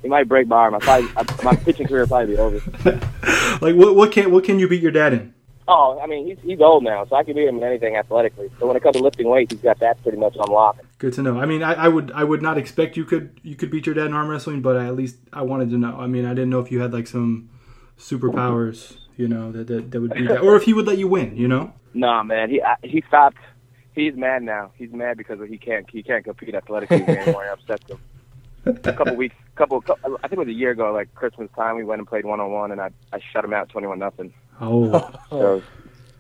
He 0.02 0.10
might 0.10 0.28
break 0.28 0.48
my 0.48 0.58
arm. 0.58 0.76
I 0.76 0.80
probably, 0.80 1.10
I, 1.18 1.44
my 1.44 1.56
pitching 1.56 1.88
career 1.88 2.02
would 2.02 2.10
probably 2.10 2.36
be 2.36 2.38
over. 2.40 2.60
like 3.62 3.76
what 3.76 3.96
what 3.96 4.12
can 4.12 4.32
what 4.32 4.44
can 4.44 4.60
you 4.60 4.68
beat 4.68 4.82
your 4.82 4.92
dad 4.92 5.14
in? 5.14 5.34
Oh, 5.68 6.00
I 6.00 6.06
mean, 6.06 6.28
he's 6.28 6.38
he's 6.44 6.62
old 6.62 6.84
now, 6.84 7.06
so 7.06 7.16
I 7.16 7.24
can 7.24 7.36
beat 7.36 7.48
him 7.48 7.58
in 7.58 7.64
anything 7.64 7.96
athletically. 7.96 8.52
So 8.60 8.68
when 8.68 8.78
it 8.78 8.84
comes 8.84 8.96
to 8.98 9.02
lifting 9.02 9.28
weights, 9.28 9.52
he's 9.52 9.62
got 9.62 9.80
that 9.80 10.02
pretty 10.04 10.18
much 10.18 10.38
on 10.38 10.52
lock. 10.52 10.78
Good 11.00 11.14
to 11.14 11.24
know. 11.24 11.40
I 11.40 11.46
mean, 11.46 11.64
I, 11.64 11.74
I 11.74 11.88
would 11.88 12.12
I 12.12 12.24
would 12.24 12.42
not 12.42 12.58
expect 12.58 12.96
you 12.98 13.04
could 13.04 13.40
you 13.42 13.56
could 13.56 13.72
beat 13.72 13.88
your 13.88 13.96
dad 13.96 14.08
in 14.08 14.14
arm 14.14 14.28
wrestling, 14.28 14.62
but 14.62 14.78
I, 14.78 14.86
at 14.86 14.96
least 14.96 15.18
I 15.34 15.42
wanted 15.42 15.72
to 15.72 15.78
know. 15.78 15.98
I 15.98 16.06
mean, 16.06 16.26
I 16.26 16.30
didn't 16.30 16.52
know 16.52 16.60
if 16.60 16.72
you 16.72 16.82
had 16.82 16.94
like 16.94 17.08
some 17.08 17.50
superpowers, 17.98 18.98
you 19.18 19.28
know, 19.28 19.52
that 19.52 19.66
that, 19.68 19.90
that 19.90 20.02
would 20.02 20.14
be 20.14 20.28
that, 20.28 20.42
or 20.42 20.56
if 20.56 20.64
he 20.64 20.74
would 20.74 20.86
let 20.86 21.00
you 21.00 21.08
win. 21.08 21.36
You 21.36 21.48
know. 21.48 21.74
Nah, 21.96 22.22
man, 22.24 22.50
he 22.52 22.62
I, 22.62 22.76
he 22.84 23.04
stopped. 23.08 23.38
He's 23.96 24.16
mad 24.16 24.44
now. 24.44 24.72
He's 24.76 24.92
mad 24.92 25.18
because 25.18 25.40
he 25.50 25.58
can't 25.58 25.90
he 25.90 26.04
can't 26.04 26.24
compete 26.24 26.54
athletically 26.54 27.02
anymore. 27.08 27.46
It 27.46 27.52
upsets 27.54 27.90
him. 27.90 28.00
A 28.66 28.94
couple 28.94 29.16
weeks, 29.16 29.36
couple, 29.56 29.82
couple, 29.82 30.18
I 30.24 30.28
think 30.28 30.34
it 30.34 30.40
was 30.40 30.48
a 30.48 30.54
year 30.54 30.72
ago, 30.72 30.92
like 30.94 31.14
Christmas 31.16 31.50
time, 31.56 31.76
we 31.76 31.84
went 31.84 32.00
and 32.00 32.08
played 32.08 32.26
one 32.26 32.40
on 32.40 32.52
one, 32.52 32.72
and 32.72 32.82
I 32.82 32.92
I 33.12 33.20
shut 33.34 33.44
him 33.46 33.54
out 33.54 33.70
twenty 33.70 33.88
one 33.88 34.00
nothing. 34.00 34.34
Oh, 34.62 35.12
So 35.30 35.62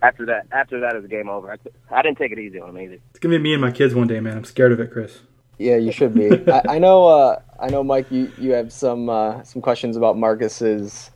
after 0.02 0.26
that, 0.28 0.48
after 0.52 0.80
that, 0.82 0.96
it 0.96 1.02
was 1.02 1.10
game 1.10 1.30
over. 1.30 1.52
I, 1.52 1.58
I 1.92 2.02
didn't 2.02 2.18
take 2.18 2.32
it 2.32 2.40
easy 2.40 2.60
on 2.60 2.70
him 2.70 2.80
either. 2.80 3.00
it's 3.10 3.20
gonna 3.20 3.38
be 3.38 3.44
me 3.44 3.54
and 3.54 3.62
my 3.62 3.72
kids 3.72 3.96
one 3.96 4.08
day, 4.08 4.20
man. 4.20 4.38
I'm 4.38 4.44
scared 4.46 4.72
of 4.72 4.80
it, 4.80 4.92
Chris. 4.92 5.20
Yeah, 5.58 5.78
you 5.78 5.92
should 5.92 6.14
be. 6.14 6.30
I, 6.52 6.62
I 6.76 6.80
know. 6.80 7.08
Uh, 7.08 7.42
I 7.60 7.70
know, 7.70 7.84
Mike. 7.84 8.12
You, 8.12 8.32
you 8.38 8.52
have 8.52 8.72
some 8.74 9.10
uh, 9.10 9.44
some 9.44 9.62
questions 9.62 9.96
about 9.96 10.18
Marcus's 10.18 11.12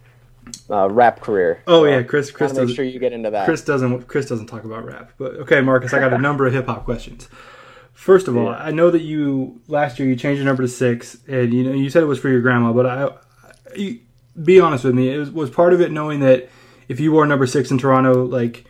uh, 0.69 0.89
rap 0.89 1.19
career. 1.19 1.61
Oh 1.67 1.83
So, 1.83 1.85
yeah, 1.85 2.03
Chris. 2.03 2.31
Chris 2.31 2.53
Gotta 2.53 2.65
make 2.65 2.75
sure 2.75 2.85
you 2.85 2.99
get 2.99 3.13
into 3.13 3.29
that. 3.31 3.45
Chris 3.45 3.63
doesn't. 3.63 4.07
Chris 4.07 4.27
doesn't 4.27 4.47
talk 4.47 4.63
about 4.63 4.85
rap. 4.85 5.11
But 5.17 5.35
okay, 5.35 5.61
Marcus, 5.61 5.93
I 5.93 5.99
got 5.99 6.13
a 6.13 6.17
number 6.17 6.47
of 6.47 6.53
hip 6.53 6.67
hop 6.67 6.85
questions. 6.85 7.27
First 7.99 8.29
of 8.29 8.37
all, 8.37 8.47
I 8.47 8.71
know 8.71 8.89
that 8.91 9.01
you 9.01 9.59
last 9.67 9.99
year 9.99 10.07
you 10.07 10.15
changed 10.15 10.37
your 10.37 10.45
number 10.45 10.63
to 10.63 10.69
six, 10.69 11.17
and 11.27 11.53
you 11.53 11.65
know 11.65 11.73
you 11.73 11.89
said 11.89 12.01
it 12.01 12.05
was 12.05 12.17
for 12.17 12.29
your 12.29 12.39
grandma. 12.39 12.71
But 12.71 12.85
I, 12.85 13.09
you, 13.75 13.99
be 14.41 14.57
honest 14.57 14.85
with 14.85 14.95
me, 14.95 15.13
it 15.13 15.17
was, 15.17 15.29
was 15.31 15.49
part 15.49 15.73
of 15.73 15.81
it 15.81 15.91
knowing 15.91 16.21
that 16.21 16.47
if 16.87 17.01
you 17.01 17.11
wore 17.11 17.25
number 17.25 17.45
six 17.45 17.71
in 17.71 17.77
Toronto, 17.77 18.23
like 18.23 18.63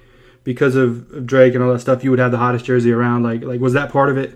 because 0.44 0.76
of, 0.76 1.12
of 1.12 1.28
Drake 1.28 1.54
and 1.54 1.64
all 1.64 1.72
that 1.72 1.80
stuff, 1.80 2.04
you 2.04 2.10
would 2.10 2.18
have 2.18 2.32
the 2.32 2.40
hottest 2.40 2.66
jersey 2.66 2.92
around. 2.92 3.22
Like, 3.22 3.44
like 3.44 3.62
was 3.62 3.74
that 3.74 3.92
part 3.92 4.10
of 4.10 4.18
it? 4.18 4.36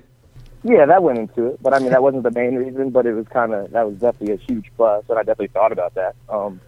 Yeah, 0.63 0.85
that 0.85 1.01
went 1.01 1.17
into 1.17 1.47
it, 1.47 1.63
but 1.63 1.73
I 1.73 1.79
mean 1.79 1.89
that 1.89 2.03
wasn't 2.03 2.21
the 2.21 2.31
main 2.31 2.53
reason. 2.53 2.91
But 2.91 3.07
it 3.07 3.13
was 3.13 3.27
kind 3.29 3.51
of 3.51 3.71
that 3.71 3.87
was 3.87 3.95
definitely 3.95 4.35
a 4.35 4.37
huge 4.37 4.71
plus, 4.77 5.03
and 5.09 5.17
I 5.17 5.23
definitely 5.23 5.47
thought 5.47 5.71
about 5.71 5.95
that. 5.95 6.15
Um, 6.29 6.61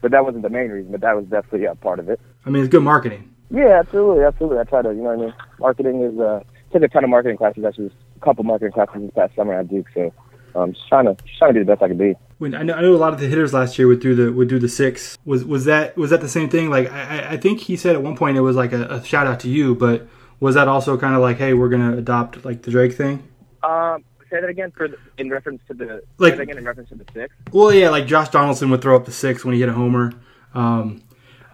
but 0.00 0.12
that 0.12 0.24
wasn't 0.24 0.44
the 0.44 0.48
main 0.48 0.70
reason, 0.70 0.92
but 0.92 1.00
that 1.00 1.16
was 1.16 1.24
definitely 1.24 1.64
a 1.64 1.74
part 1.74 1.98
of 1.98 2.08
it. 2.08 2.20
I 2.46 2.50
mean, 2.50 2.62
it's 2.62 2.70
good 2.70 2.84
marketing. 2.84 3.34
Yeah, 3.50 3.80
absolutely, 3.80 4.22
absolutely. 4.22 4.60
I 4.60 4.64
try 4.64 4.82
to, 4.82 4.90
you 4.90 5.02
know 5.02 5.10
what 5.10 5.18
I 5.18 5.22
mean. 5.22 5.34
Marketing 5.58 6.02
is 6.02 6.18
uh, 6.20 6.40
took 6.74 6.82
a 6.82 6.88
ton 6.88 7.04
of 7.04 7.10
marketing 7.10 7.38
classes. 7.38 7.64
Actually, 7.64 7.90
a 8.16 8.20
couple 8.24 8.44
marketing 8.44 8.72
classes 8.72 9.00
this 9.02 9.10
past 9.14 9.34
summer 9.34 9.54
at 9.54 9.68
Duke. 9.68 9.86
So, 9.94 10.12
um, 10.54 10.72
just 10.74 10.86
trying 10.88 11.06
to 11.06 11.14
just 11.24 11.38
trying 11.38 11.54
to 11.54 11.60
be 11.60 11.64
the 11.64 11.66
best 11.72 11.82
I 11.82 11.88
can 11.88 11.96
be. 11.96 12.14
When 12.38 12.54
I 12.54 12.62
know, 12.62 12.74
I 12.74 12.82
know 12.82 12.94
a 12.94 12.96
lot 12.98 13.14
of 13.14 13.20
the 13.20 13.26
hitters 13.28 13.54
last 13.54 13.78
year 13.78 13.86
would 13.88 14.00
do 14.00 14.14
the 14.14 14.32
would 14.32 14.48
do 14.48 14.58
the 14.58 14.68
six. 14.68 15.16
Was 15.24 15.44
was 15.44 15.64
that 15.64 15.96
was 15.96 16.10
that 16.10 16.20
the 16.20 16.28
same 16.28 16.50
thing? 16.50 16.68
Like 16.68 16.90
I, 16.92 17.20
I- 17.20 17.30
I 17.32 17.36
think 17.38 17.60
he 17.60 17.76
said 17.76 17.94
at 17.96 18.02
one 18.02 18.16
point 18.16 18.36
it 18.36 18.40
was 18.42 18.56
like 18.56 18.72
a, 18.72 18.84
a 18.86 19.04
shout 19.04 19.26
out 19.26 19.40
to 19.40 19.48
you, 19.48 19.74
but 19.74 20.06
was 20.40 20.54
that 20.56 20.68
also 20.68 20.98
kind 20.98 21.14
of 21.14 21.22
like, 21.22 21.38
hey, 21.38 21.54
we're 21.54 21.68
gonna 21.70 21.96
adopt 21.96 22.44
like 22.44 22.62
the 22.62 22.70
Drake 22.70 22.92
thing? 22.94 23.22
Um, 23.62 24.04
say 24.28 24.40
that 24.40 24.48
again 24.50 24.72
for 24.76 24.88
the, 24.88 24.98
in 25.16 25.30
reference 25.30 25.62
to 25.68 25.74
the 25.74 26.02
Like- 26.18 26.38
again 26.38 26.58
in 26.58 26.64
reference 26.64 26.88
to 26.90 26.96
the 26.96 27.04
six. 27.14 27.32
Well, 27.52 27.72
yeah, 27.72 27.88
like 27.90 28.06
Josh 28.06 28.28
Donaldson 28.30 28.68
would 28.70 28.82
throw 28.82 28.96
up 28.96 29.04
the 29.06 29.12
six 29.12 29.44
when 29.44 29.54
he 29.54 29.60
hit 29.60 29.68
a 29.68 29.72
homer. 29.72 30.12
Um, 30.54 31.02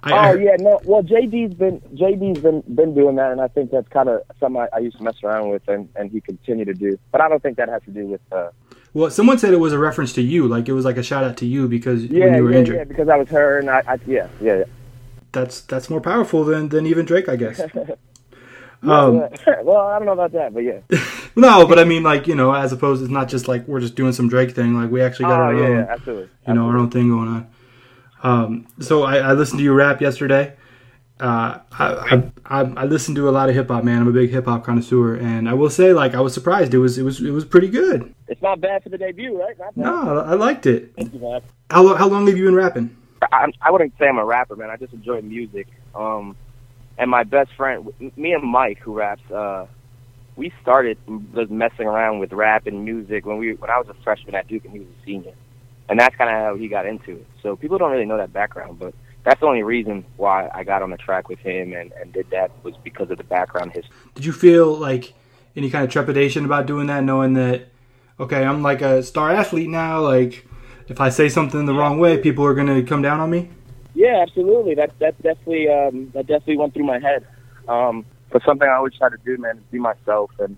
I, 0.02 0.12
Oh 0.12 0.16
I- 0.16 0.34
yeah, 0.34 0.56
no. 0.58 0.80
Well, 0.84 1.02
JD's 1.02 1.54
been 1.54 1.80
JD's 1.94 2.40
been 2.40 2.62
been 2.74 2.94
doing 2.94 3.16
that, 3.16 3.32
and 3.32 3.40
I 3.40 3.48
think 3.48 3.70
that's 3.70 3.88
kind 3.88 4.08
of 4.08 4.22
something 4.38 4.60
I, 4.62 4.68
I 4.76 4.78
used 4.80 4.96
to 4.98 5.02
mess 5.02 5.16
around 5.22 5.50
with, 5.50 5.66
and 5.68 5.88
and 5.96 6.10
he 6.10 6.20
continued 6.20 6.66
to 6.66 6.74
do. 6.74 6.98
But 7.12 7.20
I 7.20 7.28
don't 7.28 7.42
think 7.42 7.56
that 7.58 7.68
has 7.68 7.82
to 7.84 7.90
do 7.90 8.06
with. 8.06 8.20
Uh, 8.32 8.50
well, 8.94 9.10
someone 9.10 9.38
said 9.38 9.52
it 9.52 9.58
was 9.60 9.72
a 9.72 9.78
reference 9.78 10.12
to 10.14 10.22
you, 10.22 10.48
like 10.48 10.68
it 10.68 10.72
was 10.72 10.84
like 10.84 10.96
a 10.96 11.02
shout 11.02 11.22
out 11.24 11.36
to 11.38 11.46
you 11.46 11.68
because 11.68 12.04
yeah, 12.04 12.24
when 12.26 12.34
you 12.34 12.44
were 12.44 12.52
yeah, 12.52 12.58
injured. 12.58 12.76
yeah, 12.76 12.84
because 12.84 13.08
I 13.08 13.16
was 13.16 13.28
her, 13.28 13.58
and 13.58 13.70
I, 13.70 13.82
I 13.86 13.98
yeah, 14.06 14.28
yeah, 14.40 14.56
yeah. 14.58 14.64
That's 15.32 15.60
that's 15.60 15.88
more 15.90 16.00
powerful 16.00 16.44
than 16.44 16.70
than 16.70 16.86
even 16.86 17.04
Drake, 17.06 17.28
I 17.28 17.36
guess. 17.36 17.60
Um, 18.82 19.28
well, 19.62 19.76
I 19.88 19.98
don't 19.98 20.06
know 20.06 20.12
about 20.12 20.32
that, 20.32 20.54
but 20.54 20.60
yeah. 20.60 20.80
no, 21.36 21.66
but 21.66 21.78
I 21.78 21.84
mean, 21.84 22.02
like 22.02 22.26
you 22.26 22.34
know, 22.34 22.52
as 22.54 22.72
opposed, 22.72 23.02
it's 23.02 23.10
not 23.10 23.28
just 23.28 23.46
like 23.46 23.68
we're 23.68 23.80
just 23.80 23.94
doing 23.94 24.12
some 24.12 24.28
Drake 24.28 24.52
thing. 24.52 24.74
Like 24.74 24.90
we 24.90 25.02
actually 25.02 25.26
got 25.26 25.38
Oh 25.40 25.44
our 25.44 25.54
yeah, 25.54 25.64
own. 25.66 25.76
yeah, 25.76 25.86
absolutely. 25.90 26.28
you 26.48 26.54
know, 26.54 26.66
our 26.66 26.78
own 26.78 26.90
thing 26.90 27.10
going 27.10 27.28
on. 27.28 27.46
Um, 28.22 28.66
so 28.80 29.02
I, 29.02 29.18
I 29.18 29.32
listened 29.32 29.58
to 29.58 29.64
you 29.64 29.72
rap 29.72 30.00
yesterday. 30.00 30.54
Uh, 31.18 31.58
I, 31.72 32.30
I, 32.46 32.60
I 32.60 32.84
listened 32.86 33.16
to 33.16 33.28
a 33.28 33.30
lot 33.30 33.50
of 33.50 33.54
hip 33.54 33.68
hop, 33.68 33.84
man. 33.84 34.00
I'm 34.00 34.08
a 34.08 34.12
big 34.12 34.30
hip 34.30 34.46
hop 34.46 34.64
connoisseur, 34.64 35.16
and 35.16 35.48
I 35.48 35.52
will 35.52 35.68
say, 35.68 35.92
like, 35.92 36.14
I 36.14 36.20
was 36.20 36.32
surprised. 36.32 36.72
It 36.72 36.78
was 36.78 36.96
it 36.96 37.02
was 37.02 37.20
it 37.20 37.30
was 37.30 37.44
pretty 37.44 37.68
good. 37.68 38.14
It's 38.28 38.40
not 38.40 38.60
bad 38.60 38.82
for 38.82 38.88
the 38.88 38.96
debut, 38.96 39.38
right? 39.38 39.58
Not 39.58 39.76
bad. 39.76 39.84
No, 39.84 40.20
I 40.20 40.34
liked 40.34 40.64
it. 40.64 40.92
Thank 40.96 41.12
you, 41.12 41.20
man. 41.20 41.42
How 41.70 41.94
how 41.94 42.08
long 42.08 42.26
have 42.26 42.38
you 42.38 42.44
been 42.44 42.54
rapping? 42.54 42.96
I, 43.32 43.52
I 43.60 43.70
wouldn't 43.70 43.92
say 43.98 44.08
I'm 44.08 44.18
a 44.18 44.24
rapper, 44.24 44.56
man. 44.56 44.70
I 44.70 44.76
just 44.76 44.94
enjoy 44.94 45.20
music. 45.20 45.66
Um, 45.94 46.36
and 46.96 47.10
my 47.10 47.24
best 47.24 47.50
friend, 47.54 47.92
me 48.16 48.32
and 48.32 48.42
Mike, 48.42 48.78
who 48.78 48.94
raps, 48.94 49.30
uh, 49.30 49.66
we 50.36 50.52
started 50.62 50.96
just 51.34 51.50
messing 51.50 51.86
around 51.86 52.18
with 52.18 52.32
rap 52.32 52.66
and 52.66 52.84
music 52.84 53.26
when 53.26 53.36
we 53.36 53.54
when 53.54 53.70
I 53.70 53.78
was 53.78 53.88
a 53.88 53.94
freshman 54.02 54.34
at 54.34 54.48
Duke 54.48 54.64
and 54.64 54.72
he 54.72 54.78
was 54.80 54.88
a 54.88 55.04
senior, 55.04 55.34
and 55.90 56.00
that's 56.00 56.16
kind 56.16 56.30
of 56.30 56.36
how 56.36 56.56
he 56.56 56.68
got 56.68 56.86
into 56.86 57.16
it. 57.16 57.26
So 57.42 57.56
people 57.56 57.76
don't 57.76 57.90
really 57.90 58.06
know 58.06 58.16
that 58.16 58.32
background, 58.32 58.78
but 58.78 58.94
that's 59.24 59.40
the 59.40 59.46
only 59.46 59.62
reason 59.62 60.06
why 60.16 60.48
I 60.54 60.64
got 60.64 60.80
on 60.80 60.90
the 60.90 60.96
track 60.96 61.28
with 61.28 61.40
him 61.40 61.74
and 61.74 61.92
and 62.00 62.12
did 62.12 62.30
that 62.30 62.50
was 62.62 62.74
because 62.82 63.10
of 63.10 63.18
the 63.18 63.24
background 63.24 63.72
history. 63.72 63.94
Did 64.14 64.24
you 64.24 64.32
feel 64.32 64.74
like 64.74 65.12
any 65.54 65.68
kind 65.68 65.84
of 65.84 65.90
trepidation 65.90 66.46
about 66.46 66.66
doing 66.66 66.86
that, 66.86 67.04
knowing 67.04 67.34
that 67.34 67.66
okay, 68.20 68.44
I'm 68.44 68.62
like 68.62 68.82
a 68.82 69.02
star 69.02 69.30
athlete 69.30 69.70
now. 69.70 70.00
Like, 70.00 70.46
if 70.88 71.00
I 71.00 71.08
say 71.08 71.28
something 71.28 71.64
the 71.64 71.74
wrong 71.74 71.98
way, 71.98 72.18
people 72.18 72.44
are 72.44 72.54
gonna 72.54 72.82
come 72.82 73.02
down 73.02 73.18
on 73.20 73.30
me. 73.30 73.50
Yeah, 73.94 74.22
absolutely. 74.22 74.74
That 74.74 74.96
that 75.00 75.20
definitely 75.22 75.68
um, 75.68 76.10
that 76.14 76.26
definitely 76.26 76.58
went 76.58 76.74
through 76.74 76.86
my 76.86 76.98
head. 76.98 77.26
Um, 77.68 78.04
but 78.30 78.42
something 78.44 78.68
I 78.68 78.74
always 78.74 78.94
try 78.94 79.08
to 79.08 79.16
do, 79.24 79.36
man, 79.38 79.58
is 79.58 79.64
be 79.70 79.78
myself. 79.78 80.30
And 80.38 80.56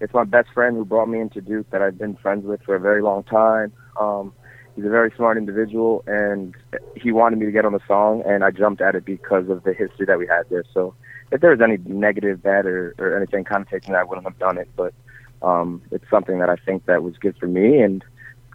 it's 0.00 0.14
my 0.14 0.24
best 0.24 0.48
friend 0.54 0.76
who 0.76 0.84
brought 0.84 1.08
me 1.08 1.20
into 1.20 1.40
Duke 1.40 1.68
that 1.70 1.82
I've 1.82 1.98
been 1.98 2.16
friends 2.16 2.46
with 2.46 2.62
for 2.62 2.74
a 2.74 2.80
very 2.80 3.02
long 3.02 3.24
time. 3.24 3.72
Um, 3.98 4.32
he's 4.80 4.86
a 4.86 4.90
very 4.90 5.12
smart 5.14 5.36
individual, 5.36 6.02
and 6.06 6.54
he 6.96 7.12
wanted 7.12 7.38
me 7.38 7.44
to 7.44 7.52
get 7.52 7.66
on 7.66 7.72
the 7.72 7.80
song, 7.86 8.22
and 8.26 8.42
I 8.42 8.50
jumped 8.50 8.80
at 8.80 8.94
it 8.94 9.04
because 9.04 9.50
of 9.50 9.62
the 9.62 9.74
history 9.74 10.06
that 10.06 10.18
we 10.18 10.26
had 10.26 10.44
there. 10.48 10.64
So 10.72 10.94
if 11.30 11.42
there 11.42 11.50
was 11.50 11.60
any 11.60 11.76
negative, 11.84 12.42
bad, 12.42 12.64
or, 12.64 12.94
or 12.98 13.14
anything 13.14 13.44
connotation, 13.44 13.94
I 13.94 14.04
wouldn't 14.04 14.26
have 14.26 14.38
done 14.38 14.56
it. 14.56 14.70
But 14.76 14.94
um, 15.42 15.82
it's 15.90 16.08
something 16.08 16.38
that 16.38 16.48
I 16.48 16.56
think 16.56 16.86
that 16.86 17.02
was 17.02 17.14
good 17.18 17.36
for 17.38 17.46
me, 17.46 17.80
and 17.80 18.02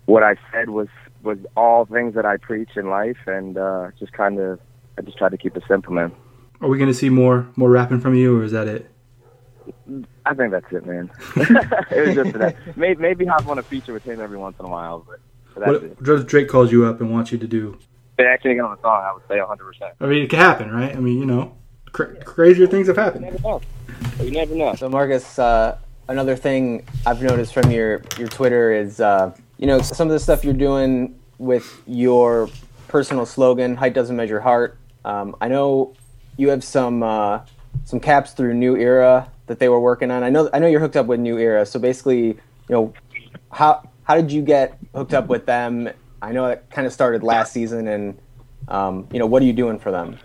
what 0.06 0.24
I 0.24 0.36
said 0.52 0.70
was 0.70 0.88
was 1.22 1.38
all 1.58 1.86
things 1.86 2.16
that 2.16 2.26
I 2.26 2.38
preach 2.38 2.72
in 2.76 2.90
life, 2.90 3.18
and 3.28 3.58
uh, 3.58 3.92
just 4.00 4.14
kind 4.14 4.40
of 4.40 4.60
I 4.98 5.02
just 5.02 5.18
tried 5.18 5.30
to 5.30 5.38
keep 5.38 5.56
it 5.56 5.64
simple, 5.68 5.94
man. 5.94 6.12
Are 6.62 6.70
we 6.70 6.80
going 6.80 6.90
to 6.90 6.98
see 6.98 7.10
more 7.10 7.48
more 7.56 7.70
rapping 7.70 8.00
from 8.00 8.16
you, 8.16 8.40
or 8.40 8.44
is 8.44 8.52
that 8.52 8.68
it? 8.68 8.90
I 10.26 10.34
think 10.34 10.52
that's 10.52 10.72
it, 10.72 10.86
man. 10.86 11.12
it 11.36 12.08
was 12.08 12.16
just 12.16 12.34
that. 12.34 12.56
Maybe, 12.76 13.00
maybe 13.00 13.26
hop 13.26 13.48
on 13.48 13.60
a 13.60 13.64
feature 13.64 13.94
with 13.94 14.04
him 14.04 14.20
every 14.20 14.38
once 14.38 14.56
in 14.60 14.66
a 14.66 14.70
while, 14.70 15.06
but, 15.08 15.20
but 15.56 15.66
that's 15.66 15.84
it. 15.84 15.98
What 16.02 16.20
if 16.22 16.28
Drake 16.28 16.48
calls 16.50 16.72
you 16.72 16.86
up 16.86 17.02
and 17.02 17.12
wants 17.12 17.32
you 17.32 17.38
to 17.40 17.48
do? 17.48 17.78
If 18.12 18.18
they 18.18 18.26
actually 18.28 18.54
get 18.56 18.62
on 18.64 18.76
the 18.76 18.82
song, 18.82 19.04
I 19.04 19.14
would 19.14 19.24
say 19.28 19.36
100%. 19.38 19.92
I 20.00 20.06
mean, 20.06 20.24
it 20.24 20.30
can 20.30 20.40
happen, 20.40 20.72
right? 20.72 20.96
I 20.96 21.00
mean, 21.00 21.18
you 21.20 21.26
know, 21.26 21.56
cra- 21.92 22.16
crazier 22.24 22.68
things 22.68 22.88
have 22.88 22.96
You 22.98 23.04
happened. 23.04 23.24
never 23.26 23.40
know. 23.40 23.62
You 24.22 24.32
never 24.32 24.56
know. 24.56 24.76
So 24.76 24.88
Marcus, 24.90 25.38
uh, 25.40 25.78
another 26.08 26.36
thing 26.36 26.86
I've 27.06 27.22
noticed 27.22 27.54
from 27.54 27.72
your 27.72 28.02
your 28.18 28.28
Twitter 28.28 28.72
is 28.74 29.00
uh, 29.02 29.36
you 29.58 29.68
know 29.68 29.80
some 29.82 30.08
of 30.08 30.14
the 30.14 30.20
stuff 30.20 30.44
you're 30.46 30.54
doing 30.54 31.18
with 31.40 31.82
your 31.88 32.50
personal 32.88 33.26
slogan 33.26 33.76
"Height 33.76 33.94
doesn't 33.94 34.16
measure 34.16 34.40
heart." 34.40 34.78
Um, 35.04 35.36
I 35.42 35.48
know 35.48 35.94
you 36.38 36.50
have 36.50 36.64
some 36.64 37.04
uh, 37.04 37.42
some 37.84 38.00
caps 38.00 38.32
through 38.34 38.54
New 38.54 38.78
Era 38.78 39.28
that 39.48 39.60
they 39.60 39.68
were 39.70 39.80
working 39.80 40.12
on. 40.12 40.24
I 40.24 40.30
know 40.30 40.50
I 40.54 40.60
know 40.60 40.68
you're 40.68 40.80
hooked 40.80 40.96
up 40.98 41.08
with 41.08 41.20
New 41.20 41.38
Era. 41.38 41.66
So 41.66 41.80
basically, 41.80 42.28
you 42.28 42.38
know, 42.70 42.94
how 43.52 43.88
how 44.06 44.16
did 44.16 44.32
you 44.32 44.42
get 44.42 44.78
hooked 44.94 45.14
up 45.14 45.28
with 45.28 45.46
them? 45.46 45.90
I 46.22 46.32
know 46.32 46.46
it 46.46 46.66
kind 46.70 46.88
of 46.88 46.94
started 46.94 47.24
last 47.24 47.52
season, 47.52 47.88
and 47.88 48.18
um, 48.68 49.08
you 49.12 49.20
know, 49.20 49.26
what 49.26 49.42
are 49.42 49.46
you 49.46 49.54
doing 49.54 49.78
for 49.78 49.92
them? 49.92 50.18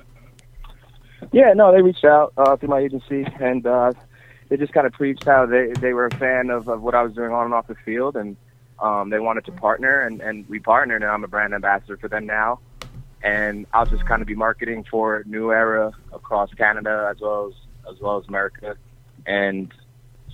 Yeah, 1.33 1.53
no, 1.55 1.73
they 1.73 1.83
reached 1.83 2.05
out 2.05 2.33
uh, 2.37 2.57
through 2.57 2.69
my 2.69 2.79
agency, 2.79 3.27
and 3.40 3.66
uh, 3.66 3.93
they 4.49 4.57
just 4.57 4.73
kind 4.73 4.87
of 4.87 4.93
preached 4.93 5.25
how 5.25 5.47
they 5.47 5.73
they 5.81 5.93
were 5.93 6.07
a 6.07 6.16
fan 6.16 6.51
of, 6.51 6.69
of 6.69 6.83
what 6.83 6.95
I 6.95 7.03
was 7.03 7.14
doing 7.14 7.33
on 7.33 7.47
and 7.47 7.55
off 7.55 7.66
the 7.66 7.75
field, 7.75 8.16
and 8.16 8.37
um, 8.81 9.11
they 9.11 9.19
wanted 9.19 9.45
to 9.47 9.53
partner, 9.53 10.01
and, 10.01 10.21
and 10.21 10.49
we 10.49 10.59
partnered, 10.59 11.03
and 11.03 11.11
I'm 11.11 11.25
a 11.25 11.29
brand 11.29 11.55
ambassador 11.55 11.97
for 11.97 12.09
them 12.09 12.27
now, 12.27 12.61
and 13.23 13.66
I'll 13.73 13.87
just 13.87 14.07
kind 14.07 14.23
of 14.23 14.29
be 14.29 14.35
marketing 14.35 14.85
for 14.90 15.23
New 15.27 15.53
Era 15.53 15.93
across 16.12 16.53
Canada 16.55 17.09
as 17.11 17.21
well 17.21 17.49
as 17.49 17.55
as 17.95 18.01
well 18.01 18.19
as 18.19 18.29
America, 18.29 18.77
and 19.27 19.73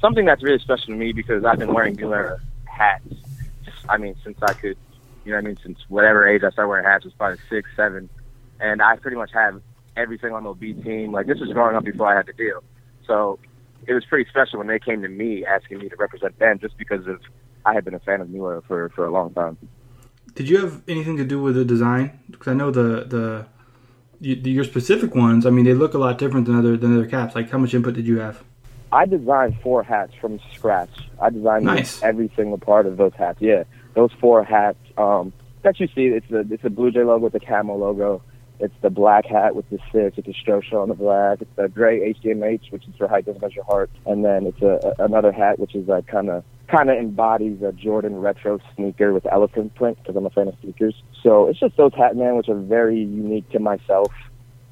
something 0.01 0.25
that's 0.25 0.43
really 0.43 0.59
special 0.59 0.87
to 0.87 0.97
me 0.97 1.13
because 1.13 1.45
I've 1.45 1.59
been 1.59 1.73
wearing 1.73 1.95
New 1.95 2.13
Era 2.13 2.41
hats. 2.65 3.26
I 3.89 3.97
mean, 3.99 4.15
since 4.25 4.39
I 4.43 4.53
could, 4.53 4.77
you 5.25 5.33
know, 5.33 5.39
I 5.39 5.41
mean, 5.41 5.57
since 5.63 5.79
whatever 5.89 6.27
age 6.27 6.43
I 6.45 6.51
started 6.51 6.69
wearing 6.69 6.85
hats 6.85 7.05
was 7.05 7.15
probably 7.15 7.39
six, 7.49 7.69
seven, 7.77 8.09
and 8.61 8.83
I 8.83 8.97
pretty 8.97 9.17
much 9.17 9.33
have 9.33 9.61
every 9.97 10.19
single 10.19 10.41
MLB 10.41 10.83
team. 10.85 11.13
Like 11.13 11.27
this 11.27 11.39
was 11.41 11.53
growing 11.53 11.77
up 11.77 11.85
before 11.85 12.13
I 12.13 12.17
had 12.17 12.27
the 12.27 12.33
deal, 12.33 12.63
so 13.07 13.39
it 13.87 13.93
was 13.93 14.05
pretty 14.05 14.29
special 14.29 14.59
when 14.59 14.69
they 14.69 14.79
came 14.79 15.03
to 15.03 15.09
me 15.09 15.45
asking 15.45 15.79
me 15.79 15.89
to 15.89 15.97
represent 15.97 16.39
them, 16.39 16.59
just 16.59 16.77
because 16.77 17.07
of 17.07 17.21
I 17.65 17.75
had 17.75 17.85
been 17.85 17.95
a 17.95 18.01
fan 18.01 18.21
of 18.21 18.31
New 18.31 18.47
Era 18.47 18.63
for 18.67 18.89
for 18.91 19.07
a 19.07 19.11
long 19.11 19.33
time. 19.35 19.57
Did 20.35 20.49
you 20.49 20.59
have 20.59 20.83
anything 20.87 21.17
to 21.17 21.25
do 21.25 21.41
with 21.41 21.55
the 21.55 21.65
design? 21.65 22.21
Because 22.31 22.49
I 22.49 22.55
know 22.55 22.71
the 22.71 23.05
the 23.09 23.47
your 24.21 24.65
specific 24.65 25.15
ones. 25.15 25.47
I 25.47 25.51
mean, 25.51 25.65
they 25.65 25.75
look 25.75 25.95
a 25.95 25.99
lot 25.99 26.19
different 26.19 26.47
than 26.47 26.57
other 26.57 26.77
than 26.77 26.97
other 26.97 27.07
caps. 27.07 27.35
Like, 27.35 27.51
how 27.51 27.59
much 27.59 27.75
input 27.75 27.95
did 27.95 28.07
you 28.07 28.19
have? 28.19 28.43
I 28.93 29.07
designed 29.07 29.57
four 29.63 29.83
hats 29.83 30.13
from 30.21 30.39
scratch. 30.55 30.91
I 31.21 31.31
designed 31.31 31.65
Nice. 31.65 32.03
every 32.03 32.31
single 32.37 32.59
part 32.59 32.87
of 32.87 32.97
those 32.97 33.13
hats. 33.15 33.39
Yeah, 33.41 33.65
those 33.95 34.13
four 34.21 34.45
hats 34.45 34.79
um, 34.97 35.33
that 35.63 35.79
you 35.81 35.89
see. 35.89 36.07
It's 36.07 36.31
a 36.31 36.41
it's 36.51 36.65
a 36.65 36.71
Blue 36.71 36.91
Jay 36.91 37.03
logo 37.03 37.25
with 37.25 37.33
the 37.33 37.41
camo 37.41 37.77
logo. 37.77 38.23
It's 38.59 38.75
the 38.81 38.89
black 38.89 39.27
hat 39.27 39.55
with 39.55 39.69
the 39.69 39.79
six, 39.93 40.17
with 40.17 40.25
the 40.25 40.33
stroke 40.33 40.65
on 40.73 40.89
the 40.89 40.95
black. 40.95 41.43
It's 41.43 41.51
the 41.57 41.69
gray 41.69 42.15
HDMH, 42.15 42.73
which 42.73 42.89
is 42.89 42.95
for 42.97 43.07
height 43.07 43.27
doesn't 43.27 43.43
measure 43.43 43.63
heart. 43.65 43.91
And 44.07 44.25
then 44.25 44.47
it's 44.47 44.63
a, 44.63 44.95
a 44.99 45.05
another 45.05 45.31
hat, 45.31 45.59
which 45.59 45.75
is 45.75 45.87
like 45.89 46.07
kind 46.07 46.31
of 46.31 46.43
kind 46.69 46.89
of 46.89 46.97
embodies 46.97 47.61
a 47.63 47.73
Jordan 47.73 48.17
retro 48.17 48.59
sneaker 48.75 49.13
with 49.13 49.27
elephant 49.31 49.75
print 49.75 49.99
because 49.99 50.17
I'm 50.17 50.25
a 50.27 50.31
fan 50.31 50.49
of 50.49 50.55
sneakers. 50.63 50.95
So 51.23 51.49
it's 51.49 51.61
just 51.61 51.77
those 51.77 51.93
hat 51.95 52.17
man, 52.17 52.37
which 52.37 52.49
are 52.49 52.59
very 52.59 52.99
unique 53.01 53.51
to 53.51 53.59
myself. 53.59 54.13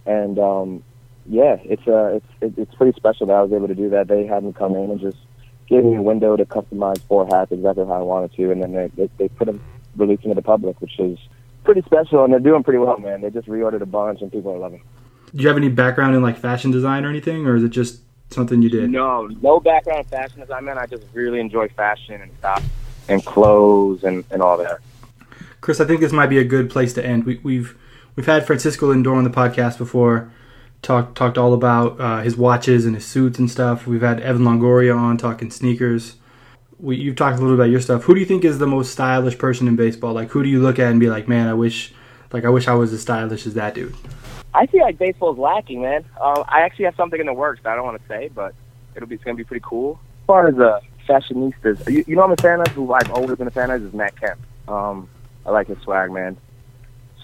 And 0.06 0.38
um, 0.38 0.82
yeah, 1.26 1.56
it's 1.62 1.86
uh, 1.86 2.20
it's 2.40 2.58
it's 2.58 2.74
pretty 2.74 2.96
special 2.96 3.26
that 3.26 3.34
I 3.34 3.42
was 3.42 3.52
able 3.52 3.68
to 3.68 3.74
do 3.74 3.90
that. 3.90 4.08
They 4.08 4.26
had 4.26 4.44
me 4.44 4.52
come 4.52 4.74
in 4.74 4.90
and 4.90 5.00
just 5.00 5.16
gave 5.68 5.84
me 5.84 5.96
a 5.96 6.02
window 6.02 6.36
to 6.36 6.44
customize 6.44 7.00
four 7.08 7.26
hats 7.26 7.50
exactly 7.52 7.84
how 7.86 7.94
I 7.94 8.02
wanted 8.02 8.34
to, 8.34 8.50
and 8.52 8.62
then 8.62 8.72
they 8.72 8.88
they, 8.94 9.10
they 9.18 9.28
put 9.28 9.46
them 9.46 9.62
releasing 9.96 10.30
to 10.30 10.34
the 10.34 10.42
public, 10.42 10.80
which 10.80 10.98
is 10.98 11.18
pretty 11.64 11.82
special, 11.82 12.24
and 12.24 12.32
they're 12.32 12.40
doing 12.40 12.62
pretty 12.62 12.78
well, 12.78 12.98
man. 12.98 13.22
They 13.22 13.30
just 13.30 13.48
reordered 13.48 13.80
a 13.80 13.86
bunch, 13.86 14.20
and 14.20 14.30
people 14.30 14.52
are 14.52 14.58
loving. 14.58 14.80
it. 14.80 15.36
Do 15.36 15.42
you 15.42 15.48
have 15.48 15.56
any 15.56 15.68
background 15.68 16.14
in 16.14 16.22
like 16.22 16.38
fashion 16.38 16.70
design 16.70 17.04
or 17.04 17.08
anything, 17.08 17.46
or 17.46 17.56
is 17.56 17.64
it 17.64 17.70
just 17.70 18.00
something 18.30 18.62
you 18.62 18.68
did? 18.70 18.90
No, 18.90 19.26
no 19.26 19.60
background 19.60 20.00
in 20.00 20.04
fashion 20.06 20.40
design, 20.40 20.64
man. 20.64 20.78
I 20.78 20.86
just 20.86 21.04
really 21.12 21.40
enjoy 21.40 21.68
fashion 21.68 22.20
and 22.20 22.30
stuff, 22.38 22.64
and 23.08 23.24
clothes 23.24 24.04
and 24.04 24.24
and 24.30 24.42
all 24.42 24.58
that. 24.58 24.78
Chris, 25.60 25.80
I 25.80 25.86
think 25.86 26.00
this 26.02 26.12
might 26.12 26.26
be 26.26 26.38
a 26.38 26.44
good 26.44 26.68
place 26.68 26.92
to 26.94 27.04
end. 27.04 27.24
We, 27.24 27.40
we've 27.42 27.76
we've 28.16 28.26
had 28.26 28.46
Francisco 28.46 28.92
Lindor 28.92 29.16
on 29.16 29.24
the 29.24 29.30
podcast 29.30 29.78
before. 29.78 30.30
Talked 30.84 31.16
talked 31.16 31.38
all 31.38 31.54
about 31.54 31.98
uh, 31.98 32.20
his 32.20 32.36
watches 32.36 32.84
and 32.84 32.94
his 32.94 33.06
suits 33.06 33.38
and 33.38 33.50
stuff. 33.50 33.86
We've 33.86 34.02
had 34.02 34.20
Evan 34.20 34.42
Longoria 34.42 34.94
on 34.94 35.16
talking 35.16 35.50
sneakers. 35.50 36.16
We, 36.78 36.96
you've 36.96 37.16
talked 37.16 37.38
a 37.38 37.40
little 37.40 37.54
about 37.54 37.70
your 37.70 37.80
stuff. 37.80 38.02
Who 38.04 38.12
do 38.12 38.20
you 38.20 38.26
think 38.26 38.44
is 38.44 38.58
the 38.58 38.66
most 38.66 38.92
stylish 38.92 39.38
person 39.38 39.66
in 39.66 39.76
baseball? 39.76 40.12
Like, 40.12 40.28
who 40.28 40.42
do 40.42 40.48
you 40.50 40.60
look 40.60 40.78
at 40.78 40.90
and 40.90 41.00
be 41.00 41.08
like, 41.08 41.26
man, 41.26 41.48
I 41.48 41.54
wish, 41.54 41.94
like, 42.32 42.44
I 42.44 42.50
wish 42.50 42.68
I 42.68 42.74
was 42.74 42.92
as 42.92 43.00
stylish 43.00 43.46
as 43.46 43.54
that 43.54 43.74
dude. 43.74 43.94
I 44.52 44.66
feel 44.66 44.82
like 44.82 44.98
baseball's 44.98 45.38
lacking, 45.38 45.80
man. 45.80 46.04
Uh, 46.20 46.44
I 46.46 46.60
actually 46.60 46.84
have 46.84 46.96
something 46.96 47.18
in 47.18 47.24
the 47.24 47.32
works 47.32 47.62
that 47.62 47.72
I 47.72 47.76
don't 47.76 47.86
want 47.86 48.02
to 48.02 48.06
say, 48.06 48.28
but 48.34 48.54
it'll 48.94 49.08
be 49.08 49.14
it's 49.14 49.24
gonna 49.24 49.36
be 49.36 49.44
pretty 49.44 49.64
cool. 49.66 49.98
As 50.24 50.26
far 50.26 50.48
as 50.48 50.58
uh, 50.58 50.80
fashionistas, 51.08 51.90
you, 51.90 52.04
you 52.06 52.14
know, 52.14 52.24
I'm 52.24 52.32
a 52.32 52.36
fan 52.36 52.60
of 52.60 52.68
who 52.68 52.92
I've 52.92 53.10
always 53.10 53.38
been 53.38 53.46
a 53.46 53.50
fan 53.50 53.70
of 53.70 53.82
is 53.82 53.94
Matt 53.94 54.20
Kemp. 54.20 54.38
Um, 54.68 55.08
I 55.46 55.50
like 55.50 55.68
his 55.68 55.78
swag, 55.78 56.12
man. 56.12 56.36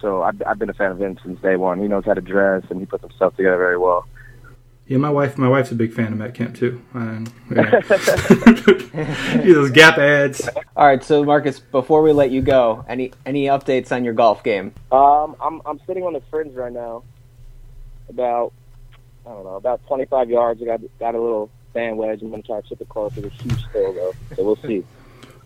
So 0.00 0.22
I've, 0.22 0.42
I've 0.46 0.58
been 0.58 0.70
a 0.70 0.74
fan 0.74 0.92
of 0.92 1.00
him 1.00 1.18
since 1.22 1.40
day 1.40 1.56
one. 1.56 1.80
He 1.80 1.88
knows 1.88 2.04
how 2.04 2.14
to 2.14 2.20
dress 2.20 2.64
and 2.70 2.80
he 2.80 2.86
puts 2.86 3.02
himself 3.02 3.36
together 3.36 3.56
very 3.56 3.78
well. 3.78 4.06
Yeah, 4.86 4.96
my 4.96 5.10
wife, 5.10 5.38
my 5.38 5.48
wife's 5.48 5.70
a 5.70 5.76
big 5.76 5.92
fan 5.92 6.12
of 6.12 6.18
Matt 6.18 6.34
Kemp 6.34 6.56
too. 6.56 6.82
And, 6.94 7.32
yeah. 7.50 7.80
Yeah, 8.92 9.54
those 9.54 9.70
Gap 9.70 9.98
ads. 9.98 10.48
All 10.76 10.86
right, 10.86 11.02
so 11.02 11.22
Marcus, 11.24 11.60
before 11.60 12.02
we 12.02 12.12
let 12.12 12.30
you 12.30 12.42
go, 12.42 12.84
any 12.88 13.12
any 13.24 13.44
updates 13.44 13.92
on 13.92 14.04
your 14.04 14.14
golf 14.14 14.42
game? 14.42 14.74
Um, 14.90 15.36
I'm 15.40 15.62
I'm 15.64 15.80
sitting 15.86 16.02
on 16.02 16.12
the 16.12 16.20
fringe 16.30 16.54
right 16.54 16.72
now, 16.72 17.04
about 18.08 18.52
I 19.24 19.30
don't 19.30 19.44
know 19.44 19.54
about 19.54 19.86
25 19.86 20.28
yards. 20.30 20.60
I 20.62 20.66
got 20.66 20.80
got 20.98 21.14
a 21.14 21.20
little 21.20 21.50
sand 21.72 21.96
wedge. 21.98 22.22
I'm 22.22 22.30
gonna 22.30 22.42
try 22.42 22.60
to 22.60 22.68
chip 22.68 22.80
it 22.80 22.88
close. 22.88 23.16
It's 23.16 23.26
a 23.26 23.42
huge 23.42 23.64
still 23.68 23.92
though, 23.92 24.12
so 24.34 24.44
we'll 24.44 24.56
see. 24.56 24.84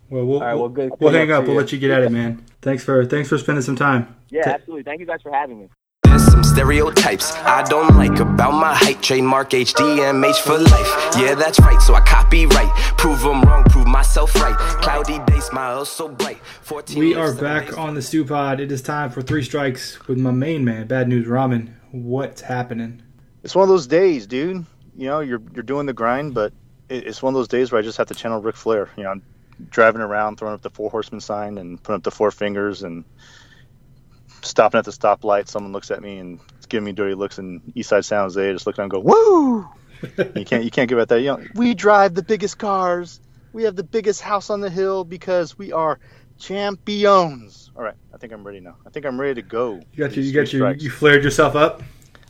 Well, 0.09 0.25
we'll, 0.25 0.41
All 0.41 0.47
right, 0.47 0.55
well, 0.55 0.69
good. 0.69 0.93
we'll 1.01 1.13
hang 1.13 1.29
luck 1.29 1.41
up. 1.41 1.45
We'll 1.45 1.55
you. 1.55 1.61
let 1.61 1.73
you 1.73 1.79
get 1.79 1.91
at 1.91 2.03
it, 2.03 2.13
man. 2.13 2.45
Thanks 2.65 2.83
for 2.83 3.05
thanks 3.05 3.29
for 3.29 3.37
spending 3.37 3.61
some 3.61 3.77
time. 3.77 4.17
Yeah, 4.31 4.43
Ta- 4.43 4.51
absolutely. 4.53 4.85
Thank 4.85 5.01
you 5.01 5.07
guys 5.07 5.21
for 5.21 5.31
having 5.31 5.61
me. 5.61 5.69
Some 6.17 6.43
stereotypes 6.43 7.33
I 7.33 7.63
don't 7.65 7.95
like 7.99 8.19
about 8.21 8.53
my 8.53 8.75
height. 8.75 9.03
Trademark 9.03 9.51
HDMH 9.51 10.37
for 10.37 10.57
life. 10.57 11.15
Yeah, 11.19 11.35
that's 11.35 11.61
right. 11.61 11.79
So 11.83 11.95
I 11.95 12.01
copyright. 12.01 12.71
Prove 12.97 13.21
them 13.21 13.43
wrong, 13.43 13.65
prove 13.65 13.87
myself 13.87 14.35
right. 14.37 14.57
Cloudy 14.81 15.19
day, 15.27 15.41
smile 15.41 15.85
so 15.85 16.09
bright. 16.09 16.39
14 16.63 16.99
We 16.99 17.15
are 17.15 17.35
back 17.35 17.77
on 17.77 17.95
the 17.95 18.01
Stew 18.01 18.25
Pod. 18.25 18.61
It 18.61 18.73
is 18.73 18.81
time 18.81 19.11
for 19.11 19.21
three 19.21 19.43
strikes 19.43 20.07
with 20.09 20.17
my 20.17 20.31
main 20.31 20.65
man, 20.65 20.87
Bad 20.87 21.07
News 21.07 21.27
Ramen. 21.27 21.75
What's 21.91 22.41
happening? 22.41 23.03
It's 23.43 23.55
one 23.55 23.65
of 23.65 23.69
those 23.69 23.87
days, 23.87 24.27
dude. 24.27 24.65
You 24.97 25.09
know, 25.09 25.21
you're 25.21 25.43
you're 25.53 25.63
doing 25.65 25.85
the 25.85 25.93
grind, 25.93 26.33
but 26.33 26.55
it, 26.89 27.07
it's 27.07 27.23
one 27.23 27.35
of 27.35 27.39
those 27.39 27.49
days 27.49 27.71
where 27.73 27.79
I 27.79 27.83
just 27.83 27.99
have 27.99 28.07
to 28.07 28.15
channel 28.15 28.41
Ric 28.41 28.57
Flair. 28.57 28.89
You 28.97 29.03
know, 29.03 29.11
I'm 29.11 29.23
driving 29.71 30.03
around, 30.03 30.37
throwing 30.37 30.55
up 30.55 30.63
the 30.63 30.71
four 30.71 30.91
horsemen 30.91 31.21
sign 31.21 31.59
and 31.59 31.83
putting 31.83 31.97
up 31.97 32.03
the 32.03 32.11
four 32.11 32.31
fingers 32.31 32.83
and 32.83 33.05
stopping 34.43 34.79
at 34.79 34.85
the 34.85 34.91
stoplight. 34.91 35.49
Someone 35.49 35.73
looks 35.73 35.91
at 35.91 36.03
me 36.03 36.19
and 36.19 36.41
it's 36.57 36.67
giving 36.67 36.85
me 36.85 36.93
dirty 36.93 37.15
looks 37.15 37.39
in 37.39 37.61
Eastside 37.77 38.05
San 38.05 38.21
Jose. 38.21 38.53
Just 38.53 38.67
look 38.67 38.77
down 38.77 38.85
and 38.85 38.91
go, 38.91 39.01
"Woo!" 39.01 39.69
you 40.37 40.45
can't 40.45 40.65
you 40.65 40.71
can't 40.71 40.89
give 40.89 40.99
it 40.99 41.09
that. 41.09 41.21
You 41.21 41.27
know, 41.29 41.45
we 41.55 41.75
drive 41.75 42.15
the 42.15 42.23
biggest 42.23 42.59
cars. 42.59 43.21
We 43.53 43.65
have 43.65 43.77
the 43.77 43.85
biggest 43.85 44.21
house 44.21 44.51
on 44.51 44.61
the 44.61 44.71
hill 44.71 45.05
because 45.05 45.57
we 45.57 45.73
are 45.73 46.01
champions. 46.39 47.71
All 47.77 47.83
right, 47.83 47.95
I 48.13 48.17
think 48.19 48.33
I'm 48.33 48.45
ready 48.45 48.61
now. 48.61 48.77
I 48.87 48.91
think 48.91 49.07
I'm 49.07 49.21
ready 49.21 49.35
to 49.41 49.43
go. 49.43 49.81
You 49.93 49.99
got 49.99 50.13
for 50.13 50.21
your—you 50.21 50.33
got 50.33 50.49
three 50.49 50.59
your—you 50.61 50.91
flared 50.91 51.23
yourself 51.23 51.55
up. 51.55 51.83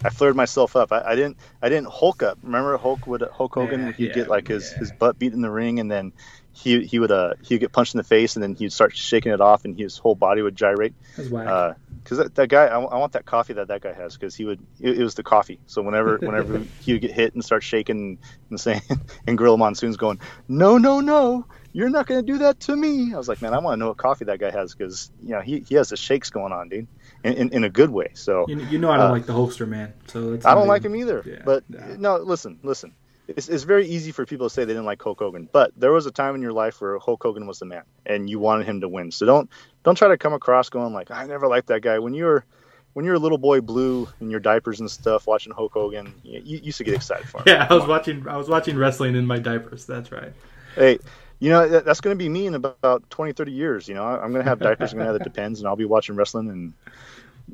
I 0.02 0.10
flared 0.10 0.36
myself 0.36 0.76
up. 0.76 0.92
I, 0.92 1.02
I 1.02 1.14
didn't. 1.14 1.38
I 1.62 1.68
didn't 1.68 1.88
Hulk 1.88 2.22
up. 2.22 2.38
Remember 2.42 2.76
Hulk 2.76 3.06
would 3.06 3.22
Hulk 3.32 3.54
Hogan? 3.54 3.86
Yeah, 3.86 3.92
he'd 3.92 4.08
yeah, 4.08 4.14
get 4.14 4.28
like 4.28 4.48
his, 4.48 4.70
yeah. 4.72 4.78
his 4.80 4.92
butt 4.92 5.18
beat 5.18 5.32
in 5.32 5.40
the 5.40 5.50
ring, 5.50 5.80
and 5.80 5.90
then 5.90 6.12
he 6.54 6.84
he 6.84 6.98
would 6.98 7.10
uh 7.10 7.34
he'd 7.42 7.58
get 7.58 7.72
punched 7.72 7.94
in 7.94 7.98
the 7.98 8.04
face, 8.04 8.36
and 8.36 8.42
then 8.42 8.54
he'd 8.54 8.72
start 8.72 8.96
shaking 8.96 9.32
it 9.32 9.40
off, 9.40 9.64
and 9.64 9.78
his 9.78 9.98
whole 9.98 10.14
body 10.14 10.40
would 10.40 10.56
gyrate. 10.56 10.94
Because 11.16 12.18
that, 12.18 12.34
that 12.34 12.48
guy, 12.48 12.66
I, 12.66 12.80
I 12.80 12.98
want 12.98 13.12
that 13.12 13.24
coffee 13.24 13.54
that 13.54 13.68
that 13.68 13.80
guy 13.80 13.92
has, 13.92 14.14
because 14.14 14.34
he 14.34 14.44
would. 14.44 14.60
It, 14.80 14.98
it 14.98 15.02
was 15.02 15.14
the 15.14 15.22
coffee. 15.22 15.58
So 15.66 15.82
whenever 15.82 16.16
whenever 16.22 16.58
he 16.80 16.92
would 16.92 17.02
get 17.02 17.12
hit 17.12 17.34
and 17.34 17.44
start 17.44 17.62
shaking 17.62 18.18
and 18.50 18.60
saying, 18.60 18.82
and 19.26 19.36
Gorilla 19.36 19.58
Monsoon's 19.58 19.96
going, 19.96 20.20
no 20.48 20.78
no 20.78 21.00
no, 21.00 21.46
you're 21.72 21.90
not 21.90 22.06
going 22.06 22.24
to 22.24 22.32
do 22.32 22.38
that 22.38 22.60
to 22.60 22.76
me. 22.76 23.12
I 23.12 23.18
was 23.18 23.28
like, 23.28 23.42
man, 23.42 23.52
I 23.52 23.58
want 23.58 23.74
to 23.74 23.80
know 23.80 23.88
what 23.88 23.96
coffee 23.96 24.26
that 24.26 24.38
guy 24.38 24.50
has 24.50 24.74
because 24.74 25.10
you 25.22 25.30
know 25.30 25.40
he, 25.40 25.60
he 25.60 25.74
has 25.74 25.88
the 25.88 25.96
shakes 25.96 26.30
going 26.30 26.52
on, 26.52 26.68
dude, 26.68 26.86
in, 27.24 27.32
in, 27.32 27.52
in 27.52 27.64
a 27.64 27.70
good 27.70 27.90
way. 27.90 28.12
So 28.14 28.46
You, 28.48 28.60
you 28.60 28.78
know 28.78 28.90
I 28.90 28.96
don't 28.96 29.06
Uh, 29.08 29.12
like 29.12 29.26
the 29.26 29.32
Hulkster 29.32 29.66
man, 29.66 29.92
so 30.06 30.38
I 30.44 30.54
don't 30.54 30.68
like 30.68 30.84
him 30.84 30.94
either. 30.94 31.22
Yeah, 31.26 31.42
but 31.44 31.64
no, 31.98 32.16
listen, 32.18 32.60
listen. 32.62 32.94
It's, 33.26 33.48
it's 33.48 33.64
very 33.64 33.86
easy 33.86 34.12
for 34.12 34.26
people 34.26 34.48
to 34.48 34.54
say 34.54 34.64
they 34.64 34.72
didn't 34.72 34.84
like 34.84 35.02
Hulk 35.02 35.18
Hogan, 35.18 35.48
but 35.50 35.72
there 35.76 35.92
was 35.92 36.06
a 36.06 36.10
time 36.10 36.34
in 36.34 36.42
your 36.42 36.52
life 36.52 36.80
where 36.80 36.98
Hulk 36.98 37.22
Hogan 37.22 37.46
was 37.46 37.58
the 37.58 37.64
man, 37.64 37.84
and 38.04 38.28
you 38.28 38.38
wanted 38.38 38.66
him 38.66 38.82
to 38.82 38.88
win. 38.88 39.10
So 39.10 39.24
don't 39.24 39.50
don't 39.82 39.96
try 39.96 40.08
to 40.08 40.18
come 40.18 40.34
across 40.34 40.68
going 40.68 40.92
like 40.92 41.10
I 41.10 41.26
never 41.26 41.48
liked 41.48 41.68
that 41.68 41.80
guy. 41.80 41.98
When 41.98 42.14
you're 42.14 42.44
when 42.92 43.04
you're 43.04 43.14
a 43.14 43.18
little 43.18 43.38
boy 43.38 43.60
blue 43.60 44.08
in 44.20 44.30
your 44.30 44.40
diapers 44.40 44.80
and 44.80 44.90
stuff, 44.90 45.26
watching 45.26 45.52
Hulk 45.52 45.72
Hogan, 45.72 46.14
you, 46.22 46.40
you 46.44 46.58
used 46.58 46.78
to 46.78 46.84
get 46.84 46.94
excited 46.94 47.28
for 47.28 47.38
him. 47.38 47.44
Yeah, 47.46 47.66
I 47.68 47.74
was 47.74 47.86
watching. 47.86 48.26
I 48.28 48.36
was 48.36 48.48
watching 48.48 48.76
wrestling 48.76 49.16
in 49.16 49.26
my 49.26 49.38
diapers. 49.38 49.84
That's 49.84 50.12
right. 50.12 50.32
Hey, 50.74 50.98
you 51.38 51.50
know 51.50 51.68
that, 51.68 51.84
that's 51.84 52.00
going 52.00 52.16
to 52.16 52.22
be 52.22 52.28
me 52.28 52.46
in 52.46 52.54
about 52.54 53.08
20, 53.10 53.32
30 53.32 53.52
years. 53.52 53.88
You 53.88 53.94
know, 53.94 54.04
I'm 54.04 54.32
going 54.32 54.44
to 54.44 54.48
have 54.48 54.60
diapers. 54.60 54.92
I'm 54.92 54.98
going 54.98 55.06
to 55.06 55.12
have 55.12 55.18
the 55.18 55.24
Depends, 55.24 55.60
and 55.60 55.68
I'll 55.68 55.76
be 55.76 55.84
watching 55.84 56.14
wrestling. 56.14 56.48
And 56.48 56.72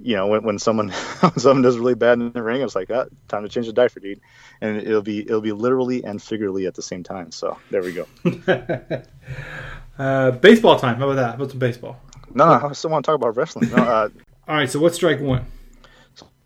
you 0.02 0.16
know, 0.16 0.26
when, 0.26 0.42
when 0.42 0.58
someone 0.58 0.90
someone 1.36 1.62
does 1.62 1.78
really 1.78 1.94
bad 1.94 2.20
in 2.20 2.32
the 2.32 2.42
ring, 2.42 2.60
I 2.60 2.64
was 2.64 2.74
like, 2.74 2.90
ah, 2.90 3.06
time 3.28 3.42
to 3.42 3.48
change 3.48 3.66
the 3.66 3.72
diaper, 3.72 4.00
dude. 4.00 4.20
And 4.60 4.78
it'll 4.78 5.02
be 5.02 5.20
it'll 5.20 5.40
be 5.40 5.52
literally 5.52 6.04
and 6.04 6.22
figuratively 6.22 6.66
at 6.66 6.74
the 6.74 6.82
same 6.82 7.02
time. 7.02 7.32
So 7.32 7.58
there 7.70 7.82
we 7.82 7.92
go. 7.92 8.06
Uh, 9.98 10.30
baseball 10.30 10.78
time. 10.78 10.96
How 10.96 11.10
about 11.10 11.38
that? 11.38 11.50
Some 11.50 11.58
baseball? 11.58 12.00
No, 12.32 12.46
no, 12.46 12.68
I 12.68 12.72
still 12.72 12.88
want 12.88 13.04
to 13.04 13.10
talk 13.10 13.16
about 13.16 13.36
wrestling. 13.36 13.68
No, 13.68 13.82
uh, 13.82 14.08
All 14.48 14.56
right. 14.56 14.70
So 14.70 14.80
what's 14.80 14.96
strike 14.96 15.20
one? 15.20 15.44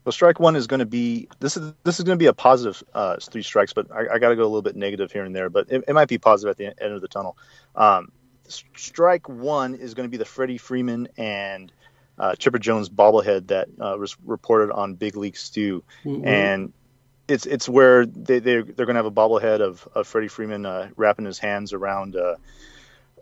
well, 0.04 0.12
strike 0.12 0.38
one 0.38 0.54
is 0.54 0.66
going 0.66 0.80
to 0.80 0.86
be 0.86 1.28
this 1.40 1.56
is 1.56 1.72
this 1.84 1.98
is 1.98 2.04
going 2.04 2.18
to 2.18 2.22
be 2.22 2.26
a 2.26 2.34
positive 2.34 2.82
uh, 2.94 3.16
three 3.22 3.42
strikes, 3.42 3.72
but 3.72 3.90
I, 3.90 4.14
I 4.14 4.18
got 4.18 4.30
to 4.30 4.36
go 4.36 4.42
a 4.42 4.50
little 4.50 4.62
bit 4.62 4.76
negative 4.76 5.12
here 5.12 5.24
and 5.24 5.34
there. 5.34 5.48
But 5.48 5.70
it, 5.70 5.84
it 5.88 5.94
might 5.94 6.08
be 6.08 6.18
positive 6.18 6.50
at 6.50 6.56
the 6.56 6.82
end 6.82 6.92
of 6.92 7.00
the 7.00 7.08
tunnel. 7.08 7.38
Um, 7.74 8.10
strike 8.48 9.28
one 9.28 9.74
is 9.74 9.94
going 9.94 10.06
to 10.06 10.10
be 10.10 10.18
the 10.18 10.24
Freddie 10.24 10.58
Freeman 10.58 11.08
and 11.16 11.72
uh, 12.18 12.34
Chipper 12.36 12.58
Jones 12.58 12.88
bobblehead 12.88 13.48
that 13.48 13.68
uh, 13.80 13.96
was 13.98 14.16
reported 14.24 14.72
on 14.72 14.94
Big 14.94 15.16
League 15.16 15.36
Stew, 15.36 15.82
woo. 16.04 16.22
and 16.24 16.72
it's 17.28 17.46
it's 17.46 17.68
where 17.68 18.06
they 18.06 18.38
they 18.38 18.62
they're 18.62 18.86
going 18.86 18.94
to 18.94 19.02
have 19.02 19.06
a 19.06 19.10
bobblehead 19.10 19.60
of, 19.60 19.88
of 19.94 20.06
Freddie 20.06 20.28
Freeman 20.28 20.66
uh, 20.66 20.88
wrapping 20.96 21.24
his 21.24 21.38
hands 21.38 21.72
around. 21.72 22.16
Uh, 22.16 22.36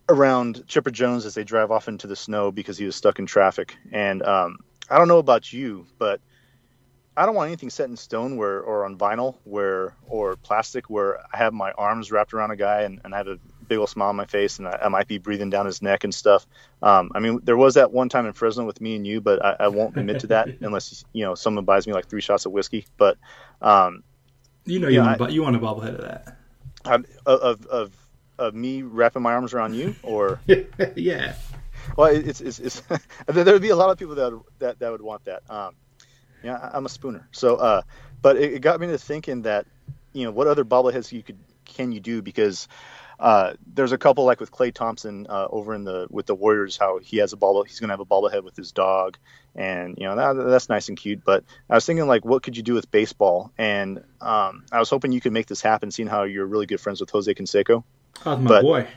around 0.08 0.66
Chipper 0.66 0.90
Jones 0.90 1.24
as 1.24 1.34
they 1.34 1.44
drive 1.44 1.70
off 1.70 1.86
into 1.86 2.08
the 2.08 2.16
snow 2.16 2.50
because 2.50 2.76
he 2.76 2.84
was 2.84 2.96
stuck 2.96 3.20
in 3.20 3.24
traffic. 3.24 3.76
And 3.92 4.22
um, 4.22 4.58
I 4.90 4.98
don't 4.98 5.08
know 5.08 5.18
about 5.18 5.52
you, 5.52 5.86
but 5.96 6.20
I 7.16 7.26
don't 7.26 7.34
want 7.34 7.48
anything 7.48 7.70
set 7.70 7.88
in 7.88 7.96
stone 7.96 8.36
where 8.36 8.60
or 8.60 8.84
on 8.84 8.96
vinyl 8.96 9.36
where 9.44 9.94
or 10.06 10.36
plastic 10.36 10.88
where 10.88 11.20
I 11.32 11.36
have 11.36 11.52
my 11.52 11.72
arms 11.72 12.10
wrapped 12.10 12.32
around 12.32 12.50
a 12.50 12.56
guy 12.56 12.82
and, 12.82 13.00
and 13.04 13.14
I 13.14 13.18
have 13.18 13.28
a 13.28 13.38
big 13.68 13.78
old 13.78 13.88
smile 13.88 14.08
on 14.08 14.16
my 14.16 14.26
face 14.26 14.58
and 14.58 14.68
I, 14.68 14.78
I 14.84 14.88
might 14.88 15.06
be 15.08 15.18
breathing 15.18 15.50
down 15.50 15.66
his 15.66 15.82
neck 15.82 16.04
and 16.04 16.14
stuff. 16.14 16.46
Um, 16.82 17.10
I 17.14 17.20
mean, 17.20 17.40
there 17.42 17.56
was 17.56 17.74
that 17.74 17.92
one 17.92 18.08
time 18.08 18.26
in 18.26 18.32
Fresno 18.32 18.64
with 18.64 18.80
me 18.80 18.96
and 18.96 19.06
you, 19.06 19.20
but 19.20 19.44
I, 19.44 19.56
I 19.60 19.68
won't 19.68 19.96
admit 19.96 20.20
to 20.20 20.26
that 20.28 20.48
unless 20.60 21.04
you 21.12 21.24
know 21.24 21.34
someone 21.34 21.64
buys 21.64 21.86
me 21.86 21.92
like 21.92 22.08
three 22.08 22.20
shots 22.20 22.46
of 22.46 22.52
whiskey. 22.52 22.86
But 22.98 23.16
um, 23.60 24.02
You 24.64 24.78
know 24.80 24.88
you 24.88 24.96
Yeah, 25.02 25.16
want 25.16 25.22
I- 25.22 25.28
you 25.28 25.42
want 25.42 25.56
a 25.56 25.58
bobblehead 25.58 25.94
of 25.94 26.02
that. 26.02 26.36
I'm- 26.84 27.06
of 27.26 27.66
of 27.66 27.96
of 28.38 28.54
me 28.54 28.82
wrapping 28.82 29.22
my 29.22 29.34
arms 29.34 29.54
around 29.54 29.74
you 29.74 29.94
or 30.02 30.40
yeah. 30.96 31.34
Well, 31.96 32.08
it's 32.14 32.40
it's, 32.40 32.58
it's 32.58 32.82
there 33.26 33.44
would 33.44 33.62
be 33.62 33.70
a 33.70 33.76
lot 33.76 33.90
of 33.90 33.98
people 33.98 34.14
that 34.16 34.32
would, 34.32 34.42
that 34.58 34.78
that 34.80 34.90
would 34.90 35.02
want 35.02 35.24
that. 35.26 35.42
Um, 35.48 35.74
yeah, 36.42 36.56
I- 36.56 36.76
I'm 36.76 36.86
a 36.86 36.88
spooner. 36.88 37.28
So, 37.32 37.56
uh, 37.56 37.82
but 38.20 38.36
it, 38.36 38.54
it 38.54 38.60
got 38.60 38.80
me 38.80 38.86
to 38.88 38.98
thinking 38.98 39.42
that 39.42 39.66
you 40.12 40.24
know 40.24 40.30
what 40.32 40.46
other 40.48 40.64
bobbleheads 40.64 41.12
you 41.12 41.22
could 41.22 41.38
can 41.64 41.92
you 41.92 42.00
do 42.00 42.20
because 42.22 42.66
uh, 43.20 43.52
there's 43.74 43.92
a 43.92 43.98
couple 43.98 44.24
like 44.24 44.40
with 44.40 44.50
Klay 44.50 44.72
Thompson 44.72 45.26
uh, 45.28 45.46
over 45.50 45.74
in 45.74 45.84
the 45.84 46.06
with 46.10 46.26
the 46.26 46.34
Warriors 46.34 46.76
how 46.76 46.98
he 46.98 47.18
has 47.18 47.32
a 47.32 47.36
bobble 47.36 47.62
he's 47.62 47.78
gonna 47.80 47.92
have 47.92 48.00
a 48.00 48.04
bobblehead 48.06 48.42
with 48.44 48.56
his 48.56 48.72
dog 48.72 49.16
and 49.54 49.96
you 49.98 50.04
know 50.04 50.16
that, 50.16 50.32
that's 50.50 50.68
nice 50.68 50.88
and 50.88 50.98
cute. 50.98 51.22
But 51.24 51.44
I 51.70 51.74
was 51.74 51.84
thinking 51.86 52.06
like 52.06 52.24
what 52.24 52.42
could 52.42 52.56
you 52.56 52.62
do 52.62 52.74
with 52.74 52.90
baseball 52.90 53.52
and 53.58 53.98
um, 54.20 54.64
I 54.72 54.78
was 54.78 54.88
hoping 54.90 55.12
you 55.12 55.20
could 55.20 55.32
make 55.32 55.46
this 55.46 55.60
happen, 55.60 55.90
seeing 55.90 56.08
how 56.08 56.22
you're 56.24 56.46
really 56.46 56.66
good 56.66 56.80
friends 56.80 57.00
with 57.00 57.10
Jose 57.10 57.32
Canseco 57.34 57.84
Oh, 58.26 58.36
my 58.36 58.48
But- 58.48 58.62
boy. 58.62 58.88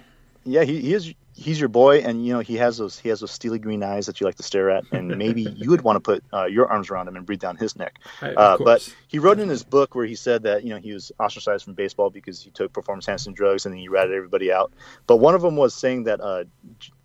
yeah, 0.44 0.64
he, 0.64 0.80
he 0.82 0.94
is. 0.94 1.14
He's 1.38 1.60
your 1.60 1.68
boy, 1.68 2.00
and 2.00 2.26
you 2.26 2.32
know 2.32 2.40
he 2.40 2.56
has 2.56 2.78
those 2.78 2.98
he 2.98 3.10
has 3.10 3.20
those 3.20 3.32
steely 3.32 3.60
green 3.60 3.84
eyes 3.84 4.06
that 4.06 4.22
you 4.22 4.26
like 4.26 4.36
to 4.36 4.44
stare 4.44 4.70
at, 4.70 4.86
and 4.94 5.18
maybe 5.18 5.42
you 5.42 5.70
would 5.70 5.82
want 5.82 5.98
to 5.98 6.00
put 6.00 6.24
uh, 6.34 6.46
your 6.46 6.68
arms 6.68 6.90
around 6.90 7.10
him 7.10 7.18
and 7.18 7.26
breathe 7.26 7.42
down 7.42 7.58
his 7.58 7.76
neck. 7.76 8.00
Uh, 8.22 8.58
but 8.64 8.96
he 9.08 9.20
wrote 9.20 9.40
in 9.40 9.50
his 9.50 9.64
book 9.64 9.96
where 9.96 10.06
he 10.06 10.16
said 10.16 10.44
that 10.44 10.64
you 10.64 10.70
know 10.70 10.78
he 10.78 10.94
was 10.94 11.12
ostracized 11.20 11.66
from 11.66 11.74
baseball 11.74 12.10
because 12.10 12.42
he 12.42 12.52
took 12.52 12.72
performance 12.72 13.08
enhancing 13.08 13.34
drugs 13.34 13.66
and 13.66 13.74
then 13.74 13.80
he 13.80 13.90
ratted 13.90 14.14
everybody 14.14 14.52
out. 14.52 14.72
But 15.08 15.18
one 15.18 15.36
of 15.36 15.42
them 15.42 15.58
was 15.58 15.74
saying 15.74 16.06
that 16.06 16.22
uh, 16.22 16.46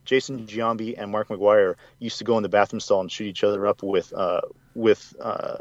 Jason 0.05 0.47
Giambi 0.47 0.95
and 0.97 1.11
Mark 1.11 1.29
McGwire 1.29 1.75
used 1.99 2.19
to 2.19 2.25
go 2.25 2.37
in 2.37 2.45
the 2.45 2.49
bathroom 2.49 2.81
stall 2.81 3.01
and 3.01 3.11
shoot 3.11 3.27
each 3.27 3.43
other 3.43 3.67
up 3.67 3.83
with 3.83 4.13
uh, 4.13 4.43
with 4.75 5.13
uh, 5.21 5.59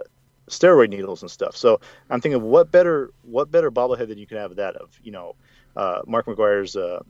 steroid 0.47 0.89
needles 0.89 1.21
and 1.21 1.31
stuff. 1.31 1.55
So 1.55 1.79
I'm 2.09 2.21
thinking, 2.21 2.41
what 2.43 2.71
better 2.71 3.11
what 3.23 3.51
better 3.51 3.71
bobblehead 3.71 4.09
than 4.09 4.17
you 4.17 4.27
can 4.27 4.37
have 4.37 4.55
that 4.57 4.75
of 4.75 4.91
you 5.03 5.11
know 5.11 5.35
uh, 5.75 6.01
Mark 6.05 6.25
McGwire's 6.25 6.75
uh, 6.75 7.01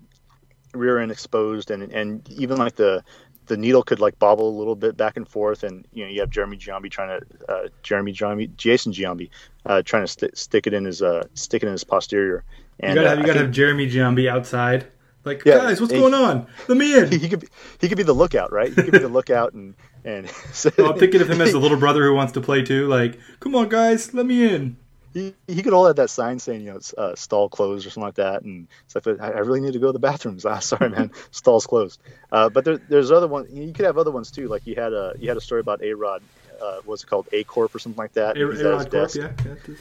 rear 0.73 0.99
end 0.99 1.11
exposed 1.11 1.71
and 1.71 1.83
and 1.91 2.29
even 2.31 2.57
like 2.57 2.75
the 2.75 3.03
the 3.47 3.57
needle 3.57 3.81
could 3.81 3.99
like 3.99 4.19
bobble 4.19 4.47
a 4.47 4.55
little 4.57 4.75
bit 4.75 4.95
back 4.95 5.17
and 5.17 5.27
forth 5.27 5.63
and 5.63 5.85
you 5.91 6.03
know 6.05 6.09
you 6.11 6.19
have 6.19 6.29
Jeremy 6.29 6.57
Giambi 6.57 6.91
trying 6.91 7.19
to 7.19 7.51
uh, 7.51 7.67
Jeremy 7.81 8.13
Giambi 8.13 8.55
Jason 8.55 8.91
Giambi 8.93 9.29
uh, 9.65 9.81
trying 9.81 10.03
to 10.03 10.07
st- 10.07 10.37
stick 10.37 10.67
it 10.67 10.73
in 10.73 10.85
his 10.85 11.01
uh, 11.01 11.23
stick 11.33 11.63
it 11.63 11.65
in 11.65 11.71
his 11.71 11.83
posterior 11.83 12.43
and 12.79 12.95
you 12.95 13.01
gotta 13.01 13.07
uh, 13.07 13.09
have, 13.09 13.19
you 13.19 13.25
gotta 13.25 13.39
think 13.39 13.45
have 13.47 13.55
Jeremy 13.55 13.89
Giambi 13.89 14.29
outside. 14.29 14.85
Like, 15.25 15.43
Yeah, 15.45 15.57
guys, 15.57 15.81
what's 15.81 15.91
going 15.91 16.13
on? 16.13 16.47
Let 16.69 16.77
me 16.77 16.97
in. 16.97 17.11
he, 17.11 17.17
he 17.17 17.27
could 17.29 17.41
be, 17.41 17.47
he 17.81 17.89
could 17.89 17.97
be 17.97 18.03
the 18.03 18.13
lookout 18.13 18.53
right 18.53 18.69
he 18.69 18.75
could 18.83 18.91
be 18.91 18.99
the 18.99 19.09
lookout 19.09 19.53
and 19.53 19.75
and 20.05 20.29
so- 20.53 20.71
Well, 20.77 20.93
I'm 20.93 20.99
thinking 20.99 21.19
of 21.21 21.29
him 21.29 21.41
as 21.41 21.51
the 21.51 21.59
little 21.65 21.77
brother 21.77 22.03
who 22.03 22.13
wants 22.13 22.33
to 22.33 22.41
play 22.41 22.61
too. 22.61 22.87
Like, 22.87 23.19
come 23.41 23.53
on, 23.55 23.67
guys, 23.67 24.13
let 24.13 24.25
me 24.27 24.47
in. 24.47 24.77
He, 25.13 25.33
he 25.47 25.61
could 25.63 25.73
all 25.73 25.87
have 25.87 25.95
that 25.97 26.09
sign 26.09 26.39
saying 26.39 26.61
you 26.61 26.71
know 26.71 26.77
it's, 26.77 26.93
uh, 26.93 27.15
stall 27.15 27.49
closed 27.49 27.85
or 27.85 27.89
something 27.89 28.07
like 28.07 28.15
that. 28.15 28.43
And 28.43 28.67
it's 28.85 28.95
like 28.95 29.19
I, 29.19 29.31
I 29.31 29.39
really 29.39 29.61
need 29.61 29.73
to 29.73 29.79
go 29.79 29.87
to 29.87 29.93
the 29.93 29.99
bathrooms. 30.09 30.45
Ah 30.45 30.59
sorry 30.59 30.89
man. 30.89 31.11
Stall's 31.31 31.67
closed. 31.67 31.99
Uh, 32.31 32.49
but 32.49 32.65
there, 32.65 32.77
there's 32.77 33.11
other 33.11 33.27
ones 33.27 33.51
you 33.51 33.73
could 33.73 33.85
have 33.85 33.97
other 33.97 34.11
ones 34.11 34.31
too. 34.31 34.47
Like 34.47 34.65
you 34.67 34.75
had 34.75 34.93
a 34.93 35.13
you 35.19 35.27
had 35.29 35.37
a 35.37 35.41
story 35.41 35.61
about 35.61 35.83
a 35.83 35.93
rod 35.93 36.21
uh, 36.61 36.79
what's 36.85 37.03
it 37.03 37.07
called? 37.07 37.27
A 37.31 37.43
corp 37.43 37.73
or 37.73 37.79
something 37.79 37.97
like 37.97 38.13
that. 38.13 38.37
A- 38.37 38.47
his 38.47 38.61
A-Rod 38.61 38.91
Corp, 38.91 39.15
yeah. 39.15 39.31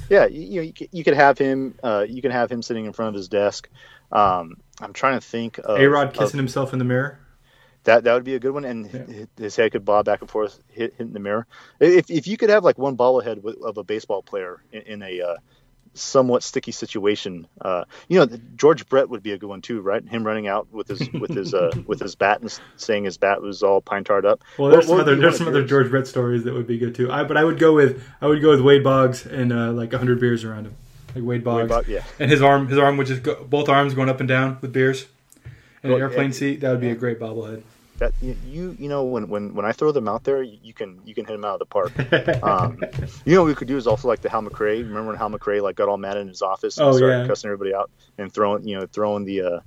yeah, 0.08 0.26
you, 0.26 0.40
you 0.42 0.56
know 0.56 0.62
you 0.62 0.72
could, 0.72 0.88
you 0.92 1.04
could 1.04 1.14
have 1.14 1.38
him 1.38 1.74
uh, 1.82 2.06
you 2.08 2.22
can 2.22 2.30
have 2.30 2.50
him 2.50 2.62
sitting 2.62 2.86
in 2.86 2.92
front 2.92 3.10
of 3.10 3.14
his 3.14 3.28
desk. 3.28 3.68
Um, 4.10 4.56
i'm 4.80 4.94
trying 4.94 5.20
to 5.20 5.26
think 5.26 5.58
of, 5.58 5.78
A-Rod 5.78 6.08
of- 6.08 6.12
kissing 6.14 6.38
himself 6.38 6.72
in 6.72 6.78
the 6.78 6.84
mirror. 6.84 7.18
That 7.88 8.04
that 8.04 8.14
would 8.14 8.24
be 8.24 8.34
a 8.34 8.38
good 8.38 8.52
one, 8.52 8.64
and 8.64 8.88
Yeah. 8.92 9.24
his 9.36 9.56
head 9.56 9.72
could 9.72 9.84
bob 9.84 10.04
back 10.06 10.20
and 10.20 10.30
forth, 10.30 10.60
hit, 10.68 10.94
hit 10.96 11.06
in 11.06 11.12
the 11.12 11.20
mirror. 11.20 11.46
If 11.80 12.10
if 12.10 12.26
you 12.26 12.36
could 12.36 12.50
have 12.50 12.62
like 12.64 12.78
one 12.78 12.96
bobblehead 12.96 13.44
of 13.62 13.76
a 13.78 13.84
baseball 13.84 14.22
player 14.22 14.62
in, 14.72 14.82
in 14.82 15.02
a 15.02 15.20
uh, 15.20 15.36
somewhat 15.94 16.42
sticky 16.42 16.70
situation, 16.72 17.46
uh, 17.60 17.84
you 18.08 18.18
know, 18.18 18.26
George 18.56 18.88
Brett 18.88 19.08
would 19.08 19.22
be 19.22 19.32
a 19.32 19.38
good 19.38 19.48
one 19.48 19.62
too, 19.62 19.80
right? 19.80 20.06
Him 20.06 20.24
running 20.24 20.46
out 20.46 20.68
with 20.72 20.88
his 20.88 21.10
with 21.12 21.30
his 21.30 21.54
uh, 21.54 21.70
with 21.86 22.00
his 22.00 22.14
bat 22.14 22.40
and 22.40 22.56
saying 22.76 23.04
his 23.04 23.16
bat 23.18 23.40
was 23.42 23.62
all 23.62 23.80
pine 23.80 24.04
tarred 24.04 24.26
up. 24.26 24.42
Well, 24.58 24.70
there's 24.70 24.86
What- 24.86 24.98
some 24.98 25.00
other 25.00 25.16
there's 25.16 25.38
some 25.38 25.48
other? 25.48 25.64
George 25.64 25.90
Brett 25.90 26.06
stories 26.06 26.44
that 26.44 26.54
would 26.54 26.66
be 26.66 26.78
good 26.78 26.94
too. 26.94 27.10
I 27.10 27.24
but 27.24 27.36
I 27.36 27.44
would 27.44 27.58
go 27.58 27.72
with 27.74 28.02
I 28.20 28.26
would 28.26 28.42
go 28.42 28.50
with 28.50 28.60
Wade 28.60 28.84
Boggs 28.84 29.26
and 29.26 29.52
uh, 29.52 29.72
like 29.72 29.92
hundred 29.92 30.20
beers 30.20 30.44
around 30.44 30.66
him, 30.66 30.74
like 31.14 31.24
Wade 31.24 31.42
Boggs, 31.42 31.68
Bog- 31.68 31.88
yeah. 31.88 32.04
and 32.20 32.30
his 32.30 32.42
arm 32.42 32.68
his 32.68 32.78
arm 32.78 32.96
would 32.98 33.06
just 33.06 33.22
go 33.22 33.42
both 33.44 33.68
arms 33.68 33.94
going 33.94 34.08
up 34.10 34.20
and 34.20 34.28
down 34.28 34.58
with 34.60 34.72
beers, 34.72 35.06
and 35.82 35.92
an 35.92 36.00
airplane 36.00 36.32
seat. 36.32 36.60
That 36.60 36.70
would 36.70 36.80
be 36.82 36.90
a 36.90 36.94
great 36.94 37.18
bobblehead. 37.18 37.62
That 37.98 38.12
you 38.20 38.76
you, 38.78 38.88
know 38.88 39.02
when, 39.04 39.28
when 39.28 39.54
when 39.54 39.64
I 39.64 39.72
throw 39.72 39.90
them 39.92 40.08
out 40.08 40.22
there, 40.24 40.42
you, 40.42 40.58
you 40.62 40.72
can 40.72 41.00
you 41.04 41.14
can 41.14 41.24
hit 41.24 41.32
them 41.32 41.44
out 41.44 41.54
of 41.54 41.58
the 41.60 41.66
park. 41.66 41.92
Um, 42.42 42.78
you 43.24 43.34
know 43.34 43.42
what 43.42 43.48
we 43.48 43.54
could 43.54 43.66
do 43.68 43.76
is 43.76 43.86
also 43.86 44.06
like 44.06 44.20
the 44.20 44.28
Hal 44.28 44.42
McRae. 44.42 44.78
Remember 44.78 45.08
when 45.08 45.16
Hal 45.16 45.30
McRae 45.30 45.60
like 45.60 45.74
got 45.76 45.88
all 45.88 45.96
mad 45.96 46.16
in 46.16 46.28
his 46.28 46.40
office 46.40 46.78
and 46.78 46.86
Oh, 46.88 46.96
started 46.96 47.22
yeah. 47.22 47.26
cussing 47.26 47.48
everybody 47.48 47.74
out 47.74 47.90
and 48.16 48.32
throwing 48.32 48.66
you 48.66 48.78
know 48.78 48.86
throwing 48.86 49.24
the 49.24 49.42
uh, 49.42 49.60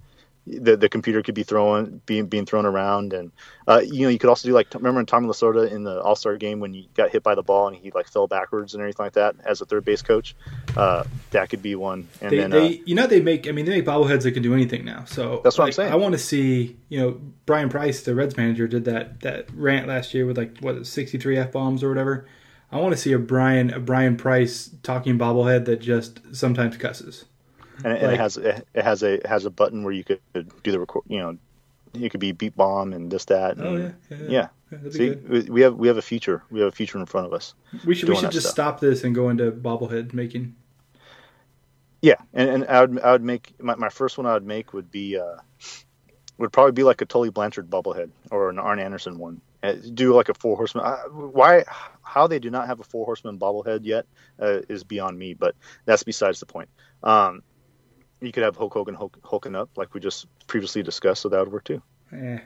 the 0.47 0.75
the 0.75 0.89
computer 0.89 1.21
could 1.21 1.35
be 1.35 1.43
thrown 1.43 2.01
being 2.05 2.25
being 2.25 2.45
thrown 2.45 2.65
around 2.65 3.13
and 3.13 3.31
uh, 3.67 3.79
you 3.83 4.01
know 4.01 4.09
you 4.09 4.17
could 4.17 4.29
also 4.29 4.47
do 4.47 4.53
like 4.53 4.73
remember 4.73 4.99
in 4.99 5.05
Tommy 5.05 5.27
Lasorda 5.27 5.71
in 5.71 5.83
the 5.83 6.01
All 6.01 6.15
Star 6.15 6.35
game 6.35 6.59
when 6.59 6.73
he 6.73 6.89
got 6.95 7.11
hit 7.11 7.21
by 7.21 7.35
the 7.35 7.43
ball 7.43 7.67
and 7.67 7.77
he 7.77 7.91
like 7.91 8.07
fell 8.07 8.27
backwards 8.27 8.73
and 8.73 8.81
everything 8.81 9.05
like 9.05 9.13
that 9.13 9.35
as 9.45 9.61
a 9.61 9.65
third 9.65 9.85
base 9.85 10.01
coach. 10.01 10.35
Uh, 10.75 11.03
that 11.29 11.49
could 11.49 11.61
be 11.61 11.75
one. 11.75 12.07
And 12.21 12.31
they, 12.31 12.37
then 12.37 12.49
they 12.49 12.79
uh, 12.79 12.81
you 12.85 12.95
know 12.95 13.05
they 13.05 13.21
make 13.21 13.47
I 13.47 13.51
mean 13.51 13.65
they 13.65 13.71
make 13.71 13.85
bobbleheads 13.85 14.23
that 14.23 14.31
can 14.31 14.41
do 14.41 14.53
anything 14.53 14.83
now. 14.83 15.05
So 15.05 15.41
That's 15.43 15.57
what 15.57 15.65
I'm 15.65 15.73
saying. 15.73 15.93
I 15.93 15.95
want 15.95 16.13
to 16.13 16.19
see 16.19 16.75
you 16.89 16.99
know 16.99 17.21
Bryan 17.45 17.69
Price, 17.69 18.01
the 18.01 18.15
Reds 18.15 18.35
manager, 18.35 18.67
did 18.67 18.85
that 18.85 19.21
that 19.21 19.47
rant 19.53 19.87
last 19.87 20.13
year 20.13 20.25
with 20.25 20.37
like 20.37 20.57
what 20.59 20.87
63 20.87 21.37
f 21.37 21.51
bombs 21.51 21.83
or 21.83 21.89
whatever. 21.89 22.25
I 22.71 22.77
want 22.77 22.93
to 22.93 22.97
see 22.97 23.11
a 23.11 23.19
Bryan 23.19 23.71
a 23.71 23.79
Bryan 23.79 24.17
Price 24.17 24.71
talking 24.81 25.19
bobblehead 25.19 25.65
that 25.65 25.81
just 25.81 26.35
sometimes 26.35 26.77
cusses. 26.77 27.25
And, 27.83 27.93
and 27.93 28.03
like- 28.03 28.13
it 28.13 28.19
has 28.19 28.37
it 28.37 28.65
has 28.75 29.03
a 29.03 29.13
it 29.13 29.25
has 29.25 29.45
a 29.45 29.49
button 29.49 29.83
where 29.83 29.93
you 29.93 30.03
could 30.03 30.19
do 30.33 30.71
the 30.71 30.79
record. 30.79 31.03
You 31.07 31.19
know, 31.19 31.37
it 31.93 32.09
could 32.09 32.19
be 32.19 32.31
beat 32.31 32.55
bomb 32.55 32.93
and 32.93 33.11
this 33.11 33.25
that. 33.25 33.57
Oh 33.59 33.75
and- 33.75 33.95
yeah, 34.09 34.17
yeah. 34.17 34.27
yeah. 34.29 34.47
that'd 34.71 34.93
See, 34.93 35.11
we 35.11 35.41
we 35.41 35.61
have 35.61 35.75
we 35.75 35.87
have 35.87 35.97
a 35.97 36.01
future. 36.01 36.43
We 36.49 36.59
have 36.59 36.69
a 36.69 36.75
future 36.75 36.99
in 36.99 37.05
front 37.05 37.27
of 37.27 37.33
us. 37.33 37.53
We 37.85 37.95
should 37.95 38.09
we 38.09 38.15
should 38.15 38.31
just 38.31 38.47
stuff. 38.47 38.53
stop 38.53 38.79
this 38.79 39.03
and 39.03 39.13
go 39.13 39.29
into 39.29 39.51
bobblehead 39.51 40.13
making. 40.13 40.55
Yeah, 42.01 42.15
and, 42.33 42.49
and 42.49 42.65
I 42.65 42.81
would 42.81 42.99
I 43.01 43.11
would 43.11 43.23
make 43.23 43.53
my, 43.61 43.75
my 43.75 43.89
first 43.89 44.17
one 44.17 44.25
I 44.25 44.33
would 44.33 44.45
make 44.45 44.73
would 44.73 44.89
be 44.89 45.17
uh, 45.17 45.35
would 46.37 46.51
probably 46.51 46.71
be 46.71 46.83
like 46.83 47.01
a 47.01 47.05
Tully 47.05 47.29
Blanchard 47.29 47.69
bobblehead 47.69 48.09
or 48.31 48.49
an 48.49 48.57
Arn 48.57 48.79
Anderson 48.79 49.19
one. 49.19 49.41
Uh, 49.63 49.75
do 49.93 50.15
like 50.15 50.29
a 50.29 50.33
four 50.33 50.55
horseman. 50.55 50.85
Uh, 50.85 50.97
why? 51.09 51.63
How 52.01 52.25
they 52.25 52.39
do 52.39 52.49
not 52.49 52.65
have 52.65 52.79
a 52.79 52.83
four 52.83 53.05
horseman 53.05 53.37
bobblehead 53.37 53.81
yet 53.83 54.07
uh, 54.41 54.61
is 54.67 54.83
beyond 54.83 55.19
me. 55.19 55.35
But 55.35 55.55
that's 55.85 56.01
besides 56.01 56.39
the 56.39 56.47
point. 56.47 56.69
Um, 57.03 57.43
you 58.21 58.31
could 58.31 58.43
have 58.43 58.55
Hulk 58.55 58.73
Hogan 58.73 58.95
Hulk, 58.95 59.17
hulking 59.23 59.55
up 59.55 59.69
like 59.75 59.93
we 59.93 59.99
just 59.99 60.27
previously 60.47 60.83
discussed, 60.83 61.21
so 61.21 61.29
that 61.29 61.39
would 61.39 61.51
work 61.51 61.63
too. 61.63 61.81
Eh. 62.13 62.39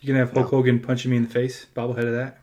You 0.00 0.06
can 0.06 0.16
have 0.16 0.32
Hulk 0.32 0.46
No. 0.46 0.58
Hogan 0.58 0.80
punching 0.80 1.10
me 1.10 1.16
in 1.16 1.24
the 1.24 1.30
face, 1.30 1.66
bobblehead 1.74 2.06
of 2.06 2.12
that. 2.12 2.38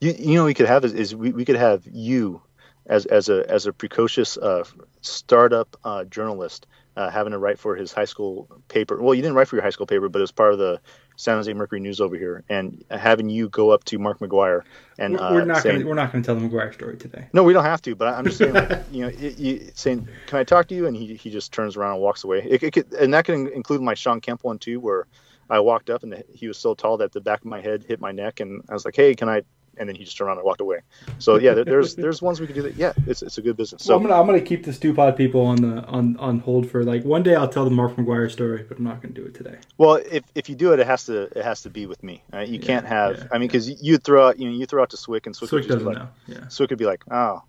You, 0.00 0.14
you 0.18 0.34
know, 0.34 0.44
we 0.44 0.54
could 0.54 0.66
have 0.66 0.84
is, 0.84 0.92
is 0.92 1.14
we, 1.14 1.32
we 1.32 1.44
could 1.44 1.56
have 1.56 1.82
you 1.90 2.42
as 2.86 3.06
as 3.06 3.28
a 3.28 3.48
as 3.48 3.66
a 3.66 3.72
precocious 3.72 4.36
uh, 4.36 4.64
startup 5.00 5.76
uh, 5.84 6.04
journalist 6.04 6.66
uh, 6.96 7.10
having 7.10 7.32
to 7.32 7.38
write 7.38 7.58
for 7.58 7.76
his 7.76 7.92
high 7.92 8.04
school 8.04 8.48
paper. 8.68 9.00
Well, 9.00 9.14
you 9.14 9.22
didn't 9.22 9.36
write 9.36 9.48
for 9.48 9.56
your 9.56 9.62
high 9.62 9.70
school 9.70 9.86
paper, 9.86 10.08
but 10.08 10.18
it 10.18 10.22
was 10.22 10.32
part 10.32 10.52
of 10.52 10.58
the 10.58 10.80
San 11.16 11.36
Jose 11.36 11.52
Mercury 11.52 11.80
News 11.80 12.00
over 12.00 12.16
here, 12.16 12.44
and 12.48 12.84
having 12.90 13.28
you 13.28 13.48
go 13.48 13.70
up 13.70 13.84
to 13.84 13.98
Mark 13.98 14.18
McGwire 14.18 14.62
and 14.98 15.14
We're, 15.14 15.20
uh, 15.20 15.32
we're 15.32 15.44
not 15.44 15.62
saying, 15.62 15.76
gonna 15.78 15.88
we're 15.88 15.94
not 15.94 16.12
gonna 16.12 16.24
tell 16.24 16.34
the 16.34 16.48
McGwire 16.48 16.72
story 16.72 16.96
today. 16.96 17.28
no, 17.32 17.42
we 17.42 17.52
don't 17.52 17.64
have 17.64 17.82
to, 17.82 17.94
but 17.94 18.14
I'm 18.14 18.24
just 18.24 18.38
saying, 18.38 18.54
like, 18.54 18.70
you 18.90 19.02
know, 19.02 19.08
you, 19.08 19.70
saying, 19.74 20.08
can 20.26 20.38
I 20.38 20.44
talk 20.44 20.68
to 20.68 20.74
you? 20.74 20.86
And 20.86 20.96
he, 20.96 21.14
he 21.14 21.30
just 21.30 21.52
turns 21.52 21.76
around 21.76 21.94
and 21.94 22.02
walks 22.02 22.24
away. 22.24 22.46
It, 22.48 22.62
it 22.62 22.72
could, 22.72 22.92
and 22.94 23.14
that 23.14 23.24
can 23.24 23.48
include 23.48 23.80
my 23.82 23.94
Shawn 23.94 24.20
Kemp 24.20 24.44
one 24.44 24.58
too, 24.58 24.80
where 24.80 25.06
I 25.50 25.60
walked 25.60 25.90
up 25.90 26.02
and 26.02 26.22
he 26.32 26.48
was 26.48 26.58
so 26.58 26.74
tall 26.74 26.96
that 26.98 27.12
the 27.12 27.20
back 27.20 27.40
of 27.40 27.46
my 27.46 27.60
head 27.60 27.84
hit 27.84 28.00
my 28.00 28.12
neck, 28.12 28.40
and 28.40 28.62
I 28.68 28.74
was 28.74 28.84
like, 28.84 28.96
hey, 28.96 29.14
can 29.14 29.28
I? 29.28 29.42
And 29.78 29.88
then 29.88 29.96
he 29.96 30.04
just 30.04 30.16
turned 30.16 30.28
around 30.28 30.38
and 30.38 30.44
walked 30.46 30.60
away. 30.60 30.80
So 31.18 31.36
yeah, 31.36 31.54
there, 31.54 31.64
there's 31.64 31.94
there's 32.04 32.20
ones 32.22 32.40
we 32.40 32.46
could 32.46 32.54
do 32.54 32.62
that. 32.62 32.74
Yeah, 32.76 32.92
it's 33.06 33.22
it's 33.22 33.38
a 33.38 33.42
good 33.42 33.56
business. 33.56 33.82
So 33.82 33.88
So 33.88 33.96
I'm 33.96 34.02
gonna 34.02 34.20
I'm 34.20 34.26
gonna 34.26 34.40
keep 34.40 34.64
the 34.64 34.72
Stew 34.72 34.94
Pod 34.94 35.16
people 35.16 35.40
on 35.42 35.56
the 35.56 35.82
on 35.86 36.16
on 36.18 36.38
hold 36.40 36.70
for 36.70 36.84
like 36.84 37.04
one 37.04 37.22
day. 37.22 37.34
I'll 37.34 37.48
tell 37.48 37.64
the 37.64 37.70
Mark 37.70 37.96
McGwire 37.96 38.30
story, 38.30 38.64
but 38.68 38.78
I'm 38.78 38.84
not 38.84 39.00
gonna 39.02 39.14
do 39.14 39.24
it 39.24 39.34
today. 39.34 39.56
well, 39.78 39.94
if 40.10 40.24
if 40.34 40.48
you 40.48 40.54
do 40.54 40.72
it, 40.72 40.80
it 40.80 40.86
has 40.86 41.04
to 41.06 41.22
it 41.38 41.42
has 41.44 41.62
to 41.62 41.70
be 41.70 41.86
with 41.86 42.02
me. 42.02 42.22
Right? 42.32 42.48
You 42.48 42.58
Yeah, 42.58 42.66
can't 42.66 42.86
have. 42.86 43.18
yeah, 43.18 43.24
I 43.32 43.38
mean, 43.38 43.48
because 43.48 43.68
you 43.82 43.98
throw 43.98 44.28
out 44.28 44.38
you 44.38 44.48
know 44.50 44.56
you 44.56 44.66
throw 44.66 44.82
out 44.82 44.90
to 44.90 44.96
Cwik 44.96 45.26
and 45.26 45.34
Cwik, 45.34 45.40
would 45.40 45.50
Cwik 45.50 45.56
just 45.66 45.68
doesn't 45.68 45.88
be 45.88 45.94
like, 45.94 45.98
know. 45.98 46.08
Yeah. 46.26 46.40
Cwik 46.48 46.68
could 46.68 46.78
be 46.78 46.86
like, 46.86 47.02
oh, 47.10 47.42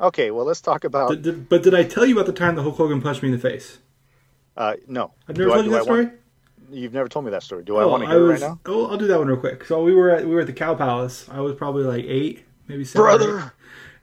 okay, 0.00 0.30
well 0.30 0.44
let's 0.44 0.60
talk 0.60 0.84
about. 0.84 1.10
Did, 1.10 1.22
did, 1.22 1.48
but 1.48 1.62
did 1.62 1.74
I 1.74 1.84
tell 1.84 2.06
you 2.06 2.14
about 2.14 2.26
the 2.26 2.32
time 2.32 2.54
the 2.54 2.62
Hulk 2.62 2.76
Hogan 2.76 3.00
punched 3.02 3.22
me 3.22 3.28
in 3.28 3.34
the 3.34 3.40
face? 3.40 3.78
Uh, 4.56 4.74
no, 4.88 5.12
I've 5.28 5.36
never 5.38 5.48
Do 5.48 5.52
I- 5.52 5.54
told 5.56 5.64
you 5.66 5.70
that 5.72 5.76
I 5.76 5.90
want- 5.90 6.08
story. 6.08 6.19
You've 6.70 6.92
never 6.92 7.08
told 7.08 7.24
me 7.24 7.30
that 7.32 7.42
story. 7.42 7.64
Do 7.64 7.76
I 7.76 7.82
Oh, 7.82 7.88
want 7.88 8.02
to 8.04 8.08
hear 8.08 8.20
was, 8.24 8.40
it 8.40 8.44
right 8.44 8.50
now? 8.52 8.60
Oh, 8.66 8.86
I'll 8.86 8.96
do 8.98 9.06
that 9.08 9.18
one 9.18 9.28
real 9.28 9.36
quick. 9.36 9.64
So 9.64 9.82
we 9.82 9.94
were 9.94 10.10
at 10.10 10.24
we 10.26 10.34
were 10.34 10.40
at 10.42 10.46
the 10.46 10.52
Cow 10.52 10.74
Palace. 10.74 11.26
I 11.30 11.40
was 11.40 11.54
probably 11.54 11.84
like 11.84 12.04
eight, 12.06 12.44
maybe 12.68 12.84
seven. 12.84 13.02
Brother. 13.04 13.52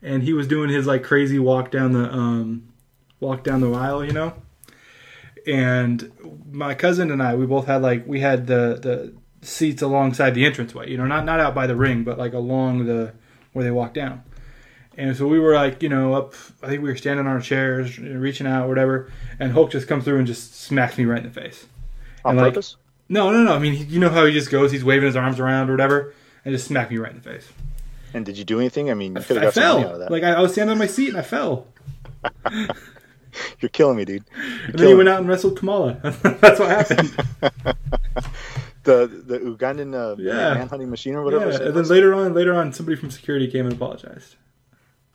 and 0.02 0.24
he 0.24 0.34
was 0.34 0.48
doing 0.48 0.70
his 0.70 0.86
like 0.86 1.04
crazy 1.04 1.40
walk 1.40 1.72
down 1.72 1.94
the 1.94 2.12
um 2.12 2.68
walk 3.20 3.44
down 3.44 3.62
the 3.62 3.72
aisle, 3.72 4.04
you 4.04 4.12
know. 4.14 4.34
And 5.46 6.12
my 6.52 6.74
cousin 6.76 7.10
and 7.12 7.24
I, 7.24 7.36
we 7.36 7.46
both 7.46 7.68
had 7.68 7.82
like 7.82 8.06
we 8.06 8.20
had 8.20 8.48
the 8.48 8.80
the 8.82 9.14
seats 9.46 9.82
alongside 9.82 10.32
the 10.32 10.46
entranceway, 10.46 10.90
you 10.90 10.98
know, 10.98 11.06
not 11.06 11.24
not 11.26 11.40
out 11.40 11.56
by 11.56 11.68
the 11.68 11.76
ring, 11.76 12.04
but 12.04 12.18
like 12.18 12.34
along 12.34 12.86
the 12.86 13.14
where 13.54 13.64
they 13.64 13.72
walk 13.72 13.94
down. 13.94 14.24
And 14.98 15.16
so 15.16 15.28
we 15.28 15.40
were 15.40 15.54
like, 15.54 15.82
you 15.84 15.90
know, 15.90 16.16
up. 16.16 16.34
I 16.64 16.68
think 16.68 16.82
we 16.82 16.90
were 16.90 16.98
standing 16.98 17.26
on 17.28 17.32
our 17.32 17.40
chairs, 17.40 17.98
reaching 18.00 18.48
out, 18.48 18.68
whatever. 18.68 19.12
And 19.40 19.52
Hulk 19.54 19.72
just 19.72 19.88
comes 19.88 20.04
through 20.04 20.18
and 20.18 20.26
just 20.28 20.56
smacks 20.60 20.98
me 20.98 21.06
right 21.06 21.20
in 21.24 21.32
the 21.32 21.42
face. 21.42 21.68
On 22.28 22.38
And, 22.40 22.56
like. 22.56 22.64
No, 23.10 23.32
no, 23.32 23.44
no. 23.44 23.54
I 23.54 23.60
mean, 23.60 23.74
he- 23.74 23.86
you 23.86 24.00
know 24.00 24.10
how 24.10 24.26
he 24.26 24.34
just 24.34 24.50
goes, 24.52 24.72
he's 24.72 24.84
waving 24.84 25.06
his 25.06 25.16
arms 25.16 25.40
around 25.40 25.70
or 25.70 25.74
whatever, 25.74 26.14
and 26.44 26.54
just 26.54 26.68
smacked 26.68 26.92
me 26.92 26.98
right 26.98 27.12
in 27.12 27.18
the 27.18 27.24
face. 27.24 27.48
And 28.14 28.26
did 28.26 28.38
you 28.38 28.44
do 28.44 28.60
anything? 28.60 28.90
I 28.92 28.94
mean, 28.94 29.16
you 29.16 29.22
I, 29.22 29.24
could 29.24 29.38
have 29.42 29.54
got 29.54 29.62
money 29.62 29.84
out 29.84 29.84
fell. 29.84 29.94
of 29.94 30.00
that. 30.00 30.12
Like 30.12 30.24
I, 30.24 30.34
I 30.34 30.42
was 30.42 30.52
standing 30.54 30.72
on 30.72 30.78
my 30.78 30.88
seat 30.88 31.10
and 31.10 31.18
I 31.18 31.22
fell. 31.22 31.68
You're 33.60 33.70
killing 33.70 33.98
me, 33.98 34.06
dude. 34.06 34.24
And 34.68 34.76
then 34.80 34.88
he 34.88 34.94
went 34.96 35.10
out 35.10 35.20
and 35.20 35.28
wrestled 35.30 35.58
Kamala. 35.58 36.00
That's 36.42 36.60
what 36.60 36.70
happened. 36.70 37.10
The 38.84 39.06
the 39.08 39.40
Ugandan 39.40 39.94
uh, 39.94 40.16
Yeah. 40.18 40.54
manhunting 40.56 40.90
machine 40.90 41.16
or 41.16 41.24
whatever. 41.24 41.52
yeah. 41.52 41.62
And 41.68 41.76
then 41.76 41.84
later 41.86 42.14
on, 42.14 42.34
later 42.34 42.56
on, 42.56 42.72
somebody 42.74 42.96
from 42.96 43.12
security 43.12 43.48
came 43.52 43.66
and 43.66 43.74
apologized. 43.76 44.36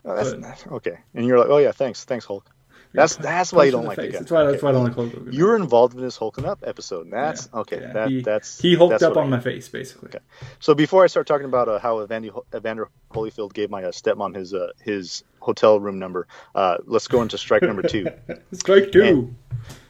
Oh, 0.05 0.15
that's, 0.15 0.33
but- 0.63 0.71
okay. 0.73 0.97
And 1.15 1.25
you're 1.25 1.39
like, 1.39 1.49
oh 1.49 1.57
yeah, 1.57 1.71
thanks, 1.71 2.03
thanks 2.05 2.25
Hulk. 2.25 2.45
That's 2.93 3.15
that's 3.15 3.51
why 3.51 3.63
you 3.65 3.71
don't 3.71 3.85
like 3.85 3.95
the 3.95 4.03
the 4.03 4.07
guy. 4.09 4.19
That's 4.19 4.31
why. 4.31 4.43
That's 4.43 4.55
Okay. 4.57 4.63
why 4.65 4.69
I 4.69 4.71
don't 4.73 4.83
like 4.83 4.93
Hulk 4.93 5.13
Hogan. 5.13 5.33
You 5.33 5.45
were 5.45 5.55
involved 5.55 5.95
in 5.95 6.01
this 6.01 6.15
hulking 6.15 6.45
up 6.45 6.59
episode. 6.65 7.05
and 7.05 7.13
That's 7.13 7.49
Yeah. 7.53 7.59
okay. 7.61 7.81
Yeah, 7.81 7.93
That 7.93 8.09
he, 8.09 8.21
that's 8.21 8.61
he 8.61 8.75
hulked 8.75 8.91
that's 8.91 9.03
up 9.03 9.17
on 9.17 9.25
I- 9.27 9.37
my 9.37 9.39
face, 9.39 9.67
basically. 9.67 10.09
Okay. 10.09 10.19
So 10.59 10.75
before 10.75 11.03
I 11.03 11.07
start 11.07 11.25
talking 11.27 11.45
about 11.45 11.67
uh, 11.67 11.79
how 11.79 12.01
Evander, 12.03 12.29
Evander 12.55 12.89
Holyfield 13.11 13.53
gave 13.53 13.69
my 13.71 13.83
uh, 13.83 13.91
stepmom 13.91 14.35
his 14.35 14.53
uh, 14.53 14.71
his 14.81 15.23
hotel 15.39 15.79
room 15.79 15.97
number, 15.99 16.27
uh, 16.55 16.77
let's 16.85 17.07
go 17.07 17.21
into 17.21 17.37
strike 17.37 17.63
number 17.63 17.81
two. 17.81 18.07
Strike 18.53 18.91
two. 18.91 19.33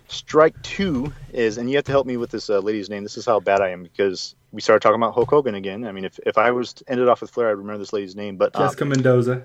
Strike 0.07 0.61
two 0.61 1.11
is, 1.31 1.57
and 1.57 1.69
you 1.69 1.75
have 1.77 1.85
to 1.85 1.91
help 1.91 2.05
me 2.05 2.17
with 2.17 2.29
this 2.29 2.49
uh, 2.49 2.59
lady's 2.59 2.89
name. 2.89 3.03
This 3.03 3.17
is 3.17 3.25
how 3.25 3.39
bad 3.39 3.61
I 3.61 3.69
am 3.69 3.83
because 3.83 4.35
we 4.51 4.61
started 4.61 4.81
talking 4.81 4.95
about 5.01 5.13
Hulk 5.15 5.29
Hogan 5.29 5.55
again. 5.55 5.85
I 5.85 5.91
mean, 5.91 6.05
if, 6.05 6.19
if 6.25 6.37
I 6.37 6.51
was 6.51 6.75
ended 6.87 7.07
off 7.09 7.21
with 7.21 7.31
Flair, 7.31 7.47
I'd 7.49 7.51
remember 7.57 7.79
this 7.79 7.93
lady's 7.93 8.15
name. 8.15 8.37
But 8.37 8.55
um, 8.55 8.63
Jessica 8.63 8.85
Mendoza. 8.85 9.43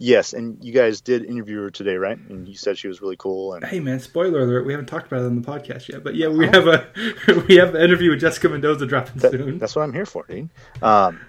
Yes, 0.00 0.32
and 0.32 0.58
you 0.64 0.72
guys 0.72 1.00
did 1.00 1.24
interview 1.24 1.60
her 1.60 1.70
today, 1.70 1.94
right? 1.94 2.18
And 2.18 2.48
you 2.48 2.56
said 2.56 2.76
she 2.76 2.88
was 2.88 3.00
really 3.00 3.16
cool. 3.16 3.54
And 3.54 3.62
Hey 3.64 3.78
man, 3.78 4.00
spoiler 4.00 4.40
alert! 4.40 4.66
We 4.66 4.72
haven't 4.72 4.86
talked 4.86 5.06
about 5.06 5.20
it 5.22 5.26
on 5.26 5.40
the 5.40 5.46
podcast 5.46 5.86
yet, 5.88 6.02
but 6.02 6.16
yeah, 6.16 6.26
we 6.28 6.46
have 6.46 6.66
a 6.66 6.88
we 7.48 7.56
have 7.56 7.74
an 7.76 7.80
interview 7.82 8.10
with 8.10 8.20
Jessica 8.20 8.48
Mendoza 8.48 8.86
dropping 8.86 9.20
that- 9.20 9.30
soon. 9.30 9.58
that's 9.58 9.76
what 9.76 9.82
I'm 9.82 9.92
here 9.92 10.06
for, 10.06 10.24
dude. 10.28 10.48
Um, 10.82 11.20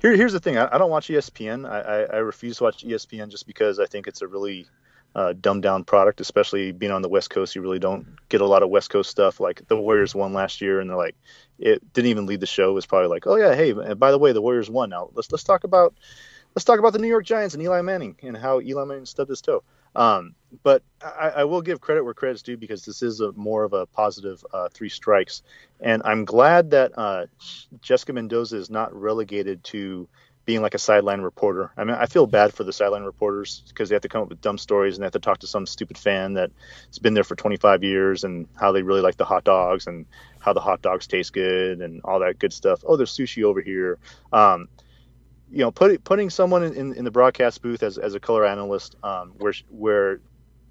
here, 0.00 0.14
here's 0.16 0.32
the 0.32 0.40
thing. 0.40 0.58
I, 0.58 0.74
I 0.74 0.78
don't 0.78 0.90
watch 0.90 1.08
ESPN. 1.08 1.66
I, 1.70 1.80
I, 1.80 1.98
I 2.02 2.16
refuse 2.18 2.58
to 2.58 2.64
watch 2.64 2.84
ESPN 2.84 3.28
just 3.28 3.46
because 3.46 3.78
I 3.78 3.86
think 3.86 4.06
it's 4.06 4.22
a 4.22 4.26
really 4.26 4.66
uh, 5.14 5.34
dumbed 5.38 5.62
down 5.62 5.84
product, 5.84 6.20
especially 6.20 6.72
being 6.72 6.92
on 6.92 7.02
the 7.02 7.08
West 7.08 7.30
Coast. 7.30 7.54
You 7.54 7.62
really 7.62 7.78
don't 7.78 8.06
get 8.28 8.40
a 8.40 8.46
lot 8.46 8.62
of 8.62 8.70
West 8.70 8.90
Coast 8.90 9.10
stuff. 9.10 9.40
Like 9.40 9.66
the 9.68 9.76
Warriors 9.76 10.14
won 10.14 10.32
last 10.32 10.60
year, 10.60 10.80
and 10.80 10.88
they're 10.88 10.96
like, 10.96 11.16
it 11.58 11.92
didn't 11.92 12.10
even 12.10 12.26
lead 12.26 12.40
the 12.40 12.46
show. 12.46 12.70
It 12.70 12.74
was 12.74 12.86
probably 12.86 13.08
like, 13.08 13.26
oh 13.26 13.36
yeah, 13.36 13.54
hey, 13.54 13.72
by 13.72 14.10
the 14.10 14.18
way, 14.18 14.32
the 14.32 14.40
Warriors 14.40 14.70
won. 14.70 14.88
Now 14.90 15.10
let's 15.14 15.30
let's 15.30 15.44
talk 15.44 15.64
about 15.64 15.94
let's 16.54 16.64
talk 16.64 16.78
about 16.78 16.92
the 16.92 16.98
New 16.98 17.08
York 17.08 17.24
Giants 17.24 17.54
and 17.54 17.62
Eli 17.62 17.80
Manning 17.82 18.16
and 18.22 18.36
how 18.36 18.60
Eli 18.60 18.84
Manning 18.84 19.06
stubbed 19.06 19.30
his 19.30 19.40
toe. 19.40 19.62
Um, 19.94 20.34
but 20.62 20.82
I, 21.02 21.30
I 21.36 21.44
will 21.44 21.62
give 21.62 21.80
credit 21.80 22.04
where 22.04 22.14
credit's 22.14 22.42
due 22.42 22.56
because 22.56 22.84
this 22.84 23.02
is 23.02 23.20
a 23.20 23.32
more 23.32 23.64
of 23.64 23.72
a 23.72 23.86
positive 23.86 24.44
uh, 24.52 24.68
three 24.72 24.88
strikes, 24.88 25.42
and 25.80 26.02
I'm 26.04 26.24
glad 26.24 26.70
that 26.70 26.92
uh, 26.96 27.26
Jessica 27.80 28.12
Mendoza 28.12 28.56
is 28.56 28.70
not 28.70 28.94
relegated 28.94 29.64
to 29.64 30.08
being 30.46 30.62
like 30.62 30.74
a 30.74 30.78
sideline 30.78 31.20
reporter. 31.20 31.70
I 31.76 31.84
mean, 31.84 31.96
I 31.96 32.06
feel 32.06 32.26
bad 32.26 32.54
for 32.54 32.64
the 32.64 32.72
sideline 32.72 33.04
reporters 33.04 33.62
because 33.68 33.88
they 33.88 33.94
have 33.94 34.02
to 34.02 34.08
come 34.08 34.22
up 34.22 34.30
with 34.30 34.40
dumb 34.40 34.58
stories 34.58 34.96
and 34.96 35.02
they 35.02 35.06
have 35.06 35.12
to 35.12 35.20
talk 35.20 35.38
to 35.38 35.46
some 35.46 35.66
stupid 35.66 35.98
fan 35.98 36.34
that's 36.34 36.98
been 37.00 37.14
there 37.14 37.24
for 37.24 37.36
25 37.36 37.84
years 37.84 38.24
and 38.24 38.48
how 38.56 38.72
they 38.72 38.82
really 38.82 39.02
like 39.02 39.16
the 39.16 39.24
hot 39.24 39.44
dogs 39.44 39.86
and 39.86 40.06
how 40.38 40.52
the 40.52 40.60
hot 40.60 40.82
dogs 40.82 41.06
taste 41.06 41.32
good 41.32 41.80
and 41.80 42.00
all 42.04 42.20
that 42.20 42.38
good 42.38 42.52
stuff. 42.52 42.82
Oh, 42.86 42.96
there's 42.96 43.14
sushi 43.14 43.44
over 43.44 43.60
here. 43.60 43.98
Um, 44.32 44.68
you 45.50 45.58
know, 45.58 45.70
put, 45.70 46.02
putting 46.04 46.30
someone 46.30 46.62
in, 46.62 46.94
in, 46.94 47.04
the 47.04 47.10
broadcast 47.10 47.62
booth 47.62 47.82
as, 47.82 47.98
as 47.98 48.14
a 48.14 48.20
color 48.20 48.46
analyst, 48.46 48.96
um, 49.02 49.32
where 49.38 49.52
where 49.68 50.20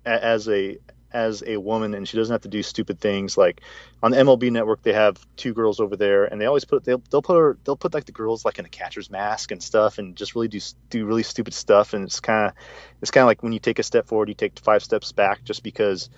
as 0.06 0.48
a 0.48 0.78
as 1.12 1.44
a 1.48 1.58
woman 1.58 1.96
and 1.96 2.08
she 2.08 2.18
doesn't 2.18 2.32
have 2.32 2.42
to 2.42 2.48
do 2.48 2.62
stupid 2.62 3.00
things 3.00 3.36
like 3.36 3.62
on 4.04 4.12
the 4.12 4.18
MLB 4.18 4.52
network 4.52 4.84
they 4.84 4.94
have 4.94 5.18
two 5.38 5.56
girls 5.56 5.80
over 5.80 5.96
there 5.96 6.26
and 6.26 6.40
they 6.40 6.46
always 6.46 6.66
put 6.66 6.84
they'll, 6.84 7.02
they'll 7.10 7.24
put 7.24 7.36
her 7.36 7.58
they'll 7.64 7.76
put 7.76 7.96
like 7.96 8.06
the 8.06 8.12
girls 8.12 8.46
like 8.46 8.60
in 8.60 8.66
a 8.66 8.70
catcher's 8.70 9.10
mask 9.10 9.52
and 9.52 9.62
stuff 9.62 9.98
and 9.98 10.16
just 10.16 10.36
really 10.36 10.48
do 10.48 10.60
do 10.92 11.06
really 11.08 11.24
stupid 11.24 11.56
stuff 11.56 11.94
and 11.94 12.06
it's 12.06 12.20
kind 12.20 12.46
of 12.46 12.54
it's 13.02 13.10
kind 13.10 13.24
of 13.24 13.26
like 13.26 13.42
when 13.42 13.52
you 13.52 13.60
take 13.60 13.80
a 13.80 13.84
step 13.84 14.06
forward 14.06 14.30
you 14.30 14.36
take 14.36 14.60
five 14.60 14.84
steps 14.84 15.12
back 15.12 15.44
just 15.44 15.64
because 15.64 16.12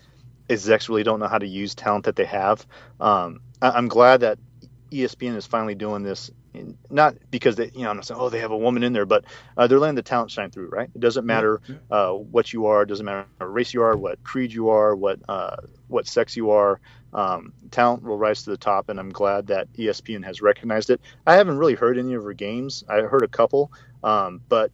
execs 0.51 0.89
really 0.89 1.03
don't 1.03 1.19
know 1.19 1.27
how 1.27 1.37
to 1.37 1.47
use 1.47 1.73
talent 1.73 2.05
that 2.05 2.15
they 2.15 2.25
have. 2.25 2.65
Um, 2.99 3.41
I, 3.61 3.71
I'm 3.71 3.87
glad 3.87 4.21
that 4.21 4.37
ESPN 4.91 5.35
is 5.35 5.47
finally 5.47 5.75
doing 5.75 6.03
this 6.03 6.29
in, 6.53 6.77
not 6.89 7.15
because 7.31 7.55
they 7.55 7.71
you 7.73 7.83
know 7.83 7.89
I'm 7.89 7.97
not 7.97 8.05
saying 8.05 8.19
oh 8.19 8.29
they 8.29 8.39
have 8.39 8.51
a 8.51 8.57
woman 8.57 8.83
in 8.83 8.93
there 8.93 9.05
but 9.05 9.25
uh, 9.57 9.67
they're 9.67 9.79
letting 9.79 9.95
the 9.95 10.03
talent 10.03 10.31
shine 10.31 10.51
through 10.51 10.69
right 10.69 10.89
it 10.93 11.01
doesn't 11.01 11.25
matter 11.25 11.61
uh, 11.91 12.11
what 12.13 12.53
you 12.53 12.65
are. 12.67 12.83
It 12.83 12.87
doesn't 12.87 13.05
matter 13.05 13.27
what 13.37 13.53
race 13.53 13.73
you 13.73 13.83
are, 13.83 13.95
what 13.97 14.23
creed 14.23 14.51
you 14.53 14.69
are, 14.69 14.95
what 14.95 15.19
uh, 15.29 15.57
what 15.87 16.07
sex 16.07 16.35
you 16.35 16.51
are. 16.51 16.79
Um, 17.13 17.53
talent 17.71 18.03
will 18.03 18.17
rise 18.17 18.43
to 18.43 18.51
the 18.51 18.57
top, 18.57 18.89
and 18.89 18.99
I'm 18.99 19.11
glad 19.11 19.47
that 19.47 19.71
ESPN 19.73 20.23
has 20.25 20.41
recognized 20.41 20.89
it. 20.89 21.01
I 21.27 21.35
haven't 21.35 21.57
really 21.57 21.75
heard 21.75 21.97
any 21.97 22.13
of 22.13 22.23
her 22.23 22.33
games. 22.33 22.83
I 22.89 23.01
heard 23.01 23.23
a 23.23 23.27
couple, 23.27 23.71
um, 24.03 24.41
but 24.49 24.71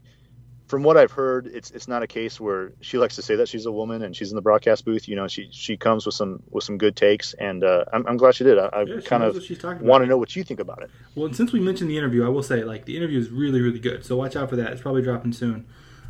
from 0.67 0.83
what 0.83 0.97
I've 0.97 1.11
heard, 1.11 1.47
it's 1.47 1.71
it's 1.71 1.87
not 1.87 2.03
a 2.03 2.07
case 2.07 2.39
where 2.39 2.71
she 2.81 2.97
likes 2.97 3.15
to 3.15 3.21
say 3.21 3.35
that 3.37 3.47
she's 3.47 3.65
a 3.65 3.71
woman 3.71 4.03
and 4.03 4.15
she's 4.15 4.31
in 4.31 4.35
the 4.35 4.41
broadcast 4.41 4.85
booth. 4.85 5.07
You 5.07 5.15
know, 5.15 5.27
she 5.27 5.47
she 5.51 5.77
comes 5.77 6.05
with 6.05 6.15
some 6.15 6.43
with 6.49 6.63
some 6.63 6.77
good 6.77 6.95
takes, 6.95 7.33
and 7.33 7.63
uh, 7.63 7.85
I'm, 7.93 8.05
I'm 8.05 8.17
glad 8.17 8.35
she 8.35 8.43
did. 8.43 8.59
I, 8.59 8.67
I 8.67 8.81
Yeah, 8.83 8.99
kind 9.01 9.23
of 9.23 9.33
what 9.33 9.43
she's 9.43 9.57
talking 9.57 9.77
about. 9.77 9.89
want 9.89 10.03
to 10.03 10.07
know 10.07 10.17
what 10.17 10.35
you 10.35 10.43
think 10.43 10.59
about 10.59 10.83
it. 10.83 10.91
Well, 11.15 11.25
and 11.25 11.35
since 11.35 11.53
we 11.53 11.59
mentioned 11.59 11.89
the 11.89 11.97
interview, 11.97 12.25
I 12.25 12.29
will 12.29 12.43
say 12.43 12.63
like 12.63 12.85
the 12.85 12.97
interview 12.97 13.19
is 13.19 13.29
really 13.29 13.61
really 13.61 13.79
good. 13.79 14.05
So 14.05 14.17
watch 14.17 14.35
out 14.35 14.49
for 14.49 14.55
that. 14.57 14.73
It's 14.73 14.81
probably 14.81 15.01
dropping 15.01 15.33
soon. 15.33 15.65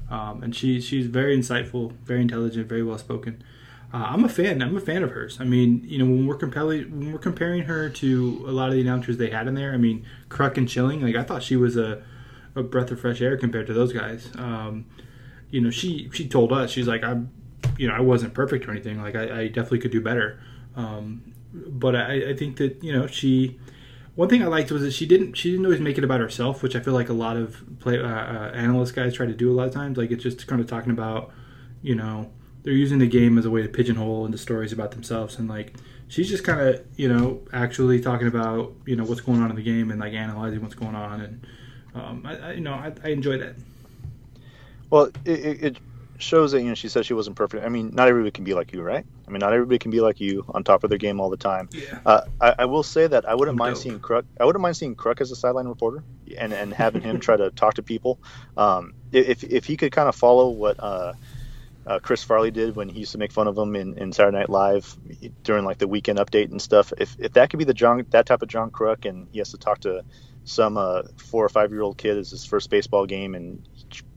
Um, 0.09 0.41
and 0.41 0.55
she 0.55 0.81
she's 0.81 1.07
very 1.07 1.37
insightful, 1.37 1.91
very 2.03 2.21
intelligent, 2.21 2.67
very 2.67 2.83
well 2.83 2.97
spoken. 2.97 3.43
Uh, 3.93 4.07
I'm 4.09 4.25
a 4.25 4.29
fan. 4.29 4.61
I'm 4.61 4.75
a 4.75 4.81
fan 4.81 5.03
of 5.03 5.11
hers. 5.11 5.39
I 5.39 5.45
mean, 5.45 5.81
you 5.85 5.97
know, 5.97 6.05
when 6.05 6.27
we're 6.27 6.35
comparing 6.35 6.99
when 6.99 7.13
we're 7.13 7.19
comparing 7.19 7.63
her 7.63 7.89
to 7.89 8.45
a 8.47 8.51
lot 8.51 8.69
of 8.69 8.75
the 8.75 8.81
announcers 8.81 9.17
they 9.17 9.29
had 9.29 9.47
in 9.47 9.53
there, 9.53 9.73
I 9.73 9.77
mean, 9.77 10.05
Kruk 10.29 10.57
and 10.57 10.69
Schilling. 10.69 11.01
Like 11.01 11.15
I 11.15 11.23
thought 11.23 11.43
she 11.43 11.55
was 11.55 11.77
a, 11.77 12.03
a 12.57 12.63
breath 12.63 12.91
of 12.91 12.99
fresh 12.99 13.21
air 13.21 13.37
compared 13.37 13.67
to 13.67 13.73
those 13.73 13.93
guys. 13.93 14.29
Um, 14.35 14.85
you 15.49 15.61
know, 15.61 15.69
she 15.69 16.09
she 16.13 16.27
told 16.27 16.51
us 16.51 16.71
she's 16.71 16.87
like 16.87 17.03
I'm, 17.03 17.31
you 17.77 17.87
know, 17.87 17.93
I 17.93 18.01
wasn't 18.01 18.33
perfect 18.33 18.67
or 18.67 18.71
anything. 18.71 19.01
Like 19.01 19.15
I, 19.15 19.41
I 19.41 19.47
definitely 19.47 19.79
could 19.79 19.91
do 19.91 20.01
better. 20.01 20.39
Um, 20.75 21.33
but 21.53 21.95
I, 21.95 22.29
I 22.31 22.35
think 22.35 22.57
that 22.57 22.83
you 22.83 22.91
know 22.91 23.07
she 23.07 23.59
one 24.17 24.29
thing 24.29 24.41
I 24.41 24.47
liked 24.47 24.71
was 24.71 24.81
that 24.81 24.93
she 24.93 25.05
didn't 25.05 25.35
she 25.35 25.51
didn't 25.51 25.65
always 25.65 25.79
make 25.79 25.97
it 25.97 26.03
about 26.03 26.19
herself, 26.19 26.63
which 26.63 26.75
I 26.75 26.79
feel 26.79 26.95
like 26.95 27.09
a 27.09 27.13
lot 27.13 27.37
of 27.37 27.63
play 27.79 27.99
uh, 27.99 28.07
uh, 28.07 28.51
analyst 28.53 28.95
guys 28.95 29.13
try 29.13 29.27
to 29.27 29.33
do 29.33 29.51
a 29.51 29.55
lot 29.55 29.67
of 29.67 29.73
times. 29.73 29.97
Like 29.97 30.09
it's 30.09 30.23
just 30.23 30.47
kind 30.47 30.59
of 30.59 30.67
talking 30.67 30.91
about, 30.91 31.31
you 31.83 31.93
know, 31.93 32.31
they're 32.63 32.73
using 32.73 32.97
the 32.97 33.07
game 33.07 33.37
as 33.37 33.45
a 33.45 33.51
way 33.51 33.61
to 33.61 33.69
pigeonhole 33.69 34.25
into 34.25 34.39
stories 34.39 34.73
about 34.73 34.89
themselves, 34.89 35.37
and 35.37 35.47
like 35.47 35.75
she's 36.07 36.29
just 36.29 36.43
kind 36.43 36.59
of 36.59 36.83
you 36.95 37.07
know 37.07 37.41
actually 37.53 38.01
talking 38.01 38.27
about 38.27 38.73
you 38.87 38.95
know 38.95 39.03
what's 39.03 39.21
going 39.21 39.39
on 39.39 39.51
in 39.51 39.55
the 39.55 39.61
game 39.61 39.91
and 39.91 39.99
like 39.99 40.13
analyzing 40.13 40.63
what's 40.63 40.73
going 40.73 40.95
on, 40.95 41.21
and 41.21 41.45
um, 41.97 42.25
I, 42.25 42.37
I 42.37 42.51
you 42.53 42.61
know 42.61 42.73
I, 42.73 42.91
I 43.03 43.09
enjoy 43.09 43.37
that. 43.39 43.55
Well, 44.89 45.11
it, 45.25 45.39
it, 45.39 45.63
it 45.63 45.77
shows 46.19 46.51
that 46.51 46.61
you 46.61 46.69
know 46.69 46.75
she 46.75 46.89
said 46.89 47.05
she 47.05 47.13
wasn't 47.13 47.35
perfect. 47.35 47.65
I 47.65 47.69
mean, 47.69 47.91
not 47.93 48.07
everybody 48.07 48.31
can 48.31 48.43
be 48.43 48.53
like 48.53 48.73
you, 48.73 48.81
right? 48.81 49.05
I 49.27 49.31
mean, 49.31 49.39
not 49.39 49.53
everybody 49.53 49.77
can 49.79 49.91
be 49.91 50.01
like 50.01 50.19
you 50.19 50.45
on 50.49 50.63
top 50.63 50.83
of 50.83 50.89
their 50.89 50.97
game 50.97 51.19
all 51.19 51.29
the 51.29 51.37
time. 51.37 51.69
Yeah. 51.71 51.99
Uh, 52.05 52.21
I, 52.39 52.55
I 52.59 52.65
will 52.65 52.83
say 52.83 53.07
that 53.07 53.27
I 53.27 53.35
wouldn't 53.35 53.55
I'm 53.55 53.59
mind 53.59 53.75
dope. 53.75 53.83
seeing 53.83 53.99
Kruk. 53.99 54.23
I 54.39 54.45
wouldn't 54.45 54.61
mind 54.61 54.77
seeing 54.77 54.95
Kruk 54.95 55.21
as 55.21 55.31
a 55.31 55.35
sideline 55.35 55.67
reporter 55.67 56.03
and 56.37 56.53
and 56.53 56.73
having 56.73 57.01
him 57.01 57.19
try 57.27 57.37
to 57.37 57.51
talk 57.51 57.75
to 57.75 57.83
people. 57.83 58.19
Um, 58.55 58.93
if 59.11 59.43
if 59.43 59.65
he 59.65 59.77
could 59.77 59.91
kind 59.91 60.09
of 60.09 60.15
follow 60.15 60.49
what. 60.49 60.79
Uh, 60.79 61.13
uh, 61.85 61.99
Chris 61.99 62.21
Farley 62.21 62.51
did 62.51 62.75
when 62.75 62.89
he 62.89 62.99
used 62.99 63.13
to 63.13 63.17
make 63.17 63.31
fun 63.31 63.47
of 63.47 63.57
him 63.57 63.73
in, 63.73 63.97
in 63.97 64.11
Saturday 64.11 64.39
Night 64.39 64.49
Live 64.49 64.93
during 65.43 65.63
like 65.63 65.77
the 65.77 65.87
weekend 65.87 66.19
update 66.19 66.51
and 66.51 66.61
stuff. 66.61 66.91
If, 66.97 67.15
if 67.17 67.31
that 67.31 67.49
could 67.49 67.59
be 67.59 67.63
the 67.63 67.73
John 67.73 68.05
that 68.09 68.25
type 68.25 68.41
of 68.41 68.49
John 68.49 68.71
Kruk 68.71 69.05
and 69.05 69.29
he 69.31 69.37
has 69.39 69.51
to 69.51 69.57
talk 69.57 69.79
to 69.81 70.03
some 70.47 70.77
uh, 70.77 71.03
four 71.17 71.43
or 71.43 71.49
five 71.49 71.71
year 71.71 71.81
old 71.81 71.97
kid 71.97 72.17
as 72.17 72.31
his 72.31 72.45
first 72.45 72.69
baseball 72.69 73.05
game 73.05 73.35
and 73.35 73.67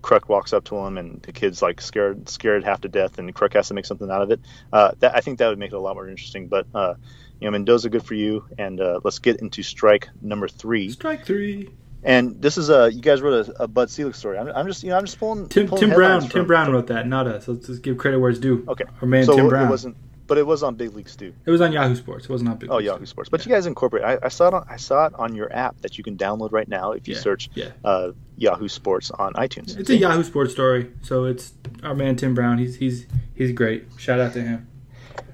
Kruk 0.01 0.28
walks 0.28 0.53
up 0.53 0.64
to 0.64 0.76
him 0.76 0.97
and 0.97 1.20
the 1.22 1.33
kid's 1.33 1.61
like 1.61 1.81
scared 1.81 2.28
scared 2.28 2.62
half 2.64 2.81
to 2.83 2.89
death 2.89 3.18
and 3.18 3.35
Kruk 3.35 3.53
has 3.55 3.68
to 3.68 3.74
make 3.74 3.85
something 3.85 4.11
out 4.11 4.22
of 4.22 4.31
it. 4.31 4.41
Uh, 4.72 4.93
that 5.01 5.16
I 5.16 5.20
think 5.20 5.39
that 5.39 5.49
would 5.49 5.59
make 5.59 5.72
it 5.72 5.76
a 5.76 5.81
lot 5.81 5.95
more 5.97 6.09
interesting. 6.09 6.47
But 6.47 6.66
uh, 6.72 6.95
you 7.41 7.47
know 7.47 7.51
Mendoza 7.51 7.91
good 7.91 8.05
for 8.05 8.14
you 8.14 8.45
and 8.59 8.81
uh, 8.81 9.01
let's 9.03 9.18
get 9.18 9.41
into 9.41 9.62
strike 9.64 10.09
number 10.22 10.47
three. 10.47 10.91
Strike 10.91 11.26
three. 11.26 11.70
And 12.03 12.41
this 12.41 12.57
is 12.57 12.70
a 12.70 12.93
you 12.93 13.03
guys 13.03 13.20
wrote 13.20 13.49
a, 13.49 13.64
a 13.64 13.68
Bud 13.68 13.91
Selig 13.91 14.14
story. 14.14 14.39
I'm, 14.39 14.49
I'm 14.49 14.66
just 14.68 14.85
you 14.85 14.91
know 14.91 14.99
I'm 14.99 15.05
just 15.05 15.18
pulling 15.18 15.49
Tim 15.49 15.66
pulling 15.66 15.81
Tim 15.81 15.91
Brown 15.91 16.11
headlines 16.12 16.33
Tim 16.33 16.47
Brown 16.47 16.72
wrote 16.72 16.87
that, 16.87 17.09
not 17.09 17.26
us. 17.26 17.49
Let's 17.49 17.66
just 17.66 17.83
give 17.83 17.99
credit 17.99 18.20
where 18.20 18.31
it's 18.31 18.39
due. 18.39 18.64
Okay, 18.68 18.85
Our 19.03 19.09
man 19.09 19.24
so 19.24 19.35
Tim 19.37 19.47
it 19.47 19.49
Brown. 19.49 19.68
wasn't, 19.68 19.97
but 20.31 20.39
it 20.39 20.47
was 20.47 20.62
on 20.62 20.76
Big 20.76 20.95
League 20.95 21.09
Stew. 21.09 21.35
It 21.45 21.51
was 21.51 21.61
on 21.61 21.72
Yahoo 21.72 21.97
Sports. 21.97 22.26
It 22.26 22.31
wasn't 22.31 22.51
on 22.51 22.57
Big. 22.57 22.70
Oh, 22.70 22.76
League 22.76 22.87
Yahoo 22.87 23.05
Sports. 23.05 23.28
But 23.28 23.45
you 23.45 23.51
guys 23.51 23.66
incorporate. 23.66 24.05
I, 24.05 24.16
I 24.22 24.28
saw 24.28 24.47
it. 24.47 24.55
On, 24.55 24.64
I 24.70 24.76
saw 24.76 25.07
it 25.07 25.14
on 25.16 25.35
your 25.35 25.53
app 25.53 25.81
that 25.81 25.99
you 25.99 26.05
can 26.05 26.16
download 26.16 26.53
right 26.53 26.68
now 26.68 26.93
if 26.93 27.09
you 27.09 27.14
Yeah, 27.14 27.20
search 27.20 27.51
yeah. 27.55 27.70
uh, 27.85 28.12
Yahoo 28.37 28.68
Sports 28.68 29.11
on 29.11 29.33
iTunes. 29.33 29.76
It's 29.76 29.91
a 29.91 29.97
Yahoo 29.97 30.22
Sports 30.22 30.53
story, 30.53 30.93
so 31.03 31.24
it's 31.24 31.53
our 31.83 31.97
man 31.97 32.14
Tim 32.14 32.33
Brown. 32.33 32.59
He's 32.59 32.76
he's 32.76 33.09
he's 33.35 33.51
great. 33.51 33.89
Shout 33.99 34.20
out 34.20 34.33
to 34.35 34.41
him. 34.41 34.68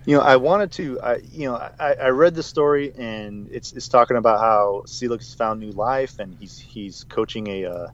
You 0.06 0.16
know, 0.16 0.22
I 0.22 0.36
wanted 0.36 0.72
to. 0.72 0.98
I 1.02 1.16
you 1.30 1.46
know, 1.46 1.56
I, 1.78 1.92
I 1.92 2.08
read 2.08 2.34
the 2.34 2.42
story 2.42 2.94
and 2.96 3.50
it's 3.52 3.74
it's 3.74 3.88
talking 3.88 4.16
about 4.16 4.40
how 4.40 4.84
has 4.86 5.34
found 5.34 5.60
new 5.60 5.72
life 5.72 6.18
and 6.20 6.34
he's 6.40 6.58
he's 6.58 7.04
coaching 7.04 7.48
a 7.48 7.66
uh, 7.66 7.88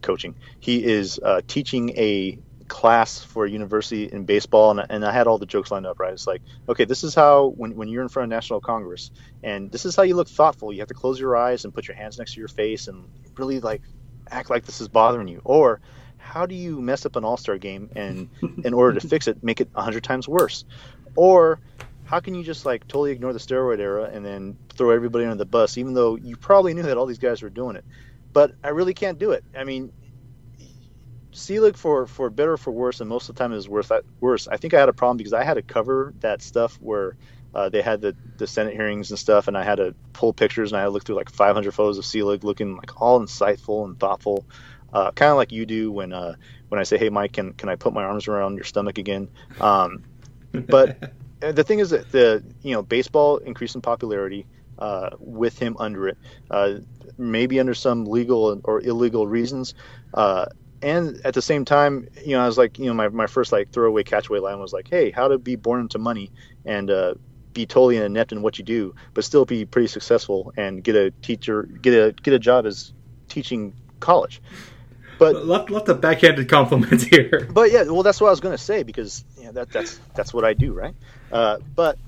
coaching. 0.00 0.36
He 0.60 0.84
is 0.84 1.18
uh, 1.24 1.40
teaching 1.48 1.90
a 1.96 2.38
class 2.68 3.22
for 3.22 3.44
a 3.44 3.50
university 3.50 4.04
in 4.04 4.24
baseball 4.24 4.70
and, 4.70 4.86
and 4.90 5.04
I 5.04 5.12
had 5.12 5.26
all 5.26 5.38
the 5.38 5.46
jokes 5.46 5.70
lined 5.70 5.86
up 5.86 5.98
right? 5.98 6.12
It's 6.12 6.26
like 6.26 6.42
okay 6.68 6.84
this 6.84 7.04
is 7.04 7.14
how 7.14 7.48
when, 7.56 7.76
when 7.76 7.88
you're 7.88 8.02
in 8.02 8.08
front 8.08 8.24
of 8.24 8.36
National 8.36 8.60
Congress 8.60 9.10
and 9.42 9.70
this 9.70 9.84
is 9.84 9.96
how 9.96 10.02
you 10.02 10.16
look 10.16 10.28
thoughtful. 10.28 10.72
You 10.72 10.80
have 10.80 10.88
to 10.88 10.94
close 10.94 11.20
your 11.20 11.36
eyes 11.36 11.64
and 11.64 11.74
put 11.74 11.88
your 11.88 11.96
hands 11.96 12.18
next 12.18 12.34
to 12.34 12.40
your 12.40 12.48
face 12.48 12.88
and 12.88 13.08
really 13.36 13.60
like 13.60 13.82
act 14.30 14.50
like 14.50 14.64
this 14.64 14.80
is 14.80 14.88
bothering 14.88 15.28
you. 15.28 15.40
Or 15.44 15.80
how 16.18 16.46
do 16.46 16.54
you 16.54 16.80
mess 16.80 17.06
up 17.06 17.16
an 17.16 17.24
all-star 17.24 17.58
game 17.58 17.90
and 17.94 18.28
in 18.64 18.74
order 18.74 18.98
to 18.98 19.08
fix 19.08 19.28
it 19.28 19.42
make 19.42 19.60
it 19.60 19.68
100 19.72 20.02
times 20.02 20.28
worse? 20.28 20.64
Or 21.14 21.60
how 22.04 22.20
can 22.20 22.34
you 22.34 22.44
just 22.44 22.66
like 22.66 22.86
totally 22.86 23.12
ignore 23.12 23.32
the 23.32 23.38
steroid 23.38 23.78
era 23.78 24.10
and 24.12 24.24
then 24.24 24.56
throw 24.74 24.90
everybody 24.90 25.24
under 25.24 25.36
the 25.36 25.44
bus 25.44 25.78
even 25.78 25.94
though 25.94 26.16
you 26.16 26.36
probably 26.36 26.74
knew 26.74 26.82
that 26.82 26.96
all 26.96 27.06
these 27.06 27.18
guys 27.18 27.42
were 27.42 27.50
doing 27.50 27.76
it? 27.76 27.84
But 28.32 28.52
i 28.62 28.68
really 28.68 28.94
can't 28.94 29.18
do 29.18 29.30
it. 29.30 29.44
I 29.56 29.64
mean 29.64 29.92
Selig 31.36 31.76
for 31.78 32.08
for 32.08 32.30
better 32.30 32.54
or 32.54 32.58
for 32.58 32.72
worse, 32.72 33.00
and 33.00 33.10
most 33.10 33.30
of 33.30 33.36
the 33.36 33.40
time 33.40 33.52
it 33.52 33.56
was 33.56 33.68
worse. 33.70 33.92
Worse, 34.20 34.48
I 34.48 34.58
think 34.58 34.74
I 34.74 34.80
had 34.80 34.90
a 34.90 34.94
problem 34.94 35.18
because 35.18 35.34
I 35.34 35.44
had 35.44 35.54
to 35.56 35.64
cover 35.64 36.14
that 36.20 36.42
stuff 36.42 36.76
where 36.80 37.16
uh, 37.54 37.70
they 37.70 37.82
had 37.82 38.02
the, 38.02 38.16
the 38.38 38.48
Senate 38.48 38.74
hearings 38.74 39.10
and 39.10 39.18
stuff, 39.20 39.48
and 39.48 39.58
I 39.58 39.64
had 39.64 39.76
to 39.76 39.96
pull 40.14 40.34
pictures 40.34 40.72
and 40.72 40.78
I 40.78 40.82
had 40.82 40.88
to 40.88 40.92
look 40.92 41.04
through 41.06 41.16
like 41.16 41.30
500 41.30 41.72
photos 41.74 41.98
of 41.98 42.06
Selig, 42.06 42.44
looking 42.44 42.76
like 42.76 42.92
all 43.02 43.20
insightful 43.20 43.86
and 43.86 43.98
thoughtful, 43.98 44.46
uh, 44.92 45.12
kind 45.12 45.30
of 45.32 45.38
like 45.38 45.52
you 45.52 45.66
do 45.66 45.92
when 45.92 46.12
uh, 46.12 46.34
when 46.70 46.80
I 46.80 46.84
say, 46.84 46.98
"Hey, 46.98 47.10
Mike, 47.10 47.34
can 47.34 47.54
can 47.54 47.70
I 47.70 47.76
put 47.76 47.94
my 47.94 48.04
arms 48.04 48.28
around 48.28 48.56
your 48.56 48.64
stomach 48.64 48.98
again?" 48.98 49.30
Um, 49.60 50.04
but 50.68 50.92
the 51.40 51.64
thing 51.64 51.80
is 51.80 51.90
that 51.90 52.10
the 52.12 52.44
you 52.62 52.72
know 52.74 52.82
baseball 52.82 53.38
increased 53.38 53.76
in 53.76 53.82
popularity 53.82 54.48
uh, 54.78 55.10
with 55.20 55.58
him 55.58 55.76
under 55.80 56.08
it, 56.08 56.18
uh, 56.50 56.76
maybe 57.18 57.60
under 57.60 57.74
some 57.74 58.06
legal 58.06 58.60
or 58.64 58.80
illegal 58.82 59.26
reasons. 59.26 59.74
Uh, 60.14 60.46
and 60.82 61.20
at 61.24 61.34
the 61.34 61.42
same 61.42 61.64
time, 61.64 62.08
you 62.24 62.32
know, 62.36 62.42
I 62.42 62.46
was 62.46 62.58
like, 62.58 62.78
you 62.78 62.86
know, 62.86 62.94
my, 62.94 63.08
my 63.08 63.26
first 63.26 63.52
like 63.52 63.70
throwaway 63.70 64.02
catchaway 64.04 64.40
line 64.40 64.58
was 64.60 64.72
like, 64.72 64.88
hey, 64.88 65.10
how 65.10 65.28
to 65.28 65.38
be 65.38 65.56
born 65.56 65.80
into 65.80 65.98
money 65.98 66.30
and 66.64 66.90
uh, 66.90 67.14
be 67.52 67.66
totally 67.66 67.96
inept 67.96 68.32
in 68.32 68.42
what 68.42 68.58
you 68.58 68.64
do, 68.64 68.94
but 69.14 69.24
still 69.24 69.44
be 69.44 69.64
pretty 69.64 69.88
successful 69.88 70.52
and 70.56 70.84
get 70.84 70.94
a 70.94 71.10
teacher, 71.10 71.62
get 71.62 71.94
a 71.94 72.12
get 72.12 72.34
a 72.34 72.38
job 72.38 72.66
as 72.66 72.92
teaching 73.28 73.72
college. 74.00 74.42
But 75.18 75.46
Left 75.46 75.70
left 75.70 75.86
the 75.86 75.94
backhanded 75.94 76.48
compliments 76.48 77.04
here. 77.10 77.48
but 77.50 77.72
yeah, 77.72 77.84
well, 77.84 78.02
that's 78.02 78.20
what 78.20 78.28
I 78.28 78.30
was 78.30 78.40
gonna 78.40 78.58
say 78.58 78.82
because 78.82 79.24
you 79.38 79.44
know, 79.44 79.52
that 79.52 79.70
that's 79.70 79.98
that's 80.14 80.34
what 80.34 80.44
I 80.44 80.52
do, 80.52 80.74
right? 80.74 80.94
Uh, 81.32 81.58
but 81.74 81.98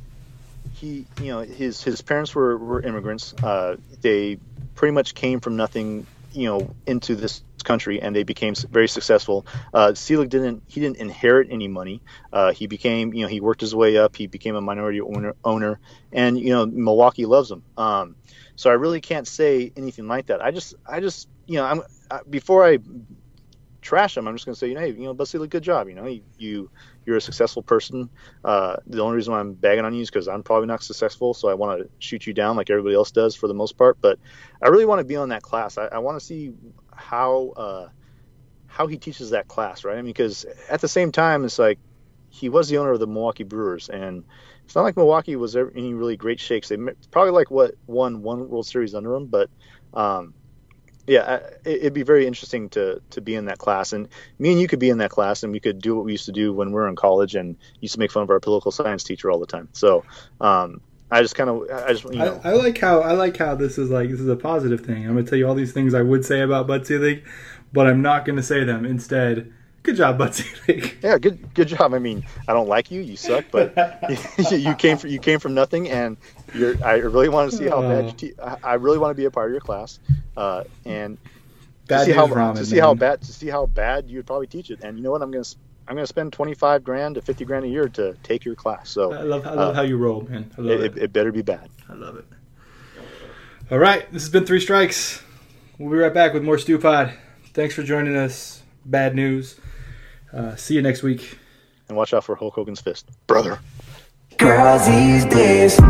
he, 0.75 1.07
you 1.21 1.29
know, 1.29 1.41
his 1.41 1.83
his 1.83 2.03
parents 2.03 2.35
were 2.35 2.57
were 2.59 2.83
immigrants. 2.83 3.35
Uh, 3.43 3.77
they 4.03 4.39
pretty 4.75 4.93
much 4.93 5.14
came 5.14 5.41
from 5.41 5.57
nothing, 5.57 6.07
you 6.33 6.47
know, 6.47 6.75
into 6.87 7.16
this 7.16 7.43
country, 7.69 8.01
and 8.03 8.16
they 8.16 8.25
became 8.25 8.55
very 8.71 8.89
successful. 8.89 9.47
Uh, 9.73 9.95
Selig 9.95 10.31
didn't 10.31 10.62
he 10.66 10.81
didn't 10.81 10.97
inherit 10.97 11.49
any 11.51 11.69
money. 11.69 12.03
Uh, 12.33 12.53
he 12.53 12.66
became, 12.66 13.12
you 13.14 13.23
know, 13.23 13.29
he 13.29 13.41
worked 13.41 13.61
his 13.61 13.75
way 13.75 13.97
up. 13.99 14.16
He 14.16 14.27
became 14.27 14.57
a 14.57 14.61
minority 14.61 15.01
owner, 15.01 15.35
owner, 15.45 15.79
and 16.12 16.39
you 16.39 16.51
know, 16.51 16.66
Milwaukee 16.66 17.27
loves 17.27 17.51
him. 17.51 17.62
Um, 17.77 18.16
so 18.57 18.71
I 18.71 18.75
really 18.75 19.01
can't 19.01 19.29
say 19.29 19.73
anything 19.77 20.09
like 20.09 20.27
that. 20.27 20.43
I 20.43 20.51
just, 20.51 20.75
I 20.85 21.01
just, 21.01 21.29
you 21.47 21.57
know, 21.59 21.64
I'm 21.64 21.83
I, 22.11 22.21
before 22.29 22.66
I 22.66 22.79
trash 23.81 24.16
him, 24.16 24.27
I'm 24.27 24.35
just 24.35 24.45
going 24.45 24.55
to 24.55 24.59
say, 24.59 24.69
you 24.69 24.75
know, 24.75 24.81
hey, 24.81 24.91
you 24.91 25.05
know, 25.05 25.14
Bud 25.14 25.29
Selig, 25.29 25.51
good 25.51 25.62
job. 25.62 25.89
You 25.89 25.95
know, 25.95 26.07
you, 26.07 26.23
you 26.37 26.71
you're 27.05 27.16
a 27.16 27.21
successful 27.21 27.62
person. 27.62 28.11
Uh, 28.45 28.77
the 28.87 29.03
only 29.03 29.16
reason 29.16 29.33
why 29.33 29.41
I'm 29.41 29.55
bagging 29.55 29.85
on 29.85 29.95
you 29.95 30.03
is 30.03 30.11
because 30.11 30.29
I'm 30.29 30.43
probably 30.43 30.66
not 30.66 30.83
successful, 30.83 31.33
so 31.35 31.49
I 31.49 31.55
want 31.55 31.81
to 31.81 31.89
shoot 31.99 32.27
you 32.27 32.35
down 32.35 32.57
like 32.57 32.71
everybody 32.71 32.95
else 32.95 33.12
does 33.12 33.35
for 33.35 33.49
the 33.49 33.55
most 33.55 33.79
part. 33.79 33.97
But 34.01 34.19
I 34.62 34.69
really 34.69 34.85
want 34.85 35.01
to 35.01 35.05
be 35.05 35.16
on 35.16 35.31
that 35.31 35.43
class. 35.43 35.79
I, 35.79 35.87
I 35.87 35.99
want 35.99 36.19
to 36.19 36.25
see 36.25 36.53
how 36.99 37.53
uh, 37.57 37.88
how 38.66 38.86
he 38.86 38.99
teaches 38.99 39.30
that 39.30 39.49
class, 39.49 39.84
right? 39.84 39.94
I 39.94 39.96
mean, 39.96 40.07
because 40.07 40.44
at 40.68 40.80
the 40.80 40.88
same 40.88 41.12
time, 41.12 41.44
it's 41.44 41.59
like 41.59 41.78
he 42.30 42.49
was 42.49 42.68
the 42.68 42.78
owner 42.78 42.92
of 42.92 43.01
the 43.01 43.07
Milwaukee 43.07 43.44
Brewers, 43.44 43.88
and 43.88 44.24
it's 44.64 44.74
not 44.74 44.82
like 44.82 44.96
Milwaukee 44.96 45.36
was 45.36 45.57
ever 45.57 45.72
any 45.74 45.94
really 45.94 46.16
great 46.16 46.40
shakes. 46.40 46.68
They 46.68 46.76
probably 47.11 47.32
like 47.32 47.51
what 47.51 47.74
won 47.86 48.22
one 48.22 48.49
World 48.49 48.66
Series 48.66 48.94
under 48.94 49.14
him, 49.14 49.26
but 49.26 49.49
um, 49.94 50.34
yeah, 51.07 51.36
it, 51.64 51.80
it'd 51.80 51.94
be 51.94 52.03
very 52.03 52.26
interesting 52.26 52.68
to 52.70 53.01
to 53.11 53.20
be 53.20 53.34
in 53.34 53.46
that 53.46 53.59
class, 53.59 53.92
and 53.92 54.09
me 54.38 54.53
and 54.53 54.61
you 54.61 54.68
could 54.68 54.78
be 54.78 54.90
in 54.90 54.99
that 54.99 55.11
class, 55.11 55.42
and 55.42 55.53
we 55.53 55.61
could 55.61 55.80
do 55.80 55.96
what 55.96 56.05
we 56.05 56.12
used 56.12 56.26
to 56.26 56.32
do 56.32 56.53
when 56.53 56.68
we 56.68 56.74
were 56.74 56.88
in 56.88 56.96
college, 56.96 57.34
and 57.34 57.57
used 57.80 57.94
to 57.94 58.01
make 58.01 58.12
fun 58.12 58.24
of 58.24 58.30
our 58.30 58.40
political 58.40 58.70
science 58.70 59.05
teacher 59.05 59.30
all 59.30 59.38
the 59.38 59.46
time. 59.46 59.68
So 59.72 60.05
um, 60.40 60.82
I 61.11 61.23
just 61.23 61.35
kind 61.35 61.49
of, 61.49 61.71
I 61.71 61.93
just 61.93 62.05
you 62.05 62.19
know, 62.19 62.41
I, 62.45 62.51
I 62.51 62.53
like 62.53 62.79
how 62.79 63.01
I 63.01 63.13
like 63.13 63.37
how 63.37 63.55
this 63.55 63.79
is 63.79 63.91
like 63.91 64.11
this 64.11 64.21
is 64.21 64.29
a 64.29 64.37
positive 64.37 64.81
thing. 64.83 65.07
I'm 65.07 65.15
gonna 65.15 65.25
tell 65.25 65.39
you 65.39 65.49
all 65.49 65.55
these 65.55 65.73
things 65.73 65.95
I 65.95 66.03
would 66.03 66.25
say 66.25 66.41
about 66.43 66.67
Bud 66.67 66.87
Selig, 66.87 67.25
but 67.73 67.87
I'm 67.87 68.03
not 68.03 68.25
gonna 68.25 68.43
say 68.43 68.65
them. 68.65 68.85
Instead, 68.85 69.51
good 69.83 69.97
job, 69.97 70.19
Bud 70.19 70.35
Selig. 70.35 70.99
yeah, 71.03 71.17
good 71.19 71.55
good 71.55 71.69
job. 71.69 71.95
I 71.95 71.99
mean, 71.99 72.25
I 72.47 72.53
don't 72.53 72.69
like 72.69 72.91
you, 72.91 73.01
you 73.01 73.17
suck, 73.17 73.47
but 73.51 73.75
you 74.51 74.75
came 74.75 74.99
from 74.99 75.11
you 75.11 75.19
came 75.19 75.39
from 75.41 75.55
nothing, 75.55 75.89
and 75.89 76.19
you're. 76.55 76.75
I 76.85 76.97
really 76.97 77.29
want 77.31 77.51
to 77.51 77.57
see 77.57 77.67
how 77.67 77.81
bad 77.81 78.05
you. 78.07 78.13
Te- 78.13 78.35
I 78.63 78.75
really 78.75 78.99
want 78.99 79.11
to 79.11 79.15
be 79.21 79.25
a 79.25 79.31
part 79.31 79.47
of 79.47 79.53
your 79.53 79.61
class, 79.63 79.99
uh, 80.37 80.65
and 80.85 81.17
to 81.89 82.05
see 82.05 82.13
how 82.13 82.27
ramen, 82.27 82.57
to 82.57 82.67
see 82.67 82.79
how 82.79 82.93
bad 82.95 83.23
to 83.23 83.33
see 83.33 83.49
how 83.49 83.65
bad 83.65 84.11
you'd 84.11 84.27
probably 84.27 84.47
teach 84.47 84.71
it. 84.71 84.81
And 84.83 84.99
you 84.99 85.03
know 85.05 85.11
what? 85.13 85.23
I'm 85.23 85.31
gonna 85.31 85.41
s- 85.41 85.57
I'm 85.89 85.95
gonna 85.95 86.07
spend 86.07 86.34
25 86.34 86.84
grand 86.84 87.14
to 87.14 87.22
50 87.22 87.47
grand 87.47 87.64
a 87.64 87.68
year 87.68 87.89
to 87.89 88.14
take 88.22 88.45
your 88.45 88.55
class. 88.55 88.91
So 88.91 89.14
I 89.14 89.22
love 89.22 89.47
I 89.47 89.55
love 89.55 89.70
uh, 89.70 89.72
how 89.72 89.82
you 89.82 89.97
roll, 89.97 90.20
man. 90.28 90.53
I 90.59 90.61
love 90.61 90.80
it, 90.80 90.84
it. 90.84 90.97
it, 90.99 91.03
it 91.05 91.12
better 91.14 91.32
be 91.32 91.41
bad. 91.41 91.70
I 91.89 91.95
love 91.95 92.16
it. 92.16 92.26
All 93.70 93.78
right, 93.78 94.11
this 94.12 94.22
has 94.22 94.30
been 94.30 94.45
Three 94.45 94.61
Strikes. 94.61 95.22
We'll 95.78 95.91
be 95.91 95.97
right 95.97 96.12
back 96.12 96.34
with 96.34 96.43
more 96.43 96.59
Stew 96.59 96.78
Pod. 96.78 97.14
Thanks 97.55 97.74
for 97.74 97.82
joining 97.82 98.16
us. 98.16 98.62
Bad 98.84 99.14
news. 99.14 99.59
Uh, 100.30 100.57
see 100.57 100.74
you 100.74 100.82
next 100.82 101.03
week. 101.03 101.39
And 101.89 101.97
watch 101.97 102.12
out 102.12 102.24
for 102.24 102.34
Hulk 102.34 102.55
Hogan's 102.55 102.82
fist, 102.82 103.09
brother. 103.26 103.59
Girls 104.36 104.86
these 104.86 105.24
days. 105.24 105.80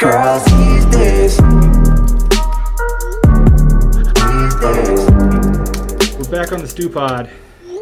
Girls 0.00 0.44
these 0.44 0.86
days. 0.86 1.99
Back 6.30 6.52
on 6.52 6.60
the 6.60 6.68
Stew 6.68 6.88
Pod, 6.88 7.28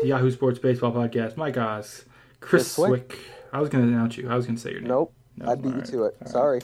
the 0.01 0.07
Yahoo 0.07 0.31
Sports 0.31 0.59
Baseball 0.59 0.91
Podcast. 0.91 1.37
Mike 1.37 1.59
Oz, 1.59 2.07
Chris 2.41 2.77
Cwik. 2.77 3.15
I 3.53 3.61
was 3.61 3.69
going 3.69 3.87
to 3.87 3.93
announce 3.93 4.17
you. 4.17 4.29
I 4.31 4.37
was 4.37 4.47
going 4.47 4.57
to 4.57 4.63
say 4.63 4.71
your 4.71 4.81
name. 4.81 4.89
Nope. 4.89 5.13
No, 5.37 5.51
I 5.53 5.55
beat 5.55 5.67
all 5.73 5.77
you 5.77 5.83
to 5.83 6.05
it. 6.05 6.15
All 6.15 6.19
right. 6.21 6.29
Sorry. 6.29 6.61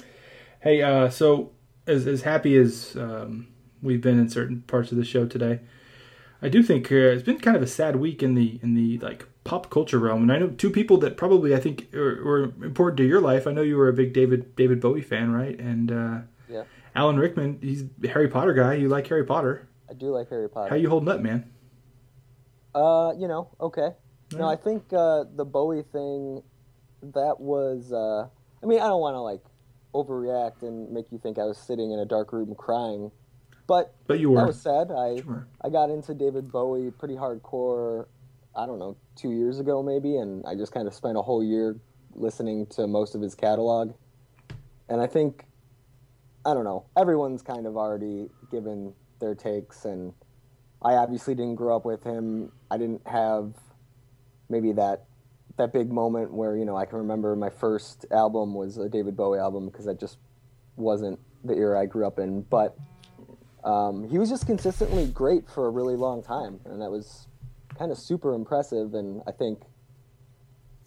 Hey, 0.61 0.81
uh, 0.83 1.11
so 1.11 1.53
as 1.87 2.07
as 2.07 2.23
happy 2.23 2.57
as 2.57 2.97
um, 2.97 3.49
we've 3.83 4.01
been 4.01 4.19
in 4.19 4.31
certain 4.31 4.63
parts 4.63 4.93
of 4.93 4.99
the 4.99 5.05
show 5.05 5.27
today, 5.27 5.61
I 6.41 6.49
do 6.49 6.63
think 6.63 6.91
uh, 6.91 6.95
it's 6.95 7.23
been 7.23 7.39
kind 7.39 7.55
of 7.57 7.63
a 7.63 7.67
sad 7.67 7.97
week 7.97 8.23
in 8.23 8.35
the 8.35 8.59
in 8.63 8.73
the 8.75 8.97
like 8.99 9.27
pop 9.45 9.69
culture 9.69 9.99
realm. 9.99 10.23
And 10.23 10.33
I 10.33 10.39
know 10.39 10.49
two 10.49 10.71
people 10.71 10.97
that 10.99 11.19
probably 11.19 11.55
I 11.55 11.61
think 11.61 11.95
are, 11.95 12.25
were 12.25 12.45
important 12.65 12.97
to 12.99 13.05
your 13.07 13.21
life. 13.21 13.47
I 13.47 13.53
know 13.53 13.63
you 13.63 13.77
were 13.77 13.89
a 13.89 13.93
big 13.95 14.15
David 14.15 14.57
David 14.57 14.81
Bowie 14.81 15.03
fan, 15.03 15.33
right? 15.33 15.59
And 15.61 15.93
uh, 15.93 16.19
Yeah. 16.49 16.65
Alan 16.97 17.19
Rickman, 17.19 17.59
he's 17.61 17.85
a 18.03 18.09
Harry 18.09 18.29
Potter 18.29 18.55
guy. 18.55 18.75
You 18.75 18.89
like 18.89 19.07
Harry 19.09 19.25
Potter? 19.25 19.69
I 19.91 19.93
do 19.93 20.07
like 20.07 20.31
Harry 20.31 20.49
Potter. 20.49 20.71
How 20.71 20.77
you 20.77 20.89
holding 20.89 21.11
up, 21.11 21.21
man? 21.21 21.51
Uh, 22.75 23.13
you 23.19 23.29
know, 23.29 23.51
okay. 23.61 23.91
No, 24.33 24.49
I 24.49 24.57
think 24.57 24.93
uh, 24.93 25.25
the 25.37 25.45
Bowie 25.45 25.85
thing, 25.93 26.43
that 27.03 27.39
was. 27.39 27.93
Uh, 27.93 28.29
I 28.63 28.67
mean, 28.67 28.81
I 28.81 28.87
don't 28.87 29.01
want 29.01 29.15
to 29.15 29.21
like 29.21 29.43
overreact 29.95 30.63
and 30.63 30.91
make 30.91 31.13
you 31.13 31.19
think 31.19 31.39
I 31.39 31.45
was 31.45 31.59
sitting 31.59 31.93
in 31.93 31.99
a 32.01 32.05
dark 32.05 32.33
room 32.33 32.55
crying, 32.57 33.13
but 33.69 33.95
But 34.07 34.19
you 34.19 34.31
were. 34.31 34.39
that 34.39 34.47
was 34.47 34.61
sad. 34.61 34.91
I 34.91 35.21
Sure. 35.23 35.47
I 35.63 35.69
got 35.69 35.91
into 35.91 36.15
David 36.15 36.51
Bowie 36.51 36.91
pretty 36.91 37.15
hardcore. 37.15 38.07
I 38.57 38.67
don't 38.67 38.79
know, 38.79 38.97
two 39.17 39.31
years 39.33 39.59
ago 39.59 39.83
maybe, 39.83 40.17
and 40.17 40.45
I 40.47 40.55
just 40.55 40.73
kind 40.73 40.87
of 40.87 40.95
spent 40.95 41.17
a 41.17 41.23
whole 41.23 41.43
year 41.45 41.77
listening 42.15 42.67
to 42.67 42.87
most 42.87 43.15
of 43.15 43.21
his 43.21 43.35
catalog. 43.35 43.95
And 44.89 45.01
I 45.01 45.07
think, 45.07 45.45
I 46.45 46.55
don't 46.55 46.65
know, 46.65 46.87
everyone's 46.97 47.43
kind 47.43 47.67
of 47.67 47.77
already 47.77 48.31
given 48.51 48.95
their 49.21 49.35
takes, 49.35 49.85
and 49.85 50.13
I 50.85 50.95
obviously 50.95 51.35
didn't 51.35 51.55
grow 51.55 51.77
up 51.77 51.85
with 51.85 52.05
him. 52.05 52.53
I 52.71 52.77
didn't 52.77 53.07
have 53.07 53.55
maybe 54.49 54.73
that 54.73 55.05
that 55.57 55.73
big 55.73 55.91
moment 55.91 56.33
where 56.33 56.57
you 56.57 56.65
know 56.65 56.77
I 56.77 56.85
can 56.85 56.99
remember 56.99 57.35
my 57.37 57.51
first 57.51 58.07
album 58.11 58.55
was 58.55 58.77
a 58.77 58.89
David 58.89 59.17
Bowie 59.17 59.39
album 59.39 59.67
because 59.67 59.87
that 59.87 59.99
just 59.99 60.19
wasn't 60.77 61.19
the 61.45 61.55
era 61.55 61.81
I 61.81 61.87
grew 61.87 62.07
up 62.07 62.19
in. 62.19 62.43
But 62.43 62.77
um, 63.65 64.09
he 64.09 64.19
was 64.19 64.29
just 64.29 64.47
consistently 64.47 65.07
great 65.07 65.49
for 65.49 65.67
a 65.67 65.71
really 65.71 65.97
long 65.97 66.23
time, 66.23 66.61
and 66.67 66.83
that 66.83 66.91
was 66.91 67.29
kind 67.79 67.91
of 67.91 67.99
super 67.99 68.35
impressive. 68.35 68.95
And 68.95 69.23
I 69.27 69.33
think 69.33 69.63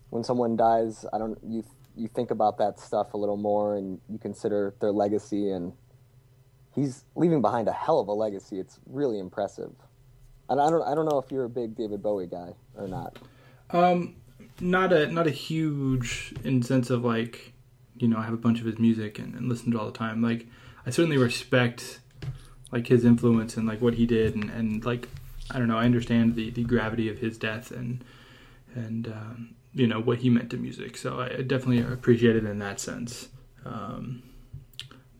when 0.10 0.24
someone 0.24 0.56
dies, 0.56 1.06
I 1.12 1.18
don't 1.18 1.40
you 1.44 1.64
you 1.96 2.08
think 2.08 2.30
about 2.30 2.60
that 2.60 2.80
stuff 2.80 3.16
a 3.16 3.18
little 3.18 3.38
more, 3.38 3.78
and 3.78 4.00
you 4.10 4.20
consider 4.20 4.76
their 4.80 4.92
legacy, 4.92 5.50
and 5.50 5.74
he's 6.78 7.04
leaving 7.16 7.42
behind 7.42 7.68
a 7.68 7.74
hell 7.74 8.00
of 8.00 8.08
a 8.08 8.14
legacy. 8.14 8.60
It's 8.60 8.80
really 8.86 9.20
impressive. 9.20 9.72
And 10.50 10.62
I 10.62 10.70
don't 10.70 10.84
I 10.84 10.96
don't 10.96 11.06
know 11.06 11.18
if 11.18 11.32
you're 11.32 11.44
a 11.44 11.50
big 11.50 11.76
David 11.76 12.02
Bowie 12.02 12.28
guy 12.28 12.54
or 12.76 12.88
not. 12.88 13.18
Um, 13.72 14.16
not 14.62 14.94
a 14.94 15.08
not 15.08 15.28
a 15.28 15.32
huge 15.32 16.34
in 16.44 16.62
sense 16.62 16.90
of 16.90 17.04
like, 17.04 17.54
you 17.98 18.08
know, 18.08 18.18
I 18.18 18.24
have 18.24 18.34
a 18.34 18.38
bunch 18.38 18.60
of 18.60 18.66
his 18.66 18.80
music 18.80 19.20
and, 19.20 19.34
and 19.34 19.50
listen 19.50 19.72
to 19.72 19.80
all 19.80 19.88
the 19.88 19.98
time. 19.98 20.22
Like, 20.22 20.48
I 20.86 20.92
certainly 20.92 21.18
respect 21.18 22.00
like 22.72 22.88
his 22.88 23.04
influence 23.04 23.58
and 23.58 23.68
like 23.68 23.82
what 23.82 23.96
he 23.96 24.06
did 24.06 24.36
and, 24.36 24.50
and 24.50 24.86
like 24.86 25.10
I 25.52 25.58
don't 25.60 25.68
know, 25.68 25.78
I 25.78 25.86
understand 25.86 26.36
the, 26.36 26.52
the 26.52 26.64
gravity 26.64 27.10
of 27.10 27.18
his 27.20 27.38
death 27.38 27.72
and 27.72 28.04
and 28.76 29.08
um, 29.08 29.56
you 29.74 29.88
know 29.88 30.00
what 30.00 30.20
he 30.20 30.30
meant 30.30 30.52
to 30.52 30.58
music. 30.58 30.96
So 30.96 31.20
I 31.20 31.42
definitely 31.42 31.80
appreciate 31.82 32.36
it 32.36 32.46
in 32.46 32.60
that 32.60 32.80
sense. 32.80 33.30
Um, 33.66 34.24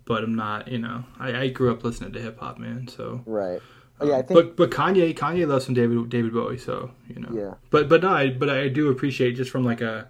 but 0.08 0.24
I'm 0.24 0.36
not, 0.36 0.68
you 0.70 0.80
know, 0.80 1.04
I, 1.20 1.42
I 1.42 1.48
grew 1.50 1.72
up 1.72 1.84
listening 1.84 2.14
to 2.14 2.22
hip 2.22 2.40
hop, 2.40 2.58
man. 2.58 2.88
So 2.88 3.22
Right. 3.26 3.62
Oh, 4.00 4.08
yeah, 4.08 4.18
I 4.18 4.22
think 4.22 4.34
but 4.34 4.56
but 4.56 4.70
Kanye 4.72 5.16
Kanye 5.16 5.48
loves 5.48 5.66
some 5.66 5.74
David 5.74 6.10
David 6.10 6.34
Bowie, 6.34 6.58
so 6.58 6.92
you 7.08 7.20
know. 7.20 7.30
Yeah. 7.32 7.54
But 7.72 7.90
but 7.90 8.02
no, 8.02 8.10
I, 8.10 8.30
but 8.30 8.50
I 8.50 8.68
do 8.68 8.90
appreciate 8.90 9.36
just 9.36 9.50
from 9.50 9.64
like 9.64 9.82
a 9.82 10.10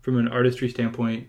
from 0.00 0.18
an 0.18 0.28
artistry 0.28 0.68
standpoint 0.68 1.28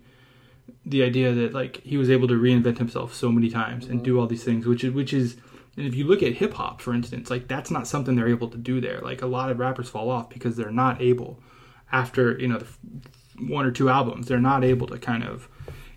the 0.86 1.04
idea 1.04 1.34
that 1.34 1.54
like 1.54 1.82
he 1.84 1.98
was 1.98 2.10
able 2.10 2.28
to 2.28 2.34
reinvent 2.34 2.78
himself 2.78 3.14
so 3.14 3.32
many 3.32 3.50
times 3.50 3.86
and 3.86 3.96
mm-hmm. 3.96 4.04
do 4.04 4.20
all 4.20 4.28
these 4.28 4.44
things, 4.44 4.66
which 4.66 4.84
is 4.84 4.94
which 4.94 5.14
is 5.14 5.38
and 5.78 5.88
if 5.88 5.96
you 5.96 6.06
look 6.06 6.22
at 6.22 6.34
hip 6.34 6.54
hop, 6.54 6.82
for 6.82 6.94
instance, 6.94 7.30
like 7.30 7.48
that's 7.48 7.72
not 7.72 7.88
something 7.88 8.16
they're 8.16 8.28
able 8.28 8.50
to 8.50 8.58
do 8.58 8.82
there. 8.82 9.00
Like 9.00 9.22
a 9.22 9.28
lot 9.28 9.50
of 9.50 9.60
rappers 9.60 9.90
fall 9.90 10.10
off 10.10 10.30
because 10.30 10.56
they're 10.56 10.72
not 10.72 11.02
able 11.02 11.40
after 11.92 12.38
you 12.40 12.48
know 12.48 12.60
the 12.60 12.68
one 13.48 13.66
or 13.66 13.72
two 13.72 13.90
albums, 13.90 14.28
they're 14.28 14.40
not 14.40 14.64
able 14.64 14.88
to 14.88 14.98
kind 14.98 15.24
of 15.24 15.48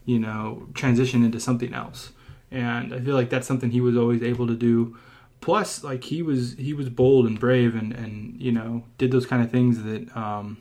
you 0.07 0.18
know 0.18 0.68
transition 0.72 1.24
into 1.24 1.38
something 1.38 1.74
else. 1.74 2.12
And 2.50 2.94
I 2.94 3.00
feel 3.00 3.14
like 3.14 3.28
that's 3.28 3.46
something 3.46 3.70
he 3.70 3.80
was 3.82 3.96
always 3.96 4.22
able 4.22 4.46
to 4.46 4.54
do. 4.54 4.96
Plus 5.42 5.84
like 5.84 6.04
he 6.04 6.22
was 6.22 6.54
he 6.54 6.72
was 6.72 6.88
bold 6.88 7.26
and 7.26 7.38
brave 7.38 7.74
and 7.74 7.92
and 7.92 8.40
you 8.40 8.52
know 8.52 8.84
did 8.96 9.11
those 9.11 9.26
kind 9.26 9.42
of 9.42 9.50
things 9.50 9.82
that 9.82 10.16
um 10.16 10.57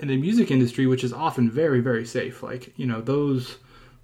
in 0.00 0.08
the 0.08 0.16
music 0.16 0.50
industry 0.50 0.86
which 0.86 1.04
is 1.04 1.12
often 1.12 1.48
very 1.48 1.80
very 1.80 2.04
safe. 2.04 2.42
Like 2.42 2.76
you 2.76 2.86
know 2.86 3.00
those 3.00 3.58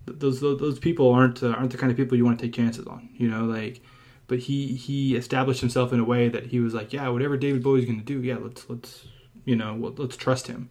those 0.07 0.41
those, 0.41 0.61
those 0.61 0.79
people 0.79 1.11
aren't 1.11 1.43
uh, 1.43 1.49
aren't 1.49 1.73
the 1.73 1.79
kind 1.79 1.91
of 1.91 1.97
people 1.97 2.17
you 2.17 2.25
want 2.25 2.39
to 2.39 2.47
take 2.47 2.55
chances 2.55 2.87
on 2.87 3.09
you 3.17 3.29
know 3.29 3.45
like 3.45 3.81
but 4.27 4.39
he 4.39 4.75
he 4.75 5.17
established 5.17 5.61
himself 5.61 5.93
in 5.93 6.01
a 6.01 6.05
way 6.05 6.29
that 6.29 6.47
he 6.47 6.61
was 6.61 6.75
like 6.75 6.93
yeah 6.93 7.09
whatever 7.09 7.37
David 7.37 7.63
Bowie's 7.63 7.85
going 7.85 7.99
to 7.99 8.05
do 8.05 8.23
yeah 8.23 8.37
let's 8.37 8.69
let's 8.69 9.07
you 9.45 9.57
know 9.57 9.93
let's 9.97 10.17
trust 10.17 10.47
him 10.47 10.69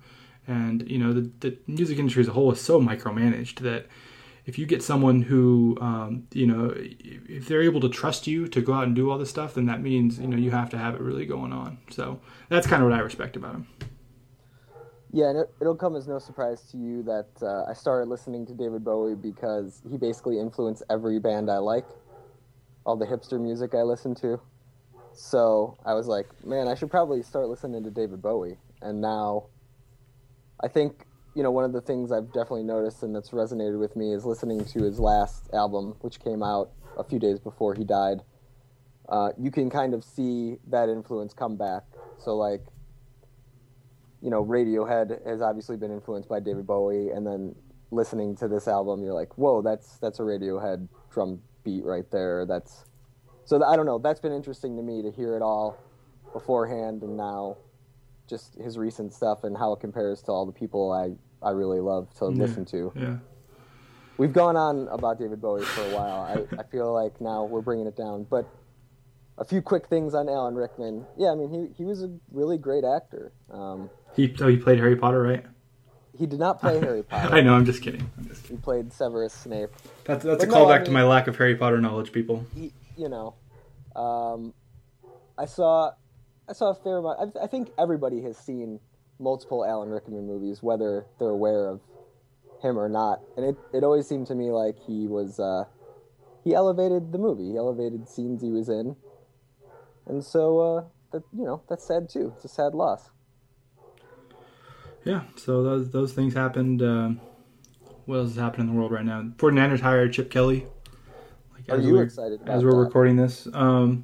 and 0.50 0.89
you 0.89 0.97
know 0.97 1.14
the, 1.14 1.32
the 1.41 1.58
music 1.68 2.00
industry 2.00 2.22
as 2.22 2.28
a 2.28 2.32
whole 2.32 2.52
is 2.52 2.60
so 2.60 2.82
micromanaged 2.82 3.60
that 3.60 3.86
if 4.45 4.58
you 4.58 4.66
get 4.66 4.82
someone 4.82 5.22
who 5.22 5.78
um, 5.80 6.28
you 6.34 6.47
know 6.47 6.74
if 6.76 7.47
they're 7.47 7.62
able 7.62 7.80
to 7.80 7.89
trust 7.89 8.26
you 8.26 8.47
to 8.47 8.62
go 8.62 8.74
out 8.74 8.84
and 8.86 8.95
do 8.95 9.10
all 9.12 9.18
this 9.18 9.30
stuff 9.30 9.54
then 9.54 9.68
that 9.68 9.82
means 9.82 10.20
you 10.20 10.28
know 10.28 10.38
you 10.38 10.52
have 10.52 10.70
to 10.70 10.78
have 10.78 10.95
it 10.95 11.02
really 11.02 11.26
going 11.26 11.54
on 11.54 11.78
so 11.89 12.20
that's 12.50 12.66
kind 12.68 12.82
of 12.82 12.89
what 12.89 12.97
i 12.97 13.02
respect 13.02 13.36
about 13.36 13.54
him 13.54 13.68
Yeah, 15.12 15.30
and 15.30 15.39
it, 15.39 15.54
it'll 15.62 15.76
come 15.76 15.95
as 15.95 16.08
no 16.08 16.20
surprise 16.20 16.62
to 16.72 16.78
you 16.78 17.02
that 17.04 17.30
uh, 17.41 17.70
I 17.70 17.74
started 17.74 18.10
listening 18.10 18.45
to 18.45 18.54
David 18.54 18.84
Bowie 18.84 19.16
because 19.16 19.82
he 19.89 19.97
basically 19.97 20.39
influenced 20.39 20.84
every 20.88 21.20
band 21.20 21.50
I 21.50 21.58
like, 21.58 21.88
all 22.86 22.95
the 22.95 23.08
hipster 23.08 23.41
music 23.41 23.74
I 23.74 23.82
listen 23.82 24.14
to. 24.16 24.39
So 25.14 25.78
I 25.84 25.95
was 25.95 26.08
like, 26.08 26.28
man, 26.45 26.68
I 26.68 26.76
should 26.76 26.91
probably 26.91 27.24
start 27.24 27.50
listening 27.50 27.84
to 27.84 27.89
David 27.89 28.22
Bowie. 28.22 28.58
And 28.84 29.02
now 29.02 29.47
I 30.62 30.68
think, 30.68 31.05
you 31.36 31.43
know, 31.43 31.51
one 31.51 31.64
of 31.64 31.74
the 31.74 31.82
things 31.82 32.12
I've 32.12 32.28
definitely 32.28 32.64
noticed 32.64 33.03
and 33.03 33.16
that's 33.16 33.30
resonated 33.30 33.80
with 33.80 33.95
me 33.95 34.14
is 34.14 34.26
listening 34.26 34.66
to 34.66 34.84
his 34.84 34.99
last 34.99 35.49
album, 35.53 35.95
which 36.01 36.20
came 36.20 36.43
out 36.43 36.72
a 36.97 37.03
few 37.03 37.20
days 37.20 37.39
before 37.39 37.76
he 37.76 37.84
died. 37.84 38.22
Uh, 39.07 39.32
you 39.38 39.51
can 39.51 39.70
kind 39.70 39.93
of 39.93 40.03
see 40.03 40.57
that 40.68 40.89
influence 40.89 41.34
come 41.34 41.55
back. 41.55 41.84
So, 42.18 42.36
like, 42.36 42.62
you 44.22 44.30
know, 44.30 44.43
Radiohead 44.43 45.26
has 45.26 45.41
obviously 45.41 45.78
been 45.78 45.91
influenced 45.91 46.28
by 46.28 46.39
David 46.39 46.68
Bowie, 46.68 47.10
and 47.10 47.26
then 47.26 47.55
listening 47.91 48.36
to 48.38 48.47
this 48.47 48.68
album, 48.68 49.03
you're 49.03 49.14
like, 49.14 49.38
whoa, 49.38 49.62
that's 49.62 49.97
that's 49.97 50.20
a 50.20 50.24
Radiohead 50.24 50.88
drum 51.10 51.41
beat 51.64 51.84
right 51.86 52.10
there. 52.12 52.45
That's 52.45 52.84
so 53.45 53.64
I 53.64 53.76
don't 53.76 53.86
know. 53.86 53.97
That's 53.97 54.20
been 54.20 54.34
interesting 54.34 54.76
to 54.78 54.84
me 54.84 55.01
to 55.01 55.12
hear 55.12 55.36
it 55.36 55.41
all 55.41 55.78
beforehand, 56.34 57.01
and 57.01 57.16
now 57.18 57.57
just 58.30 58.55
his 58.55 58.77
recent 58.77 59.13
stuff 59.13 59.43
and 59.43 59.57
how 59.57 59.73
it 59.73 59.80
compares 59.80 60.21
to 60.23 60.32
all 60.32 60.45
the 60.45 60.51
people 60.51 60.91
I 60.91 61.15
I 61.45 61.51
really 61.51 61.80
love 61.80 62.13
to 62.19 62.25
listen 62.25 62.65
to. 62.65 62.91
yeah 62.95 63.17
We've 64.17 64.34
gone 64.34 64.57
on 64.57 64.88
about 64.89 65.17
David 65.17 65.41
Bowie 65.41 65.63
for 65.63 65.82
a 65.82 65.95
while. 65.95 66.21
I, 66.21 66.59
I 66.59 66.63
feel 66.63 66.93
like 66.93 67.21
now 67.21 67.45
we're 67.45 67.61
bringing 67.61 67.88
it 67.88 67.95
down, 67.95 68.25
but. 68.30 68.47
A 69.38 69.45
few 69.45 69.61
quick 69.61 69.88
things 69.88 70.13
on 70.13 70.27
Alan 70.27 70.53
Rickman. 70.53 71.05
Yeah, 71.17 71.32
I 71.32 71.36
mean, 71.36 71.49
he, 71.49 71.73
he 71.77 71.86
was 71.86 72.03
a 72.03 72.13
really 72.30 72.57
great 72.57 72.84
actor. 72.84 73.32
Um, 73.49 73.89
he 74.13 74.36
so 74.36 74.47
he 74.47 74.57
played 74.57 74.80
harry 74.80 74.97
potter 74.97 75.21
right 75.21 75.45
he 76.17 76.25
did 76.25 76.39
not 76.39 76.59
play 76.59 76.77
Harry 76.82 77.03
Potter. 77.03 77.34
i 77.34 77.39
know 77.39 77.53
i'm 77.53 77.63
just 77.63 77.82
kidding, 77.82 78.09
I'm 78.17 78.27
just 78.27 78.41
kidding. 78.43 78.57
He 78.57 78.61
played 78.61 78.91
Severus 78.91 79.32
Snape. 79.34 79.69
that's 80.03 80.25
that's 80.25 80.43
a 80.43 80.47
no, 80.47 80.53
callback 80.55 80.82
I 80.82 80.84
to 80.86 80.91
my 80.91 81.03
lack 81.03 81.27
of 81.27 81.38
harry 81.38 81.55
potter 81.55 81.80
knowledge 81.80 82.11
people 82.11 82.45
He, 82.53 82.73
you 82.97 83.07
know, 83.07 83.36
um, 83.95 84.53
I 85.38 85.45
saw, 85.45 85.91
I 86.50 86.54
saw 86.54 86.72
a 86.72 86.76
fair 86.76 86.97
amount. 86.97 87.36
I, 87.38 87.43
I 87.43 87.47
think 87.47 87.70
everybody 87.78 88.22
has 88.24 88.38
seen 88.38 88.80
multiple 89.20 89.64
Alan 89.66 89.89
Rickman 89.89 90.26
movies, 90.26 90.64
whether 90.64 91.06
they're 91.20 91.30
aware 91.30 91.68
of 91.68 91.82
him 92.64 92.78
or 92.80 92.89
not. 92.89 93.22
And 93.38 93.45
it, 93.45 93.58
it 93.74 93.84
always 93.84 94.08
seemed 94.08 94.28
to 94.28 94.36
me 94.36 94.50
like 94.52 94.76
he 94.88 95.08
was, 95.08 95.39
uh, 95.39 95.66
he 96.43 96.54
elevated 96.56 97.12
the 97.12 97.18
movie. 97.20 97.52
He 97.52 97.58
elevated 97.58 98.08
scenes 98.10 98.41
he 98.41 98.50
was 98.50 98.68
in, 98.70 98.95
and 100.08 100.24
so 100.24 100.60
uh, 100.60 100.84
that 101.12 101.24
you 101.38 101.43
know 101.45 101.62
that's 101.70 101.86
sad 101.86 102.10
too. 102.10 102.34
It's 102.36 102.45
a 102.45 102.47
sad 102.47 102.74
loss. 102.74 103.10
yeah 105.04 105.24
so 105.36 105.64
those 105.64 105.89
those 105.91 106.14
things 106.14 106.34
happened 106.34 106.82
um, 106.82 107.20
what 108.06 108.18
else 108.18 108.32
is 108.32 108.38
happening 108.38 108.68
in 108.68 108.74
the 108.74 108.80
world 108.80 108.91
right 108.91 109.06
now 109.06 109.22
49ers 109.38 109.80
hired 109.82 110.12
chip 110.14 110.30
kelly 110.32 110.66
like, 111.54 111.70
Are 111.70 111.78
as 111.78 111.86
you 111.86 111.93
we're- 111.93 112.06
excited 112.06 112.41
about 112.41 112.56
as 112.56 112.64
we're 112.64 112.72
that? 112.72 112.78
recording 112.78 113.16
this 113.16 113.47
um 113.54 114.04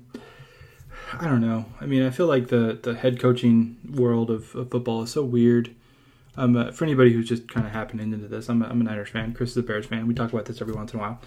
i 1.20 1.28
don't 1.28 1.42
know 1.42 1.66
i 1.82 1.86
mean 1.86 2.04
i 2.04 2.10
feel 2.10 2.28
like 2.28 2.48
the 2.48 2.80
the 2.84 2.96
head 2.96 3.20
coaching 3.20 3.78
world 3.94 4.30
of, 4.30 4.56
of 4.56 4.70
football 4.70 5.04
is 5.04 5.12
so 5.12 5.24
weird 5.24 5.74
um, 6.38 6.56
uh, 6.56 6.72
for 6.72 6.84
anybody 6.84 7.14
who's 7.14 7.28
just 7.28 7.48
kind 7.48 7.66
of 7.66 7.72
happening 7.72 8.12
into 8.12 8.28
this, 8.28 8.50
I'm 8.50 8.62
a, 8.62 8.66
I'm 8.66 8.82
a 8.82 8.84
Niners 8.84 9.10
fan. 9.10 9.34
Chris 9.34 9.52
is 9.52 9.58
a 9.58 9.64
Bears 9.64 9.86
fan. 9.86 10.06
We 10.08 10.14
talk 10.14 10.34
about 10.34 10.46
this 10.46 10.62
every 10.62 10.74
once 10.74 10.94
in 10.94 11.00
a 11.00 11.02
while. 11.02 11.22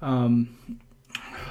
Um, 0.00 0.78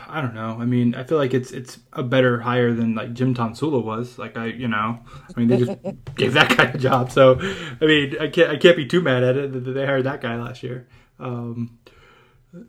I 0.08 0.22
don't 0.22 0.36
know. 0.36 0.58
I 0.60 0.66
mean, 0.66 0.96
I 0.96 1.04
feel 1.04 1.18
like 1.18 1.34
it's 1.34 1.52
it's 1.52 1.80
a 1.92 2.04
better 2.04 2.40
hire 2.42 2.74
than 2.74 2.96
like 2.96 3.14
Jim 3.14 3.34
Tomsula 3.34 3.84
was. 3.84 4.18
Like 4.18 4.38
I, 4.38 4.48
you 4.48 4.68
know, 4.68 5.00
I 5.36 5.40
mean, 5.40 5.48
they 5.48 5.58
just 5.58 5.78
gave 6.16 6.34
that 6.34 6.56
guy 6.56 6.66
a 6.66 6.78
job. 6.78 7.12
So, 7.12 7.40
I 7.40 7.86
mean, 7.86 8.16
I 8.20 8.28
can't 8.28 8.52
I 8.52 8.58
can't 8.58 8.78
be 8.78 8.86
too 8.86 9.02
mad 9.02 9.24
at 9.24 9.38
it 9.38 9.54
that 9.54 9.72
they 9.72 9.86
hired 9.86 10.06
that 10.06 10.22
guy 10.22 10.36
last 10.36 10.64
year. 10.64 10.88
Um, 11.20 11.80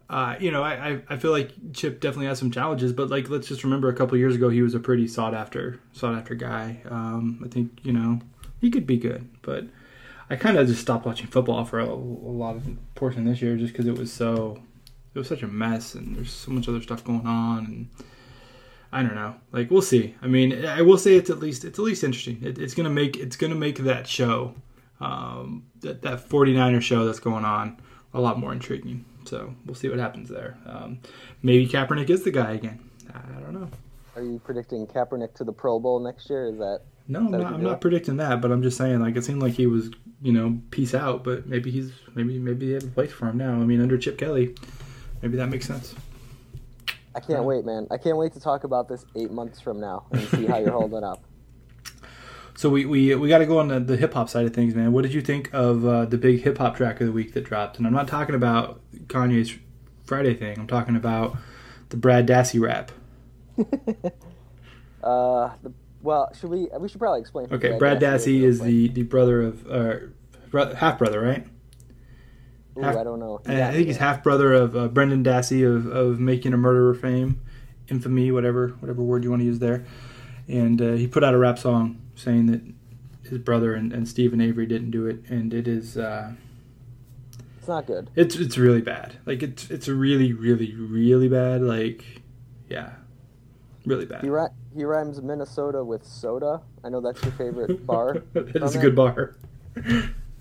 uh, 0.09 0.37
you 0.41 0.51
know, 0.51 0.63
I, 0.63 1.03
I 1.09 1.17
feel 1.17 1.31
like 1.31 1.51
Chip 1.75 2.01
definitely 2.01 2.27
has 2.27 2.39
some 2.39 2.51
challenges, 2.51 2.93
but 2.93 3.11
like 3.11 3.29
let's 3.29 3.49
just 3.49 3.65
remember 3.65 3.89
a 3.89 3.95
couple 3.95 4.17
years 4.17 4.35
ago 4.35 4.49
he 4.49 4.63
was 4.63 4.75
a 4.75 4.81
pretty 4.81 5.07
sought 5.07 5.35
after 5.35 5.79
sought 5.93 6.15
after 6.15 6.35
guy. 6.35 6.81
Um, 6.89 7.43
I 7.45 7.49
think 7.49 7.81
you 7.83 7.93
know 7.93 8.21
he 8.61 8.71
could 8.71 8.87
be 8.87 8.97
good, 8.97 9.29
but 9.43 9.65
I 10.31 10.37
kind 10.37 10.57
of 10.57 10.67
just 10.67 10.81
stopped 10.81 11.05
watching 11.05 11.27
football 11.27 11.65
for 11.65 11.81
a, 11.81 11.87
a 11.87 11.95
lot 11.95 12.57
of 12.57 12.67
portion 12.95 13.25
this 13.25 13.43
year 13.43 13.57
just 13.57 13.73
because 13.73 13.87
it 13.87 13.99
was 13.99 14.11
so 14.13 14.63
it 15.15 15.19
was 15.19 15.29
such 15.29 15.43
a 15.43 15.47
mess 15.47 15.95
and 15.95 16.17
there's 16.17 16.33
so 16.33 16.51
much 16.51 16.69
other 16.69 16.81
stuff 16.81 17.05
going 17.05 17.27
on 17.27 17.67
and 17.67 17.89
I 18.91 19.03
don't 19.03 19.17
know. 19.17 19.35
Like 19.53 19.71
we'll 19.71 19.83
see. 19.83 20.15
I 20.23 20.29
mean, 20.29 20.65
I 20.65 20.81
will 20.81 20.99
say 20.99 21.17
it's 21.17 21.29
at 21.29 21.41
least 21.41 21.65
it's 21.65 21.79
at 21.79 21.85
least 21.85 22.05
interesting. 22.05 22.39
It, 22.43 22.59
it's 22.59 22.75
gonna 22.75 22.91
make 22.91 23.17
it's 23.19 23.37
gonna 23.37 23.55
make 23.55 23.79
that 23.79 24.07
show, 24.07 24.55
um, 25.01 25.67
that 25.81 26.01
that 26.03 26.27
49er 26.27 26.81
show 26.81 27.05
that's 27.05 27.19
going 27.19 27.45
on, 27.45 27.77
a 28.15 28.21
lot 28.21 28.39
more 28.39 28.53
intriguing. 28.53 29.05
So 29.25 29.55
we'll 29.65 29.75
see 29.75 29.89
what 29.89 29.99
happens 29.99 30.29
there. 30.29 30.57
Um, 30.67 31.01
maybe 31.43 31.67
Kaepernick 31.67 32.11
is 32.11 32.23
the 32.25 32.31
guy 32.31 32.53
again. 32.53 32.81
I 33.13 33.41
don't 33.41 33.55
know. 33.55 33.69
Are 34.17 34.23
you 34.23 34.41
predicting 34.45 34.87
Kaepernick 34.87 35.35
to 35.35 35.45
the 35.45 35.53
Pro 35.53 35.79
Bowl 35.79 35.99
next 35.99 36.31
year? 36.31 36.47
Is 36.47 36.59
that 36.59 36.81
no? 37.09 37.21
I'm 37.21 37.31
not, 37.31 37.55
I'm 37.55 37.63
not 37.63 37.81
predicting 37.81 38.17
that, 38.19 38.41
but 38.41 38.53
I'm 38.53 38.63
just 38.63 38.77
saying 38.77 39.01
like 39.01 39.17
it 39.17 39.25
seemed 39.25 39.43
like 39.43 39.55
he 39.55 39.67
was 39.67 39.91
you 40.23 40.33
know 40.33 40.59
peace 40.71 40.95
out, 40.95 41.25
but 41.25 41.47
maybe 41.47 41.71
he's 41.71 41.93
maybe 42.15 42.39
maybe 42.39 42.69
they 42.69 42.75
have 42.75 42.85
a 42.85 42.89
place 42.89 43.13
for 43.13 43.27
him 43.27 43.39
now. 43.39 43.53
I 43.53 43.65
mean, 43.65 43.81
under 43.81 43.99
Chip 43.99 44.19
Kelly, 44.19 44.55
maybe 45.23 45.37
that 45.37 45.49
makes 45.49 45.67
sense. 45.67 45.95
I 47.17 47.21
can't 47.21 47.45
wait, 47.45 47.65
man. 47.65 47.87
I 47.91 47.97
can't 47.97 48.17
wait 48.17 48.33
to 48.33 48.41
talk 48.41 48.65
about 48.65 48.89
this 48.89 49.05
eight 49.15 49.31
months 49.31 49.61
from 49.61 49.81
now 49.81 50.07
and 50.11 50.21
see 50.29 50.47
how 50.47 50.59
you're 50.59 50.73
holding 50.81 51.05
up. 51.05 51.23
So 52.57 52.71
we 52.71 52.85
we, 52.85 53.15
we 53.15 53.29
got 53.29 53.39
to 53.39 53.47
go 53.47 53.59
on 53.59 53.69
the, 53.69 53.81
the 53.81 53.97
hip 53.97 54.15
hop 54.15 54.29
side 54.29 54.47
of 54.47 54.55
things, 54.55 54.75
man. 54.75 54.93
What 54.93 55.03
did 55.03 55.13
you 55.13 55.21
think 55.21 55.51
of 55.53 55.85
uh, 55.85 56.05
the 56.05 56.19
big 56.19 56.43
hip 56.43 56.59
hop 56.59 56.77
track 56.77 57.01
of 57.01 57.07
the 57.07 57.13
week 57.13 57.33
that 57.35 57.45
dropped? 57.45 57.79
And 57.79 57.87
I'm 57.87 57.93
not 57.93 58.07
talking 58.07 58.35
about 58.35 58.81
Kanye's 59.07 59.59
Friday 60.05 60.35
thing. 60.35 60.59
I'm 60.59 60.67
talking 60.67 60.95
about 60.95 61.37
the 61.89 61.97
Brad 61.97 62.29
Dassey 62.29 62.61
rap. 62.61 62.93
uh, 65.03 65.51
the, 65.63 65.73
well, 66.03 66.31
should 66.39 66.51
we? 66.51 66.69
We 66.79 66.89
should 66.89 67.01
probably 67.01 67.21
explain. 67.21 67.47
Okay, 67.51 67.77
Brad, 67.77 67.99
Brad 67.99 68.01
Dassey, 68.01 68.43
is, 68.43 68.57
is 68.57 68.61
the 68.61 68.89
the 68.89 69.03
brother 69.03 69.43
of 69.43 69.67
uh, 69.69 70.75
half 70.77 70.99
brother, 70.99 71.21
right? 71.21 71.45
Ooh, 72.79 72.83
half, 72.83 72.97
I 72.97 73.05
don't 73.05 73.19
know. 73.19 73.41
I 73.47 73.73
think 73.73 73.89
he's 73.89 73.97
half 73.97 74.23
brother 74.23 74.53
of 74.53 74.77
uh, 74.77 74.89
Brendan 74.89 75.25
Dassey 75.25 75.67
of, 75.67 75.87
of 75.87 76.21
Making 76.21 76.53
a 76.53 76.57
Murderer 76.57 76.95
fame, 76.95 77.41
infamy, 77.89 78.31
whatever 78.31 78.69
whatever 78.79 79.03
word 79.03 79.25
you 79.25 79.31
want 79.31 79.41
to 79.41 79.47
use 79.47 79.59
there. 79.59 79.85
And 80.47 80.81
uh, 80.81 80.93
he 80.93 81.09
put 81.09 81.25
out 81.25 81.35
a 81.35 81.39
rap 81.39 81.59
song 81.59 82.04
saying 82.17 82.47
that 82.47 82.63
his 83.29 83.39
brother 83.39 83.75
and, 83.75 83.93
and 83.93 84.09
Steven 84.09 84.41
Avery 84.41 84.67
didn't 84.67 84.91
do 84.91 85.07
it, 85.07 85.23
and 85.29 85.53
it 85.53 85.67
is. 85.67 85.97
Uh, 85.97 86.33
it's 87.59 87.69
not 87.69 87.87
good. 87.87 88.11
It's 88.15 88.37
it's 88.37 88.59
really 88.59 88.83
bad. 88.83 89.17
Like 89.25 89.43
it's 89.43 89.71
it's 89.71 89.89
really 89.89 90.33
really 90.33 90.75
really 90.75 91.29
bad. 91.29 91.63
Like, 91.63 92.23
yeah, 92.69 92.93
really 93.87 94.05
bad. 94.05 94.23
He, 94.23 94.79
he 94.79 94.85
rhymes 94.85 95.23
Minnesota 95.23 95.83
with 95.83 96.05
soda. 96.05 96.61
I 96.83 96.91
know 96.91 97.01
that's 97.01 97.23
your 97.23 97.33
favorite 97.33 97.87
bar. 97.87 98.23
It's 98.35 98.75
a 98.75 98.79
good 98.79 98.95
bar. 98.95 99.37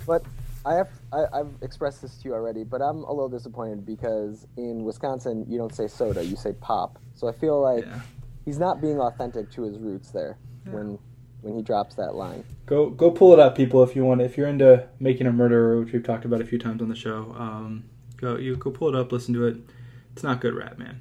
but 0.05 0.23
I 0.65 0.75
have 0.75 0.89
I, 1.11 1.37
have 1.37 1.49
expressed 1.61 2.01
this 2.01 2.17
to 2.17 2.29
you 2.29 2.33
already, 2.33 2.63
but 2.63 2.81
I'm 2.81 3.03
a 3.03 3.11
little 3.11 3.29
disappointed 3.29 3.85
because 3.85 4.47
in 4.57 4.83
Wisconsin 4.83 5.45
you 5.49 5.57
don't 5.57 5.73
say 5.73 5.87
soda, 5.87 6.23
you 6.23 6.35
say 6.35 6.53
pop. 6.53 6.99
So 7.15 7.27
I 7.27 7.31
feel 7.31 7.61
like 7.61 7.85
yeah. 7.85 7.99
he's 8.45 8.59
not 8.59 8.81
being 8.81 8.99
authentic 8.99 9.51
to 9.51 9.63
his 9.63 9.77
roots 9.77 10.11
there 10.11 10.37
yeah. 10.65 10.73
when 10.73 10.99
when 11.43 11.55
he 11.55 11.61
drops 11.61 11.95
that 11.95 12.15
line. 12.15 12.43
Go 12.65 12.89
go 12.89 13.11
pull 13.11 13.33
it 13.33 13.39
up, 13.39 13.55
people, 13.55 13.83
if 13.83 13.95
you 13.95 14.03
want. 14.03 14.21
If 14.21 14.37
you're 14.37 14.47
into 14.47 14.87
making 14.99 15.27
a 15.27 15.31
murderer, 15.31 15.79
which 15.79 15.93
we've 15.93 16.03
talked 16.03 16.25
about 16.25 16.41
a 16.41 16.45
few 16.45 16.57
times 16.57 16.81
on 16.81 16.89
the 16.89 16.95
show, 16.95 17.35
um, 17.37 17.83
go 18.17 18.37
you 18.37 18.55
go 18.55 18.71
pull 18.71 18.89
it 18.89 18.95
up, 18.95 19.11
listen 19.11 19.33
to 19.35 19.45
it. 19.45 19.57
It's 20.13 20.23
not 20.23 20.41
good 20.41 20.53
rap, 20.53 20.77
man. 20.77 20.99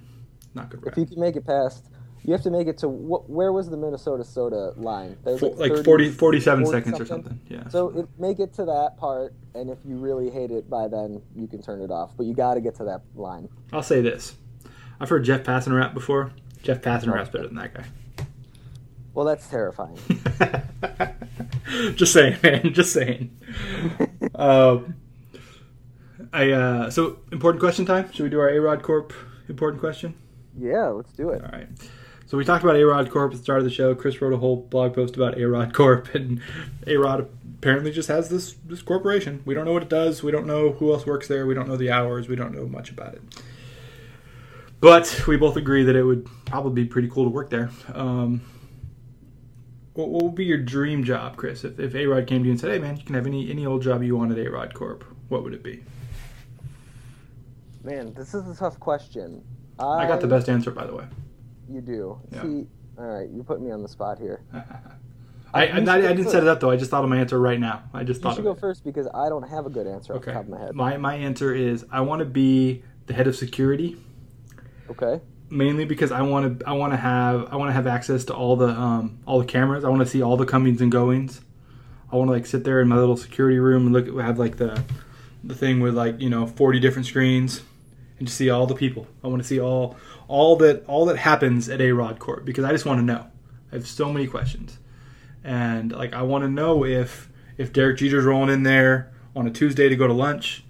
Not 0.55 0.71
good 0.71 0.85
rap. 0.85 0.93
If 0.93 0.99
you 0.99 1.07
can 1.07 1.21
make 1.21 1.37
it 1.37 1.47
past 1.47 1.85
you 2.25 2.33
have 2.33 2.43
to 2.43 2.51
make 2.51 2.69
it 2.69 2.79
to 2.79 2.89
wh- 2.89 3.29
where 3.29 3.53
was 3.53 3.69
the 3.69 3.77
Minnesota 3.77 4.25
soda 4.25 4.73
line? 4.77 5.17
like, 5.25 5.43
like 5.43 5.73
30, 5.73 5.83
40, 5.83 6.11
47 6.11 6.65
40 6.65 6.77
seconds 6.77 6.97
something. 6.97 7.03
or 7.03 7.07
something. 7.07 7.41
Yeah. 7.49 7.69
So 7.69 7.89
it, 8.01 8.09
make 8.19 8.39
it 8.39 8.55
to 8.55 8.65
that 8.65 8.97
part, 8.97 9.35
and 9.55 9.69
if 9.69 9.79
you 9.85 9.97
really 9.97 10.31
hate 10.31 10.51
it 10.51 10.71
by 10.71 10.89
then, 10.89 11.21
you 11.35 11.49
can 11.49 11.63
turn 11.63 11.81
it 11.81 11.91
off. 11.91 12.17
But 12.17 12.27
you 12.27 12.35
got 12.35 12.55
to 12.55 12.61
get 12.61 12.77
to 12.77 12.85
that 12.85 13.03
line. 13.15 13.49
I'll 13.73 13.83
say 13.83 14.01
this: 14.01 14.37
I've 15.01 15.09
heard 15.09 15.25
Jeff 15.25 15.43
Passan 15.43 15.77
rap 15.77 15.95
before. 15.95 16.33
Jeff 16.63 16.81
Passan 16.81 17.09
oh. 17.09 17.15
rap's 17.15 17.31
better 17.31 17.49
than 17.49 17.57
that 17.57 17.75
guy. 17.75 17.87
Well, 19.15 19.27
that's 19.27 19.47
terrifying. 19.49 19.99
Just 21.95 22.13
saying, 22.13 22.39
man. 22.43 22.73
Just 22.75 22.93
saying. 22.93 23.37
um, 24.35 24.95
I 26.33 26.51
uh, 26.51 26.91
so 26.91 27.19
important 27.31 27.61
question 27.61 27.85
time. 27.85 28.11
Should 28.13 28.23
we 28.25 28.31
do 28.31 28.41
our 28.41 28.49
A 28.49 28.61
Rod 28.61 28.83
Corp 28.83 29.13
important 29.49 29.81
question? 29.81 30.15
Yeah, 30.59 30.89
let's 30.89 31.13
do 31.13 31.31
it. 31.31 31.43
All 31.43 31.51
right. 31.51 31.69
So 32.27 32.39
we 32.39 32.47
talked 32.47 32.65
about 32.65 32.77
A-Rod 32.77 33.11
Corp 33.11 33.33
at 33.33 33.37
the 33.37 33.43
start 33.43 33.59
of 33.59 33.65
the 33.65 33.71
show. 33.71 33.95
Chris 33.95 34.23
wrote 34.23 34.33
a 34.33 34.39
whole 34.39 34.57
blog 34.57 34.95
post 34.95 35.17
about 35.17 35.39
A-Rod 35.39 35.75
Corp, 35.75 36.15
and 36.15 36.41
A-Rod 36.87 37.29
apparently 37.59 37.93
just 37.93 38.09
has 38.09 38.31
this 38.31 38.55
this 38.65 38.81
corporation. 38.81 39.43
We 39.45 39.55
don't 39.55 39.67
know 39.67 39.73
what 39.75 39.83
it 39.83 39.91
does. 39.91 40.23
We 40.23 40.33
don't 40.33 40.47
know 40.47 40.73
who 40.73 40.93
else 40.93 41.05
works 41.05 41.29
there. 41.29 41.47
We 41.47 41.55
don't 41.55 41.69
know 41.69 41.77
the 41.77 41.91
hours. 41.91 42.29
We 42.29 42.37
don't 42.37 42.55
know 42.55 42.67
much 42.67 42.91
about 42.91 43.15
it. 43.15 43.23
But 44.81 45.25
we 45.29 45.37
both 45.37 45.57
agree 45.57 45.85
that 45.85 45.95
it 45.95 46.03
would 46.03 46.27
probably 46.47 46.85
be 46.85 46.89
pretty 46.89 47.09
cool 47.09 47.25
to 47.25 47.31
work 47.31 47.51
there. 47.51 47.71
Um, 47.93 48.41
what, 49.95 50.09
what, 50.09 50.23
would 50.23 50.35
be 50.35 50.45
your 50.45 50.59
dream 50.59 51.05
job, 51.05 51.37
Chris? 51.37 51.65
If, 51.65 51.79
if 51.79 51.95
A-Rod 51.95 52.27
came 52.27 52.43
to 52.43 52.47
you 52.47 52.53
and 52.53 52.61
said, 52.61 52.71
"Hey, 52.71 52.79
man, 52.79 52.97
you 52.97 53.05
can 53.05 53.15
have 53.15 53.27
any 53.27 53.51
any 53.51 53.67
old 53.67 53.83
job 53.83 54.03
you 54.03 54.17
want 54.17 54.33
at 54.33 54.39
A-Rod 54.39 54.75
Corp," 54.75 55.05
what 55.29 55.45
would 55.45 55.55
it 55.55 55.63
be? 55.63 55.85
Man, 57.85 58.15
this 58.15 58.35
is 58.35 58.49
a 58.49 58.55
tough 58.55 58.79
question. 58.79 59.45
I, 59.79 59.85
I 59.85 60.07
got 60.07 60.21
the 60.21 60.27
best 60.27 60.49
answer, 60.49 60.71
by 60.71 60.87
the 60.87 60.95
way. 60.95 61.05
You 61.69 61.81
do. 61.81 62.21
Yeah. 62.31 62.43
See, 62.43 62.67
all 62.99 63.05
right, 63.05 63.29
you 63.29 63.43
put 63.43 63.61
me 63.61 63.71
on 63.71 63.83
the 63.83 63.89
spot 63.89 64.19
here. 64.19 64.43
I, 65.55 65.67
I, 65.67 65.77
I, 65.77 66.01
didn't 66.15 66.31
set 66.31 66.43
it 66.43 66.49
up 66.49 66.61
though. 66.61 66.71
I 66.71 66.77
just 66.77 66.91
thought 66.91 67.05
of 67.05 67.11
my 67.11 67.19
answer 67.19 67.39
right 67.39 67.61
now. 67.61 67.83
I 67.93 68.05
just 68.05 68.19
you 68.19 68.23
thought. 68.23 68.31
You 68.31 68.37
should 68.37 68.45
go 68.45 68.55
first 68.55 68.85
because 68.85 69.07
I 69.15 69.29
don't 69.29 69.47
have 69.49 69.67
a 69.67 69.71
good 69.71 69.87
answer 69.87 70.15
okay. 70.15 70.19
off 70.19 70.25
the 70.25 70.33
top 70.33 70.43
of 70.45 70.49
my 70.49 70.61
head. 70.61 70.75
My 70.75 70.97
my 70.97 71.15
answer 71.15 71.55
is 71.55 71.85
I 71.91 72.01
want 72.01 72.21
to 72.21 72.25
be 72.25 72.83
the 73.07 73.13
head 73.13 73.27
of 73.27 73.37
security. 73.37 73.99
Okay. 74.89 75.21
Mainly 75.53 75.85
because 75.85 76.13
I 76.13 76.23
want 76.23 76.61
to 76.61 76.67
I 76.67 76.73
want 76.73 76.95
to 76.95 76.97
have 76.97 77.53
I 77.53 77.57
want 77.57 77.69
to 77.69 77.75
have 77.75 77.87
access 77.87 78.25
to 78.25 78.35
all 78.35 78.57
the 78.57 78.69
um 78.69 79.19
all 79.27 79.39
the 79.39 79.45
cameras. 79.45 79.85
I 79.85 79.89
want 79.91 80.01
to 80.01 80.07
see 80.07 80.23
all 80.23 80.37
the 80.37 80.47
comings 80.47 80.81
and 80.81 80.91
goings. 80.91 81.43
I 82.11 82.17
want 82.17 82.29
to 82.29 82.33
like 82.33 82.47
sit 82.47 82.65
there 82.65 82.81
in 82.81 82.89
my 82.89 82.97
little 82.97 83.17
security 83.17 83.59
room 83.59 83.87
and 83.87 83.93
look 83.93 84.09
at 84.09 84.15
have 84.25 84.39
like 84.39 84.57
the 84.57 84.83
the 85.45 85.55
thing 85.55 85.81
with 85.81 85.95
like 85.95 86.21
you 86.21 86.31
know 86.31 86.47
40 86.47 86.81
different 86.81 87.07
screens 87.07 87.63
and 88.19 88.29
just 88.29 88.39
see 88.39 88.51
all 88.51 88.67
the 88.67 88.75
people. 88.75 89.07
I 89.25 89.29
want 89.29 89.43
to 89.43 89.49
see 89.49 89.61
all 89.61 89.97
all 90.29 90.57
that 90.57 90.85
all 90.87 91.07
that 91.07 91.19
happens 91.19 91.69
at 91.69 91.81
A 91.81 91.93
Rod 91.93 92.19
Corp 92.19 92.45
because 92.45 92.65
I 92.65 92.73
just 92.73 92.87
want 92.87 93.01
to 93.01 93.05
know. 93.05 93.27
I 93.71 93.77
have 93.77 93.87
so 93.87 94.13
many 94.13 94.27
questions, 94.27 94.79
and 95.43 95.93
like 95.93 96.13
I 96.13 96.23
want 96.23 96.45
to 96.45 96.49
know 96.49 96.85
if 96.85 97.29
if 97.59 97.73
Derek 97.73 97.99
Jeter's 97.99 98.25
rolling 98.25 98.51
in 98.51 98.63
there 98.63 99.13
on 99.35 99.47
a 99.47 99.51
Tuesday 99.51 99.89
to 99.89 99.97
go 99.97 100.07
to 100.07 100.13
lunch. 100.13 100.65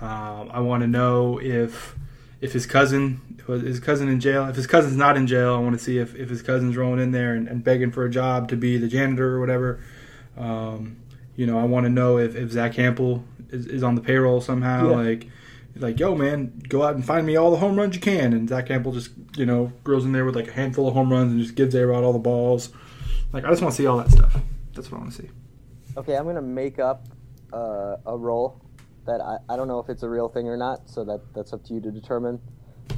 Um, 0.00 0.50
I 0.52 0.60
want 0.60 0.82
to 0.82 0.86
know 0.86 1.38
if 1.40 1.95
if 2.40 2.52
his 2.52 2.66
cousin 2.66 3.20
his 3.46 3.80
cousin 3.80 4.08
in 4.08 4.20
jail. 4.20 4.48
If 4.48 4.56
his 4.56 4.66
cousin's 4.66 4.96
not 4.96 5.16
in 5.16 5.26
jail, 5.26 5.54
I 5.54 5.58
want 5.58 5.78
to 5.78 5.82
see 5.82 5.98
if, 5.98 6.14
if 6.16 6.28
his 6.28 6.42
cousin's 6.42 6.76
rolling 6.76 7.00
in 7.00 7.12
there 7.12 7.34
and, 7.34 7.48
and 7.48 7.62
begging 7.62 7.92
for 7.92 8.04
a 8.04 8.10
job 8.10 8.48
to 8.48 8.56
be 8.56 8.76
the 8.76 8.88
janitor 8.88 9.36
or 9.36 9.40
whatever. 9.40 9.80
Um, 10.36 10.96
you 11.36 11.46
know, 11.46 11.58
I 11.58 11.64
want 11.64 11.84
to 11.84 11.90
know 11.90 12.18
if, 12.18 12.34
if 12.34 12.50
Zack 12.50 12.72
Hample 12.72 13.22
is, 13.50 13.66
is 13.66 13.82
on 13.82 13.94
the 13.94 14.00
payroll 14.00 14.40
somehow. 14.40 14.90
Yeah. 14.90 14.96
Like, 14.96 15.28
like, 15.78 16.00
yo, 16.00 16.14
man, 16.14 16.62
go 16.68 16.82
out 16.82 16.94
and 16.94 17.04
find 17.04 17.26
me 17.26 17.36
all 17.36 17.50
the 17.50 17.58
home 17.58 17.76
runs 17.76 17.94
you 17.94 18.00
can. 18.00 18.32
And 18.32 18.48
zach 18.48 18.66
Hample 18.66 18.94
just, 18.94 19.10
you 19.36 19.44
know, 19.44 19.72
goes 19.84 20.04
in 20.04 20.12
there 20.12 20.24
with 20.24 20.34
like 20.34 20.48
a 20.48 20.52
handful 20.52 20.88
of 20.88 20.94
home 20.94 21.12
runs 21.12 21.32
and 21.32 21.40
just 21.40 21.54
gives 21.54 21.74
A 21.74 21.92
all 21.92 22.12
the 22.12 22.18
balls. 22.18 22.70
Like, 23.32 23.44
I 23.44 23.50
just 23.50 23.60
want 23.60 23.74
to 23.74 23.82
see 23.82 23.86
all 23.86 23.98
that 23.98 24.10
stuff. 24.10 24.36
That's 24.74 24.90
what 24.90 24.98
I 24.98 25.00
want 25.02 25.12
to 25.12 25.22
see. 25.22 25.28
Okay, 25.96 26.16
I'm 26.16 26.24
going 26.24 26.36
to 26.36 26.42
make 26.42 26.78
up 26.78 27.06
uh, 27.52 27.96
a 28.06 28.16
role 28.16 28.60
that 29.06 29.20
I, 29.20 29.38
I 29.48 29.56
don't 29.56 29.68
know 29.68 29.78
if 29.78 29.88
it's 29.88 30.02
a 30.02 30.08
real 30.08 30.28
thing 30.28 30.48
or 30.48 30.56
not, 30.56 30.88
so 30.88 31.04
that, 31.04 31.20
that's 31.34 31.52
up 31.52 31.64
to 31.64 31.74
you 31.74 31.80
to 31.80 31.90
determine. 31.90 32.40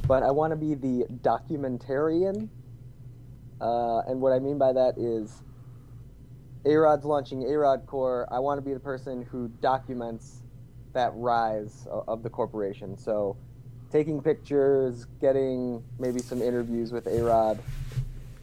But 0.07 0.23
I 0.23 0.31
want 0.31 0.51
to 0.51 0.57
be 0.57 0.75
the 0.75 1.05
documentarian. 1.23 2.49
Uh, 3.61 3.99
and 4.07 4.21
what 4.21 4.33
I 4.33 4.39
mean 4.39 4.57
by 4.57 4.73
that 4.73 4.97
is 4.97 5.41
A 6.65 6.75
Rod's 6.75 7.05
launching 7.05 7.43
A 7.43 7.57
Rod 7.57 7.85
Corp. 7.85 8.29
I 8.31 8.39
want 8.39 8.57
to 8.57 8.61
be 8.61 8.73
the 8.73 8.79
person 8.79 9.23
who 9.23 9.49
documents 9.61 10.43
that 10.93 11.11
rise 11.15 11.87
of 12.07 12.23
the 12.23 12.29
corporation. 12.29 12.97
So, 12.97 13.37
taking 13.91 14.21
pictures, 14.21 15.05
getting 15.21 15.83
maybe 15.99 16.19
some 16.19 16.41
interviews 16.41 16.91
with 16.91 17.07
A 17.07 17.21
Rod. 17.23 17.59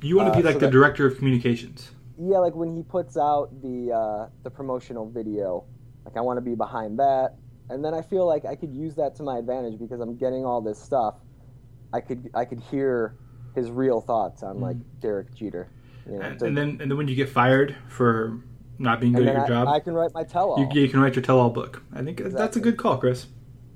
You 0.03 0.17
want 0.17 0.33
to 0.33 0.39
be 0.39 0.43
uh, 0.43 0.47
like 0.47 0.55
so 0.55 0.61
the 0.61 0.67
that, 0.67 0.73
director 0.73 1.07
of 1.07 1.17
communications. 1.17 1.91
Yeah, 2.19 2.39
like 2.39 2.55
when 2.55 2.77
he 2.77 2.83
puts 2.83 3.17
out 3.17 3.51
the 3.63 3.93
uh, 3.93 4.29
the 4.43 4.51
promotional 4.51 5.09
video, 5.11 5.65
like 6.05 6.17
I 6.17 6.21
want 6.21 6.37
to 6.37 6.41
be 6.41 6.55
behind 6.55 6.99
that, 6.99 7.35
and 7.71 7.85
then 7.85 7.95
I 7.95 8.03
feel 8.03 8.27
like 8.27 8.45
I 8.45 8.55
could 8.55 8.73
use 8.75 8.95
that 8.97 9.15
to 9.17 9.23
my 9.23 9.39
advantage 9.39 9.79
because 9.79 10.01
I'm 10.01 10.17
getting 10.17 10.45
all 10.45 10.61
this 10.61 10.79
stuff. 10.83 11.15
I 11.93 12.01
could 12.01 12.31
I 12.35 12.45
could 12.45 12.61
hear 12.61 13.17
his 13.55 13.71
real 13.71 14.01
thoughts 14.01 14.43
on 14.43 14.61
like 14.61 14.77
Derek 15.01 15.35
Jeter. 15.35 15.69
You 16.07 16.19
know, 16.19 16.21
And, 16.21 16.39
to- 16.39 16.45
and 16.47 16.57
then 16.57 16.69
and 16.81 16.91
then 16.91 16.97
when 16.97 17.09
you 17.09 17.15
get 17.17 17.29
fired 17.29 17.75
for 17.89 18.39
not 18.79 19.01
being 19.01 19.13
good 19.15 19.27
at 19.27 19.35
your 19.35 19.45
I, 19.45 19.49
job, 19.49 19.69
I 19.69 19.81
can 19.81 19.95
write 19.95 20.13
my 20.13 20.23
tell-all. 20.25 20.59
you, 20.61 20.83
you 20.83 20.89
can 20.89 21.01
write 21.01 21.15
your 21.17 21.23
tell-all 21.23 21.49
book. 21.51 21.83
I 21.95 22.03
think 22.03 22.19
that's 22.23 22.57
a 22.57 22.61
good 22.61 22.77
call, 22.77 22.99
Chris. 22.99 23.27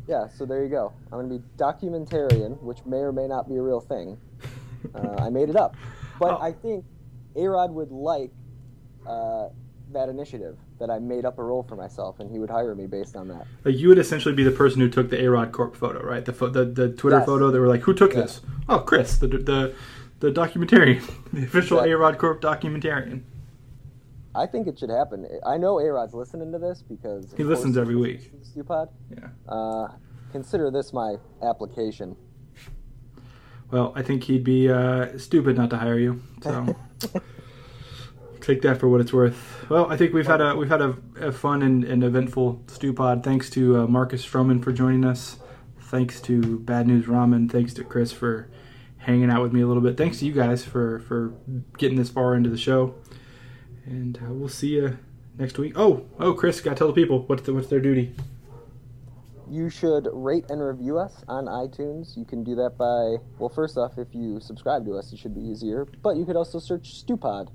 Yeah, 0.06 0.26
so 0.28 0.44
there 0.44 0.62
you 0.62 0.68
go. 0.68 0.92
I'm 1.12 1.26
going 1.26 1.28
to 1.30 1.38
be 1.38 1.44
documentarian, 1.56 2.60
which 2.62 2.84
may 2.84 2.98
or 2.98 3.12
may 3.12 3.26
not 3.26 3.48
be 3.48 3.56
a 3.56 3.62
real 3.62 3.80
thing. 3.80 4.18
Uh, 4.94 5.14
I 5.18 5.28
made 5.28 5.50
it 5.50 5.56
up. 5.56 5.76
But 6.18 6.38
Oh. 6.38 6.42
I 6.42 6.52
think 6.52 6.86
A-Rod 7.36 7.70
would 7.70 7.90
like 7.92 8.30
uh, 9.06 9.48
that 9.92 10.08
initiative, 10.08 10.56
that 10.78 10.90
I 10.90 10.98
made 10.98 11.24
up 11.24 11.38
a 11.38 11.42
role 11.42 11.62
for 11.62 11.76
myself, 11.76 12.20
and 12.20 12.30
he 12.30 12.38
would 12.38 12.50
hire 12.50 12.74
me 12.74 12.86
based 12.86 13.16
on 13.16 13.28
that. 13.28 13.46
Like 13.64 13.76
you 13.76 13.88
would 13.88 13.98
essentially 13.98 14.34
be 14.34 14.44
the 14.44 14.50
person 14.50 14.80
who 14.80 14.88
took 14.88 15.10
the 15.10 15.22
A-Rod 15.24 15.52
Corp 15.52 15.76
photo, 15.76 16.02
right? 16.02 16.24
The 16.24 16.32
pho- 16.32 16.48
the, 16.50 16.64
the 16.64 16.90
Twitter 16.90 17.18
Yes. 17.18 17.26
photo. 17.26 17.50
They 17.50 17.58
were 17.58 17.68
like, 17.68 17.82
"Who 17.82 17.94
took 17.94 18.12
Yeah. 18.14 18.22
this?" 18.22 18.40
Oh, 18.68 18.78
Chris, 18.80 19.18
the 19.18 19.26
the 19.28 19.74
the 20.20 20.30
documentarian, 20.30 21.00
the 21.32 21.44
official 21.44 21.78
Exactly. 21.78 21.92
A-Rod 21.92 22.18
Corp 22.18 22.40
documentarian. 22.40 23.22
I 24.34 24.46
think 24.46 24.68
it 24.68 24.78
should 24.78 24.90
happen. 24.90 25.26
I 25.44 25.56
know 25.56 25.80
A-Rod's 25.80 26.14
listening 26.14 26.52
to 26.52 26.58
this 26.58 26.82
because... 26.88 27.34
He 27.36 27.42
listens 27.42 27.76
every 27.76 27.96
week. 27.96 28.30
Stew 28.42 28.62
Pod. 28.62 28.88
Yeah. 29.10 29.26
Uh, 29.48 29.88
consider 30.30 30.70
this 30.70 30.92
my 30.92 31.16
application. 31.42 32.14
Well, 33.72 33.92
I 33.96 34.02
think 34.02 34.22
he'd 34.24 34.44
be 34.44 34.70
uh, 34.70 35.18
stupid 35.18 35.56
not 35.56 35.70
to 35.70 35.78
hire 35.78 35.98
you. 35.98 36.22
So 36.42 36.76
take 38.40 38.62
that 38.62 38.78
for 38.78 38.88
what 38.88 39.00
it's 39.00 39.12
worth. 39.12 39.66
Well, 39.68 39.90
I 39.90 39.96
think 39.96 40.12
we've 40.12 40.26
had 40.26 40.40
a 40.40 40.56
we've 40.56 40.68
had 40.68 40.80
a, 40.80 40.96
a 41.20 41.32
fun 41.32 41.62
and, 41.62 41.84
and 41.84 42.02
eventful 42.02 42.62
stew 42.66 42.92
pod. 42.92 43.22
Thanks 43.22 43.50
to 43.50 43.80
uh, 43.80 43.86
Marcus 43.86 44.24
Stroman 44.24 44.62
for 44.62 44.72
joining 44.72 45.04
us. 45.04 45.38
Thanks 45.80 46.20
to 46.22 46.58
Bad 46.60 46.86
News 46.86 47.06
Ramen. 47.06 47.50
Thanks 47.50 47.74
to 47.74 47.84
Chris 47.84 48.12
for 48.12 48.48
hanging 48.98 49.30
out 49.30 49.42
with 49.42 49.52
me 49.52 49.60
a 49.60 49.66
little 49.66 49.82
bit. 49.82 49.96
Thanks 49.96 50.18
to 50.18 50.26
you 50.26 50.32
guys 50.32 50.64
for 50.64 51.00
for 51.00 51.34
getting 51.78 51.98
this 51.98 52.10
far 52.10 52.34
into 52.34 52.50
the 52.50 52.58
show. 52.58 52.94
And 53.86 54.18
uh, 54.18 54.32
we'll 54.32 54.48
see 54.48 54.68
you 54.68 54.98
next 55.38 55.58
week. 55.58 55.72
Oh, 55.76 56.06
oh, 56.18 56.34
Chris, 56.34 56.60
got 56.60 56.70
to 56.70 56.76
tell 56.76 56.86
the 56.86 56.92
people 56.92 57.24
what's 57.26 57.42
the, 57.42 57.54
what's 57.54 57.68
their 57.68 57.80
duty. 57.80 58.14
You 59.48 59.68
should 59.68 60.06
rate 60.12 60.44
and 60.48 60.62
review 60.62 60.98
us 60.98 61.24
on 61.26 61.46
iTunes. 61.46 62.16
You 62.16 62.24
can 62.24 62.44
do 62.44 62.54
that 62.54 62.78
by, 62.78 63.16
well, 63.40 63.48
first 63.48 63.76
off, 63.76 63.98
if 63.98 64.14
you 64.14 64.38
subscribe 64.38 64.84
to 64.84 64.92
us, 64.92 65.12
it 65.12 65.18
should 65.18 65.34
be 65.34 65.40
easier. 65.40 65.88
But 66.02 66.16
you 66.16 66.24
could 66.24 66.36
also 66.36 66.60
search 66.60 66.94
Stew 66.94 67.16
Pod, 67.16 67.50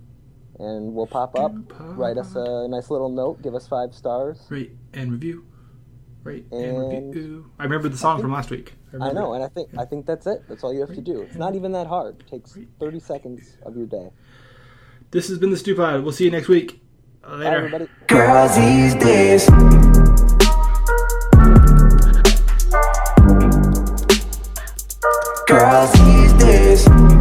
and 0.60 0.93
we'll 0.93 1.08
pop 1.08 1.38
up. 1.39 1.51
Stew 1.51 1.64
Pod. 1.64 1.97
Write 1.97 2.18
us 2.18 2.34
a 2.36 2.68
nice 2.68 2.89
little 2.89 3.10
note. 3.10 3.41
Give 3.41 3.56
us 3.56 3.68
five 3.68 3.93
stars. 3.93 4.45
Rate 4.49 4.72
and 4.93 5.12
review. 5.12 5.45
Rate 6.24 6.45
and, 6.51 6.78
And- 6.78 7.16
review. 7.16 7.51
I 7.60 7.64
remember 7.64 7.88
the 7.89 7.97
song 7.97 8.20
from 8.22 8.32
last 8.32 8.49
week. 8.49 8.74
I 8.91 8.93
remember 8.97 9.14
know, 9.22 9.34
it. 9.34 9.36
and 9.38 9.43
I 9.45 9.47
think 9.49 9.70
I 9.78 9.86
think 9.86 10.06
that's 10.06 10.26
it. 10.26 10.43
That's 10.47 10.64
all 10.64 10.74
you 10.74 10.80
have 10.82 10.95
to 10.95 11.01
do. 11.01 11.22
It's 11.22 11.36
not 11.36 11.53
even 11.56 11.72
that 11.74 11.88
hard. 11.88 12.22
It 12.22 12.28
takes 12.28 12.58
30 12.80 12.99
seconds 12.99 13.58
of 13.66 13.76
your 13.76 13.86
day. 13.88 14.10
This 15.12 15.28
has 15.30 15.38
been 15.38 15.51
the 15.51 15.58
Stupid. 15.58 16.03
We'll 16.03 16.14
see 16.14 16.26
you 16.26 16.32
next 16.32 16.47
week. 16.47 16.82
Bye, 17.22 17.36
Later. 17.36 17.58
everybody. 17.58 17.88
Girls 18.08 18.56
these 18.56 18.95
days. 18.95 19.49
Girls 25.47 25.91
these 25.93 26.34
days. 26.34 27.14